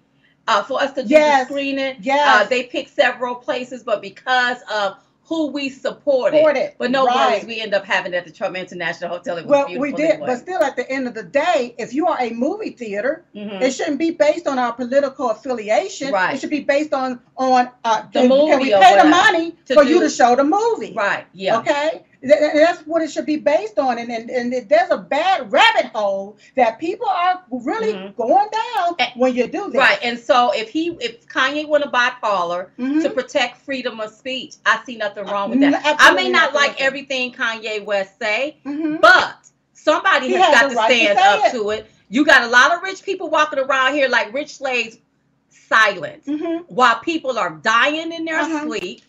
uh, 0.47 0.63
for 0.63 0.81
us 0.81 0.93
to 0.93 1.03
do 1.03 1.09
Yes. 1.09 1.47
the 1.47 1.53
screening. 1.53 1.97
Yes. 2.01 2.27
Uh, 2.45 2.49
they 2.49 2.63
picked 2.63 2.89
several 2.95 3.35
places, 3.35 3.83
but 3.83 4.01
because 4.01 4.57
of 4.71 4.97
who 5.31 5.47
we 5.47 5.69
supported, 5.69 6.35
Supported, 6.39 6.73
but 6.77 6.91
no 6.91 7.05
right. 7.05 7.31
worries, 7.31 7.45
we 7.45 7.61
end 7.61 7.73
up 7.73 7.85
having 7.85 8.11
it 8.13 8.17
at 8.17 8.25
the 8.25 8.31
Trump 8.33 8.57
International 8.57 9.09
Hotel. 9.09 9.37
It 9.37 9.45
was 9.45 9.49
well, 9.49 9.79
we 9.79 9.93
did, 9.93 10.11
anyway. 10.11 10.27
but 10.27 10.39
still, 10.39 10.61
at 10.61 10.75
the 10.75 10.89
end 10.91 11.07
of 11.07 11.13
the 11.13 11.23
day, 11.23 11.73
if 11.77 11.93
you 11.93 12.05
are 12.07 12.17
a 12.19 12.31
movie 12.31 12.71
theater, 12.71 13.23
Mhm. 13.33 13.61
it 13.61 13.71
shouldn't 13.71 13.97
be 13.97 14.11
based 14.11 14.45
on 14.45 14.59
our 14.59 14.73
political 14.73 15.29
affiliation. 15.29 16.11
Right. 16.11 16.33
It 16.35 16.41
should 16.41 16.49
be 16.49 16.59
based 16.59 16.93
on 16.93 17.21
on 17.37 17.69
uh, 17.85 18.01
The 18.11 18.27
can, 18.27 18.29
can 18.29 18.59
we 18.59 18.71
pay 18.73 18.97
the 19.01 19.05
money 19.07 19.55
for 19.73 19.83
you 19.85 20.01
to 20.01 20.09
show 20.09 20.35
the 20.35 20.43
movie? 20.43 20.93
right. 20.93 21.23
Yeah. 21.31 21.59
Okay. 21.59 22.03
Th- 22.23 22.37
th- 22.39 22.53
That's 22.53 22.81
what 22.81 23.01
it 23.01 23.09
should 23.09 23.25
be 23.25 23.37
based 23.37 23.79
on, 23.79 23.97
and 23.97 24.11
and, 24.11 24.29
and 24.29 24.53
there's 24.69 24.91
a 24.91 24.97
bad 24.97 25.51
rabbit 25.51 25.87
hole 25.93 26.37
that 26.55 26.77
people 26.79 27.07
are 27.07 27.43
really 27.49 27.93
Mhm. 27.93 28.15
going 28.15 28.47
down 28.51 28.95
And- 28.99 29.11
when 29.15 29.33
you 29.35 29.47
do 29.47 29.71
that. 29.71 29.77
Right. 29.79 29.99
And 30.03 30.19
so 30.19 30.51
if 30.53 30.69
he, 30.69 30.89
if 30.99 31.27
Kanye 31.27 31.67
want 31.67 31.83
to 31.83 31.89
buy 31.89 32.11
Parler 32.21 32.71
Mhm. 32.77 33.01
to 33.01 33.09
protect 33.09 33.57
freedom 33.65 33.99
of 33.99 34.11
speech, 34.13 34.55
I 34.67 34.79
see 34.85 34.97
nothing 34.97 35.25
wrong 35.25 35.49
with 35.49 35.61
that. 35.61 35.81
I 35.99 36.11
may 36.13 36.29
not 36.29 36.53
nothing. 36.53 36.69
like 36.69 36.79
everything 36.81 37.33
Kanye 37.33 37.83
West 37.83 38.19
say, 38.19 38.57
Mhm. 38.65 39.01
But 39.01 39.37
somebody 39.73 40.27
He 40.27 40.33
has 40.33 40.53
got 40.61 40.69
to 40.69 40.75
right 40.75 40.91
stand 40.91 41.17
say 41.17 41.23
up 41.25 41.45
it. 41.45 41.51
to 41.57 41.69
it. 41.71 41.91
You 42.09 42.23
got 42.23 42.43
a 42.43 42.47
lot 42.47 42.71
of 42.75 42.83
rich 42.83 43.01
people 43.03 43.29
walking 43.29 43.57
around 43.57 43.95
here 43.95 44.07
like 44.09 44.31
rich 44.31 44.57
slaves, 44.57 44.97
silent, 45.49 46.25
Mhm. 46.25 46.65
while 46.67 46.99
people 46.99 47.37
are 47.39 47.51
dying 47.51 48.11
in 48.11 48.25
their 48.25 48.39
Uh-huh. 48.41 48.65
sleep, 48.65 49.01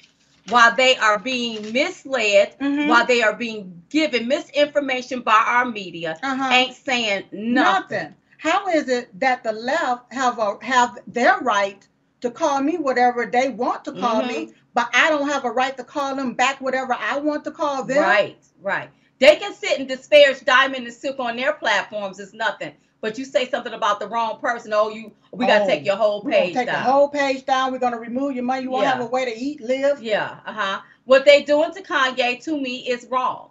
while 0.48 0.74
they 0.74 0.96
are 0.96 1.18
being 1.18 1.72
misled, 1.72 2.54
Mhm. 2.60 2.86
while 2.88 3.06
they 3.06 3.22
are 3.22 3.34
being 3.34 3.82
given 3.90 4.28
misinformation 4.28 5.20
by 5.20 5.42
our 5.46 5.64
media, 5.64 6.18
Uh-huh. 6.22 6.48
ain't 6.52 6.74
saying 6.74 7.24
nothing. 7.32 7.54
Nothing. 7.54 8.14
How 8.38 8.68
is 8.68 8.88
it 8.88 9.18
that 9.20 9.42
the 9.44 9.52
left 9.52 10.12
have 10.12 10.38
a 10.38 10.56
have 10.64 10.98
their 11.06 11.38
right 11.40 11.86
to 12.20 12.30
call 12.30 12.60
me 12.60 12.76
whatever 12.76 13.26
they 13.26 13.48
want 13.48 13.84
to 13.84 13.92
call 13.92 14.22
Mhm. 14.22 14.26
me, 14.28 14.52
but 14.74 14.88
I 14.94 15.10
don't 15.10 15.28
have 15.28 15.44
a 15.44 15.50
right 15.50 15.76
to 15.76 15.84
call 15.84 16.14
them 16.16 16.34
back 16.34 16.60
whatever 16.60 16.94
I 16.98 17.18
want 17.18 17.44
to 17.44 17.50
call 17.50 17.84
them? 17.84 17.98
Right, 18.02 18.38
right. 18.62 18.90
They 19.22 19.36
can 19.36 19.54
sit 19.54 19.78
and 19.78 19.88
disparage 19.88 20.44
Diamond 20.44 20.84
and 20.86 20.94
Silk 20.94 21.20
on 21.20 21.36
their 21.36 21.52
platforms. 21.52 22.18
It's 22.18 22.34
nothing. 22.34 22.72
But 23.00 23.18
you 23.18 23.24
say 23.24 23.48
something 23.48 23.72
about 23.72 24.00
the 24.00 24.08
wrong 24.08 24.38
person. 24.40 24.72
Oh, 24.74 24.90
you 24.90 25.12
we 25.32 25.46
gotta 25.46 25.64
Oh, 25.64 25.66
take 25.68 25.84
your 25.86 25.96
whole 25.96 26.22
page 26.24 26.54
take 26.54 26.66
down. 26.66 26.84
the 26.84 26.90
whole 26.90 27.08
page 27.08 27.46
down. 27.46 27.72
We're 27.72 27.78
gonna 27.78 27.98
remove 28.00 28.34
your 28.34 28.44
money. 28.44 28.62
You 28.64 28.70
won't 28.70 28.82
Yeah. 28.84 28.92
have 28.94 29.00
a 29.00 29.06
way 29.06 29.24
to 29.24 29.36
eat, 29.36 29.60
live. 29.60 30.02
Yeah, 30.02 30.38
uh 30.44 30.52
huh. 30.52 30.80
What 31.04 31.24
they 31.24 31.42
doing 31.42 31.72
to 31.72 31.82
Kanye 31.82 32.42
to 32.44 32.60
me 32.60 32.78
is 32.88 33.06
wrong. 33.10 33.50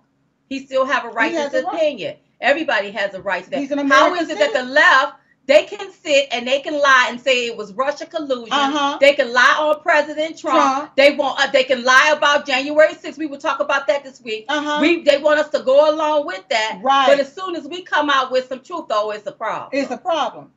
He 0.50 0.66
still 0.66 0.86
have 0.86 1.06
a 1.06 1.10
right 1.10 1.32
He 1.32 1.38
to 1.38 1.44
his 1.44 1.54
a 1.54 1.64
right. 1.66 1.76
opinion. 1.76 2.18
Everybody 2.42 2.92
has 2.92 3.14
a 3.14 3.22
right 3.22 3.44
to 3.46 3.50
that. 3.52 3.60
He's 3.60 3.72
an 3.72 3.88
How 3.88 4.14
is 4.16 4.30
it 4.30 4.40
that 4.40 4.54
the 4.54 4.64
left 4.64 5.14
they 5.48 5.64
can 5.66 5.92
sit 5.92 6.28
and 6.32 6.48
they 6.48 6.62
can 6.62 6.74
lie 6.80 7.08
and 7.10 7.20
say 7.20 7.48
it 7.48 7.58
was 7.58 7.74
Russia 7.74 8.06
collusion? 8.06 8.54
Uh-huh. 8.54 8.98
They 9.02 9.14
can 9.14 9.34
lie 9.34 9.56
on 9.60 9.82
President 9.82 10.38
Trump. 10.38 10.58
Trump. 10.58 10.96
They 10.96 11.16
want 11.16 11.40
uh, 11.40 11.52
they 11.52 11.64
can 11.64 11.84
lie 11.84 12.14
about 12.16 12.46
January 12.46 12.94
6th. 12.94 13.18
We 13.18 13.26
will 13.26 13.38
talk 13.40 13.60
about 13.60 13.88
that 13.88 14.04
this 14.04 14.22
week. 14.22 14.46
Uh-huh. 14.48 14.80
We 14.82 15.04
they 15.04 15.18
want 15.18 15.40
us 15.40 15.50
to 15.50 15.60
go 15.60 15.94
along 15.94 16.26
with 16.28 16.48
that. 16.50 16.80
Right. 16.82 17.08
But 17.08 17.20
as 17.20 17.34
soon 17.34 17.56
as 17.56 17.68
we 17.68 17.82
come 17.82 18.10
out 18.10 18.32
with 18.32 18.48
some 18.50 18.62
truth, 18.62 18.86
though, 18.88 19.12
it's 19.12 19.26
a 19.28 19.32
problem. 19.32 19.70
It's 19.74 19.92
a 19.92 19.98
problem. 19.98 20.52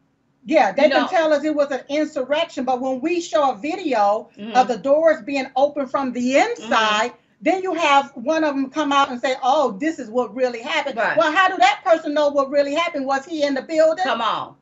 Yeah, 0.44 0.72
they 0.72 0.84
You 0.84 0.90
can 0.90 1.02
know- 1.02 1.08
tell 1.08 1.32
us 1.32 1.42
it 1.42 1.54
was 1.54 1.70
an 1.70 1.80
insurrection, 1.88 2.64
but 2.64 2.80
when 2.80 3.00
we 3.00 3.20
show 3.22 3.52
a 3.52 3.56
video 3.56 4.28
Mhm. 4.38 4.54
of 4.54 4.68
the 4.68 4.76
doors 4.76 5.22
being 5.22 5.46
open 5.56 5.86
from 5.86 6.12
the 6.12 6.36
inside, 6.36 7.12
Then 7.40 7.62
you 7.62 7.74
have 7.74 8.10
one 8.14 8.42
of 8.42 8.54
them 8.54 8.70
come 8.70 8.90
out 8.90 9.10
and 9.10 9.20
say, 9.20 9.36
"Oh, 9.42 9.72
this 9.72 9.98
is 9.98 10.08
what 10.08 10.34
really 10.34 10.60
happened." 10.62 10.96
Right. 10.96 11.14
Well, 11.18 11.30
how 11.30 11.48
do 11.48 11.58
that 11.58 11.80
person 11.84 12.14
know 12.14 12.28
what 12.30 12.48
really 12.50 12.74
happened? 12.74 13.04
Was 13.04 13.26
he 13.26 13.42
in 13.42 13.52
the 13.52 13.60
building? 13.60 14.02
Come 14.02 14.22
on. 14.22 14.54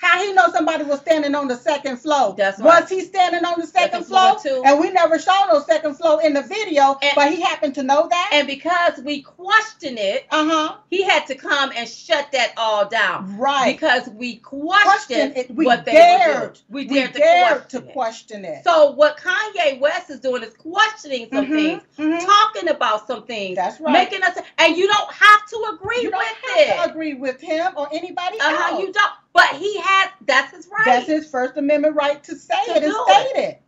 How 0.00 0.18
he 0.22 0.32
know 0.32 0.44
somebody 0.52 0.84
was 0.84 1.00
standing 1.00 1.34
on 1.34 1.48
the 1.48 1.56
second 1.56 1.98
floor? 1.98 2.34
That's 2.36 2.58
right. 2.60 2.80
Was 2.80 2.90
he 2.90 3.00
standing 3.02 3.44
on 3.44 3.60
the 3.60 3.66
second, 3.66 3.90
Second 3.92 4.04
floor, 4.06 4.38
floor? 4.38 4.56
too. 4.56 4.62
And 4.64 4.80
we 4.80 4.90
never 4.90 5.18
saw 5.18 5.46
no 5.52 5.60
second 5.62 5.94
floor 5.96 6.22
in 6.22 6.32
the 6.34 6.42
video, 6.42 6.98
And- 7.02 7.12
but 7.14 7.32
he 7.32 7.40
happened 7.40 7.74
to 7.76 7.82
know 7.82 8.06
that. 8.08 8.30
And 8.32 8.46
because 8.46 8.98
we 9.04 9.22
question 9.22 9.98
it, 9.98 10.26
uh 10.30 10.44
huh. 10.48 10.74
he 10.90 11.02
had 11.02 11.26
to 11.28 11.34
come 11.34 11.72
and 11.76 11.88
shut 11.88 12.30
that 12.32 12.52
all 12.56 12.86
down. 12.88 13.36
Right. 13.38 13.76
Because 13.78 14.08
we 14.08 14.36
Question 14.36 14.82
questioned 14.84 15.36
it. 15.36 15.50
We 15.54 15.64
what 15.66 15.84
they 15.84 15.92
dared. 15.92 16.26
were 16.40 16.40
doing. 16.48 16.56
We 16.70 16.86
We 16.86 16.94
dared, 16.94 17.12
dared 17.14 17.68
to 17.70 17.80
to 17.80 17.86
question 17.86 17.88
it. 17.88 17.92
question 17.92 18.44
it. 18.44 18.64
So 18.64 18.90
what 18.92 19.16
Kanye 19.18 19.78
West 19.80 20.10
is 20.10 20.20
doing 20.20 20.42
is 20.42 20.54
questioning 20.54 21.28
some 21.32 21.46
Mhm, 21.46 21.54
things, 21.54 21.82
mhm. 21.98 22.24
talking 22.24 22.68
about 22.68 23.06
some 23.06 23.24
things, 23.24 23.56
That's 23.56 23.80
right. 23.80 23.92
making 23.92 24.22
us, 24.22 24.38
and 24.58 24.76
you 24.76 24.86
don't 24.86 25.12
have 25.12 25.46
to 25.48 25.70
agree 25.74 26.02
you 26.02 26.10
don't 26.10 26.18
with 26.18 26.66
have 26.66 26.84
to 26.86 26.90
agree 26.90 27.14
with 27.14 27.40
him 27.40 27.72
or 27.76 27.88
anybody 27.92 28.38
Uh-huh, 28.40 28.72
else. 28.72 28.82
you 28.82 28.92
don't. 28.92 29.10
But 29.36 29.56
he 29.56 29.78
has. 29.80 30.10
That's 30.26 30.56
his 30.56 30.68
right. 30.68 30.84
That's 30.86 31.06
his 31.06 31.30
First 31.30 31.56
Amendment 31.56 31.94
right 31.96 32.22
to 32.24 32.34
say 32.36 32.56
To 32.66 32.72
it 32.76 32.82
and 32.84 32.92
state 32.92 33.32
it. 33.36 33.62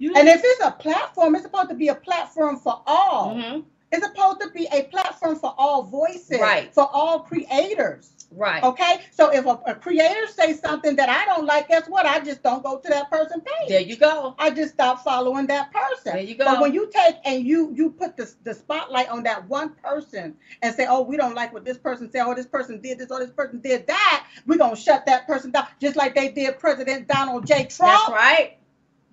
it. 0.00 0.16
And 0.16 0.28
if 0.28 0.42
it's 0.44 0.64
a 0.64 0.72
platform, 0.72 1.34
it's 1.34 1.44
supposed 1.44 1.70
to 1.70 1.74
be 1.74 1.88
a 1.88 1.94
platform 1.94 2.58
for 2.58 2.82
all. 2.86 3.34
Mhm, 3.34 3.64
It's 3.92 4.04
supposed 4.04 4.40
to 4.40 4.50
be 4.50 4.66
a 4.72 4.82
platform 4.84 5.36
for 5.36 5.54
all 5.56 5.82
voices, 5.84 6.40
Right. 6.40 6.72
for 6.74 6.88
all 6.92 7.20
creators. 7.20 8.10
right. 8.32 8.64
Okay, 8.64 9.00
so 9.12 9.30
if 9.32 9.46
a, 9.46 9.60
a 9.66 9.74
creator 9.76 10.26
says 10.26 10.58
something 10.58 10.96
that 10.96 11.08
I 11.08 11.24
don't 11.26 11.46
like, 11.46 11.68
guess 11.68 11.86
what? 11.88 12.04
I 12.04 12.18
just 12.18 12.42
don't 12.42 12.64
go 12.64 12.78
to 12.78 12.88
that 12.88 13.08
person 13.08 13.40
page. 13.40 13.68
There 13.68 13.80
you 13.80 13.96
go. 13.96 14.34
I 14.38 14.50
just 14.50 14.74
stop 14.74 15.04
following 15.04 15.46
that 15.46 15.72
person. 15.72 16.14
There 16.14 16.20
you 16.22 16.34
go. 16.34 16.44
But 16.44 16.60
when 16.60 16.74
you 16.74 16.90
take 16.92 17.16
and 17.24 17.44
you 17.46 17.72
you 17.76 17.90
put 17.90 18.16
the, 18.16 18.28
the 18.42 18.54
spotlight 18.54 19.08
on 19.08 19.22
that 19.24 19.48
one 19.48 19.70
person 19.76 20.34
and 20.62 20.74
say, 20.74 20.86
oh, 20.88 21.02
we 21.02 21.16
don't 21.16 21.34
like 21.36 21.52
what 21.52 21.64
this 21.64 21.78
person 21.78 22.10
said, 22.10 22.22
oh, 22.26 22.34
this 22.34 22.46
person 22.46 22.80
did 22.80 22.98
this, 22.98 23.10
or 23.12 23.20
this 23.20 23.30
person 23.30 23.60
did 23.60 23.86
that, 23.86 24.26
we're 24.46 24.58
gonna 24.58 24.74
shut 24.74 25.06
that 25.06 25.26
person 25.28 25.52
down, 25.52 25.68
just 25.80 25.94
like 25.94 26.16
they 26.16 26.30
did 26.30 26.58
President 26.58 27.06
Donald 27.06 27.46
J. 27.46 27.66
Trump. 27.66 27.92
That's 28.08 28.10
right. 28.10 28.58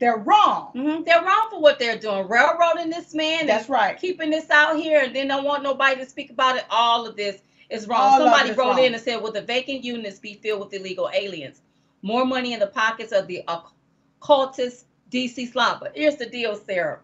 They're 0.01 0.17
wrong. 0.17 0.71
Mhm, 0.73 1.05
They're 1.05 1.21
wrong 1.23 1.47
for 1.51 1.61
what 1.61 1.77
they're 1.77 1.97
doing, 1.99 2.27
railroading 2.27 2.89
this 2.89 3.13
man. 3.13 3.45
That's 3.45 3.69
right. 3.69 3.99
keeping 3.99 4.31
this 4.31 4.49
out 4.49 4.75
here 4.77 4.99
and 4.99 5.15
then 5.15 5.27
don't 5.27 5.43
want 5.43 5.61
nobody 5.61 5.95
to 6.03 6.09
speak 6.09 6.31
about 6.31 6.57
it. 6.57 6.65
All 6.71 7.05
of 7.05 7.15
this 7.15 7.43
is 7.69 7.87
wrong. 7.87 8.01
All 8.01 8.17
Somebody 8.17 8.49
wrote 8.53 8.57
wrong. 8.77 8.79
in 8.83 8.95
and 8.95 9.01
said, 9.03 9.21
Will 9.21 9.31
the 9.31 9.43
vacant 9.43 9.83
units 9.83 10.17
be 10.17 10.33
filled 10.33 10.61
with 10.61 10.73
illegal 10.73 11.07
aliens? 11.13 11.61
More 12.01 12.25
money 12.25 12.51
in 12.53 12.59
the 12.59 12.65
pockets 12.65 13.11
of 13.11 13.27
the 13.27 13.43
occultist 13.47 14.87
DC 15.11 15.45
slobber. 15.51 15.91
Here's 15.93 16.15
the 16.15 16.25
deal, 16.25 16.55
Sarah. 16.55 16.97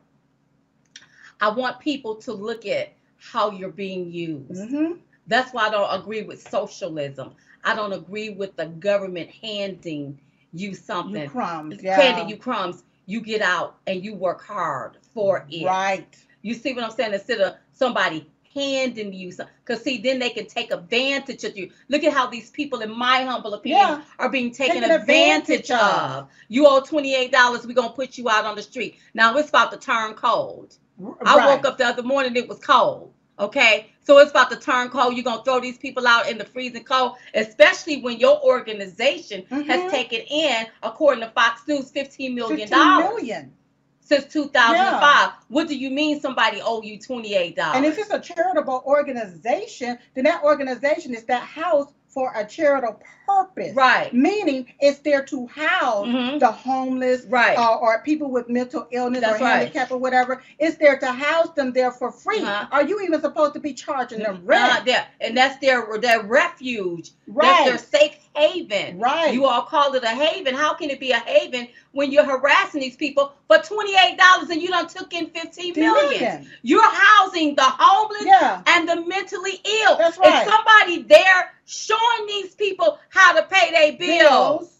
I 1.39 1.49
want 1.49 1.79
people 1.79 2.15
to 2.15 2.33
look 2.33 2.65
at 2.65 2.93
how 3.19 3.51
you're 3.51 3.69
being 3.69 4.11
used. 4.11 4.71
hmm 4.71 4.93
That's 5.27 5.53
why 5.53 5.67
I 5.67 5.69
don't 5.69 6.01
agree 6.01 6.23
with 6.23 6.41
socialism. 6.41 7.35
I 7.63 7.75
don't 7.75 7.93
agree 7.93 8.29
with 8.31 8.55
the 8.55 8.65
government 8.65 9.29
handing 9.29 10.19
you 10.53 10.73
something, 10.73 11.21
You 11.23 11.29
crumbs. 11.29 11.83
Yeah. 11.83 11.95
handing 12.01 12.29
you 12.29 12.37
crumbs. 12.37 12.83
You 13.07 13.21
get 13.21 13.41
out 13.41 13.77
and 13.87 14.03
you 14.05 14.13
work 14.13 14.43
hard 14.43 14.97
for 15.15 15.47
it. 15.49 15.65
Right. 15.65 16.15
You 16.43 16.53
see 16.53 16.73
what 16.73 16.83
I'm 16.83 16.91
saying? 16.91 17.13
Instead 17.13 17.39
of 17.41 17.55
somebody 17.73 18.29
handing 18.53 19.13
you 19.13 19.31
some, 19.31 19.47
because 19.65 19.83
see, 19.83 19.97
then 19.97 20.19
they 20.19 20.29
can 20.29 20.45
take 20.45 20.71
advantage 20.71 21.43
of 21.43 21.57
you. 21.57 21.71
Look 21.89 22.03
at 22.03 22.13
how 22.13 22.27
these 22.27 22.49
people, 22.51 22.81
in 22.81 22.91
my 22.95 23.23
humble 23.23 23.53
opinion, 23.55 23.79
Yeah. 23.79 24.01
are 24.19 24.29
being 24.29 24.51
taken 24.51 24.83
advantage, 24.83 25.69
advantage 25.69 25.71
of. 25.71 26.27
You 26.49 26.67
owe 26.67 26.81
twenty 26.81 27.15
eight 27.15 27.31
dollars. 27.31 27.65
We're 27.65 27.73
gonna 27.73 27.89
put 27.89 28.17
you 28.17 28.29
out 28.29 28.45
on 28.45 28.55
the 28.55 28.61
street. 28.63 28.99
Now 29.13 29.35
it's 29.37 29.49
about 29.49 29.71
to 29.71 29.77
turn 29.77 30.13
cold. 30.13 30.75
R- 31.03 31.17
I 31.25 31.37
right. 31.37 31.47
woke 31.55 31.65
up 31.65 31.77
the 31.77 31.85
other 31.85 32.03
morning, 32.03 32.35
it 32.35 32.47
was 32.47 32.59
cold. 32.59 33.13
Okay, 33.39 33.91
so 34.07 34.19
it's 34.19 34.31
about 34.31 34.49
to 34.49 34.55
turn 34.55 34.87
cold. 34.87 35.15
You're 35.15 35.25
gonna 35.25 35.43
throw 35.43 35.59
these 35.59 35.77
people 35.77 36.07
out 36.07 36.29
in 36.29 36.37
the 36.37 36.45
freezing 36.45 36.85
cold, 36.85 37.17
especially 37.33 37.99
when 38.01 38.17
your 38.19 38.41
organization 38.41 39.43
Mhm. 39.51 39.65
has 39.67 39.91
taken 39.91 40.21
in, 40.21 40.65
according 40.81 41.21
to 41.25 41.29
Fox 41.31 41.67
News, 41.67 41.91
fifteen 41.91 42.33
million 42.33 42.69
15 42.69 42.79
dollars 42.79 43.15
million. 43.19 43.51
since 43.99 44.23
2005. 44.31 45.31
What 45.49 45.67
do 45.67 45.77
you 45.77 45.89
mean 45.89 46.21
somebody 46.21 46.61
owe 46.61 46.81
you 46.81 46.97
$28? 46.97 47.75
And 47.75 47.85
if 47.85 47.97
it's 47.97 48.09
a 48.11 48.19
charitable 48.19 48.81
organization, 48.85 49.99
then 50.13 50.23
that 50.23 50.41
organization 50.41 51.13
is 51.13 51.25
that 51.25 51.41
house 51.41 51.91
for 52.07 52.31
a 52.33 52.45
charitable 52.45 53.01
purpose. 53.27 53.75
right, 53.75 54.13
Meaning 54.13 54.65
it's 54.79 54.99
there 54.99 55.23
to 55.25 55.47
house 55.47 56.07
Mhm. 56.07 56.39
the 56.39 56.51
homeless 56.51 57.25
right, 57.25 57.57
uh, 57.57 57.75
or 57.75 58.01
people 58.03 58.29
with 58.31 58.47
mental 58.49 58.87
illness 58.91 59.21
That's 59.21 59.41
or 59.41 59.43
right. 59.45 59.57
handicap 59.59 59.91
or 59.91 59.97
whatever. 59.97 60.41
It's 60.59 60.77
there 60.77 60.97
to 60.99 61.07
house 61.11 61.49
them 61.55 61.73
there 61.73 61.91
for 61.91 62.11
free. 62.11 62.39
Uh-huh. 62.41 62.67
Are 62.71 62.83
you 62.83 63.01
even 63.01 63.19
supposed 63.21 63.53
to 63.55 63.59
be 63.59 63.73
charging 63.73 64.19
them 64.19 64.37
Uh, 64.37 64.45
rent? 64.45 64.85
there, 64.85 65.05
and 65.21 65.35
that's 65.37 65.57
their 65.57 65.85
their 65.99 66.21
refuge. 66.21 67.11
right. 67.27 67.65
That's 67.67 67.89
their 67.91 67.99
safe 68.01 68.15
haven. 68.35 68.99
right. 68.99 69.33
You 69.33 69.45
all 69.45 69.63
call 69.63 69.93
it 69.95 70.03
a 70.03 70.09
haven. 70.09 70.55
How 70.55 70.73
can 70.75 70.89
it 70.89 70.99
be 70.99 71.11
a 71.11 71.17
haven 71.19 71.67
when 71.91 72.11
you're 72.11 72.23
harassing 72.23 72.79
these 72.81 72.95
people 72.95 73.33
for 73.47 73.57
$28 73.57 74.49
and 74.51 74.61
you 74.61 74.67
don't 74.69 74.89
took 74.89 75.11
in 75.13 75.27
15 75.31 75.73
The 75.73 75.81
million? 75.81 76.09
million. 76.21 76.51
You're 76.61 76.87
housing 76.89 77.55
the 77.55 77.63
homeless 77.63 78.25
Yeah. 78.25 78.61
and 78.67 78.87
the 78.87 78.95
mentally 79.07 79.59
ill. 79.83 79.97
That's 79.97 80.17
right. 80.17 80.45
Is 80.47 80.53
somebody 80.53 81.01
there 81.03 81.51
showing 81.65 82.27
these 82.27 82.53
people 82.55 82.97
how 83.17 83.33
to 83.33 83.43
pay 83.43 83.71
their 83.71 83.97
bills? 83.97 84.73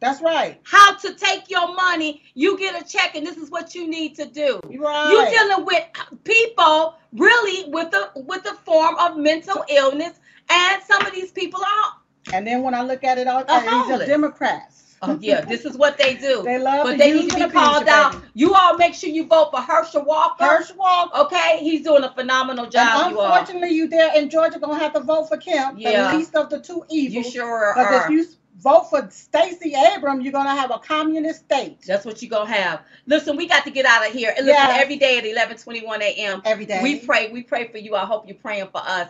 That's 0.00 0.20
right. 0.20 0.60
How 0.64 0.94
to 0.96 1.14
take 1.14 1.48
your 1.50 1.74
money? 1.74 2.22
You 2.34 2.58
get 2.58 2.80
a 2.80 2.86
check, 2.86 3.14
and 3.14 3.26
this 3.26 3.36
is 3.36 3.50
what 3.50 3.74
you 3.74 3.88
need 3.88 4.14
to 4.16 4.26
do. 4.26 4.60
Right. 4.64 5.10
You're 5.10 5.30
dealing 5.30 5.64
with 5.64 5.84
people 6.24 6.96
really 7.12 7.70
with 7.70 7.94
a 7.94 8.10
with 8.14 8.44
a 8.46 8.54
form 8.56 8.96
of 8.98 9.16
mental 9.16 9.64
illness, 9.70 10.18
and 10.50 10.82
some 10.82 11.04
of 11.06 11.12
these 11.12 11.32
people 11.32 11.60
are. 11.60 11.92
and 12.34 12.46
then 12.46 12.62
when 12.62 12.74
I 12.74 12.82
look 12.82 13.04
at 13.04 13.18
it, 13.18 13.26
all 13.26 13.42
A 13.48 13.60
these 13.60 14.00
are. 14.02 14.06
Democrats. 14.06 14.85
Oh 15.02 15.18
yeah, 15.20 15.42
this 15.42 15.64
is 15.64 15.76
what 15.76 15.98
they 15.98 16.14
do. 16.14 16.42
They 16.42 16.58
love 16.58 16.84
but 16.84 16.92
to 16.92 16.98
they 16.98 17.12
need 17.12 17.30
to 17.30 17.36
be 17.46 17.52
called 17.52 17.86
you, 17.86 17.92
out. 17.92 18.12
baby. 18.12 18.24
You 18.34 18.54
all 18.54 18.76
make 18.76 18.94
sure 18.94 19.10
you 19.10 19.26
vote 19.26 19.50
for 19.50 19.60
Herschel 19.60 20.04
Walker. 20.04 20.44
Herschel 20.44 20.76
Walker. 20.76 21.18
Okay, 21.26 21.58
he's 21.60 21.82
doing 21.82 22.02
a 22.04 22.12
phenomenal 22.12 22.66
job. 22.66 23.06
and 23.06 23.10
unfortunately, 23.12 23.70
you 23.70 23.88
there 23.88 24.10
in 24.16 24.30
Georgia 24.30 24.58
gonna 24.58 24.78
have 24.78 24.94
to 24.94 25.00
vote 25.00 25.28
for 25.28 25.36
Kemp, 25.36 25.78
Yeah. 25.78 26.10
the 26.12 26.16
least 26.18 26.34
of 26.34 26.48
the 26.50 26.60
two 26.60 26.84
evils. 26.88 27.26
You 27.26 27.30
sure 27.32 27.74
Because 27.74 27.92
are. 27.92 28.04
if 28.04 28.10
you 28.10 28.26
vote 28.58 28.88
for 28.88 29.06
Stacey 29.10 29.74
Abrams, 29.74 30.24
you're 30.24 30.32
gonna 30.32 30.54
have 30.54 30.70
a 30.70 30.78
communist 30.78 31.40
state 31.44 31.78
That's 31.86 32.04
what 32.06 32.22
you're 32.22 32.30
gonna 32.30 32.52
have. 32.52 32.80
Listen, 33.06 33.36
we 33.36 33.46
got 33.46 33.64
to 33.64 33.70
get 33.70 33.84
out 33.84 34.06
of 34.06 34.12
here. 34.12 34.32
And 34.36 34.46
listen, 34.46 34.70
every 34.70 34.96
day 34.96 35.18
at 35.18 35.26
eleven 35.26 35.56
twenty 35.58 35.84
one 35.84 36.00
a.m. 36.02 36.40
every 36.44 36.64
day. 36.64 36.80
We 36.82 37.00
pray. 37.00 37.30
We 37.30 37.42
pray 37.42 37.68
for 37.68 37.78
you. 37.78 37.94
I 37.94 38.06
hope 38.06 38.26
you're 38.26 38.36
praying 38.36 38.68
for 38.72 38.80
us. 38.84 39.08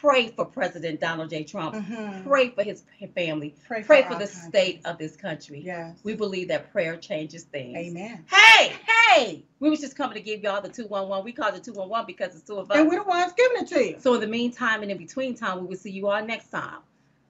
Pray 0.00 0.28
for 0.28 0.46
President 0.46 0.98
Donald 0.98 1.28
J. 1.28 1.44
Trump. 1.44 1.74
Mhm. 1.74 2.24
Pray 2.26 2.48
for 2.50 2.62
his 2.62 2.84
family. 3.14 3.54
Pray 3.66 3.82
Pray 3.82 4.02
for 4.02 4.14
our 4.14 4.18
the 4.18 4.26
country. 4.26 4.48
state 4.48 4.80
of 4.86 4.96
this 4.96 5.14
country. 5.14 5.60
Yes. 5.60 5.98
We 6.02 6.14
believe 6.14 6.48
that 6.48 6.72
prayer 6.72 6.96
changes 6.96 7.44
things. 7.44 7.76
Amen. 7.76 8.24
Hey, 8.30 8.72
hey! 8.86 9.44
We 9.58 9.68
was 9.68 9.80
just 9.80 9.96
coming 9.96 10.14
to 10.14 10.22
give 10.22 10.40
y'all 10.42 10.62
the 10.62 10.70
211. 10.70 11.22
We 11.22 11.32
called 11.32 11.54
it 11.54 11.64
211 11.64 12.06
because 12.06 12.34
it's 12.34 12.44
two 12.46 12.56
of 12.56 12.70
us. 12.70 12.78
And 12.78 12.88
we're 12.88 13.02
the 13.02 13.08
ones 13.08 13.32
giving 13.36 13.58
it 13.62 13.68
to 13.68 13.84
you. 13.90 13.96
So 14.00 14.14
in 14.14 14.20
the 14.22 14.26
meantime 14.26 14.80
and 14.82 14.90
in 14.90 14.96
between 14.96 15.34
time, 15.34 15.60
we 15.60 15.66
will 15.66 15.76
see 15.76 15.90
you 15.90 16.08
all 16.08 16.24
next 16.24 16.48
time, 16.50 16.78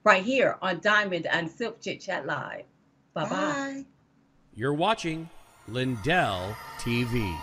right 0.04 0.22
here 0.22 0.56
on 0.62 0.78
Diamond 0.80 1.26
and 1.26 1.50
Silk 1.50 1.80
Chit 1.80 2.00
Chat 2.00 2.24
Live. 2.24 2.64
Bye 3.14 3.24
bye. 3.24 3.28
Bye. 3.30 3.84
You're 4.54 4.74
watching 4.74 5.28
Lindell 5.66 6.54
TV. 6.78 7.36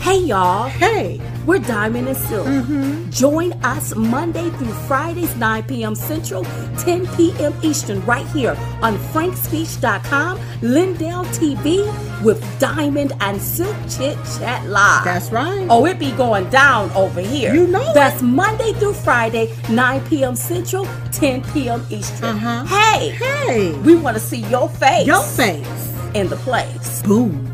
Hey 0.00 0.18
y'all, 0.18 0.68
Hey. 0.68 1.20
we're 1.46 1.58
Diamond 1.58 2.08
and 2.08 2.16
Silk. 2.16 2.46
Mm-hmm. 2.46 3.10
Join 3.10 3.52
us 3.62 3.94
Monday 3.94 4.48
through 4.50 4.72
Fridays, 4.88 5.34
9 5.36 5.62
p.m. 5.64 5.94
Central, 5.94 6.44
10 6.78 7.06
p.m. 7.16 7.54
Eastern, 7.62 8.04
right 8.06 8.26
here 8.28 8.56
on 8.82 8.96
frankspeech.com, 9.12 10.40
Lindell 10.62 11.24
TV 11.26 11.84
with 12.24 12.42
Diamond 12.58 13.12
and 13.20 13.40
Silk 13.40 13.76
Chit 13.88 14.16
Chat 14.38 14.66
Live. 14.66 15.04
That's 15.04 15.30
right. 15.30 15.66
Oh, 15.70 15.84
it 15.86 15.98
be 15.98 16.12
going 16.12 16.48
down 16.50 16.90
over 16.92 17.20
here. 17.20 17.54
You 17.54 17.66
know 17.66 17.82
it. 17.90 17.94
That's 17.94 18.22
Monday 18.22 18.72
through 18.74 18.94
Friday, 18.94 19.54
9 19.70 20.06
p.m. 20.06 20.34
Central, 20.34 20.86
10 21.12 21.42
p.m. 21.52 21.86
Eastern. 21.90 22.36
Uh-huh. 22.36 22.64
Hey, 22.64 23.10
Hey. 23.10 23.72
we 23.80 23.96
want 23.96 24.16
to 24.16 24.20
see 24.20 24.40
your 24.48 24.68
face 24.70 25.06
Your 25.06 25.22
face. 25.22 25.92
in 26.14 26.28
the 26.28 26.36
place. 26.36 27.02
Boom. 27.02 27.46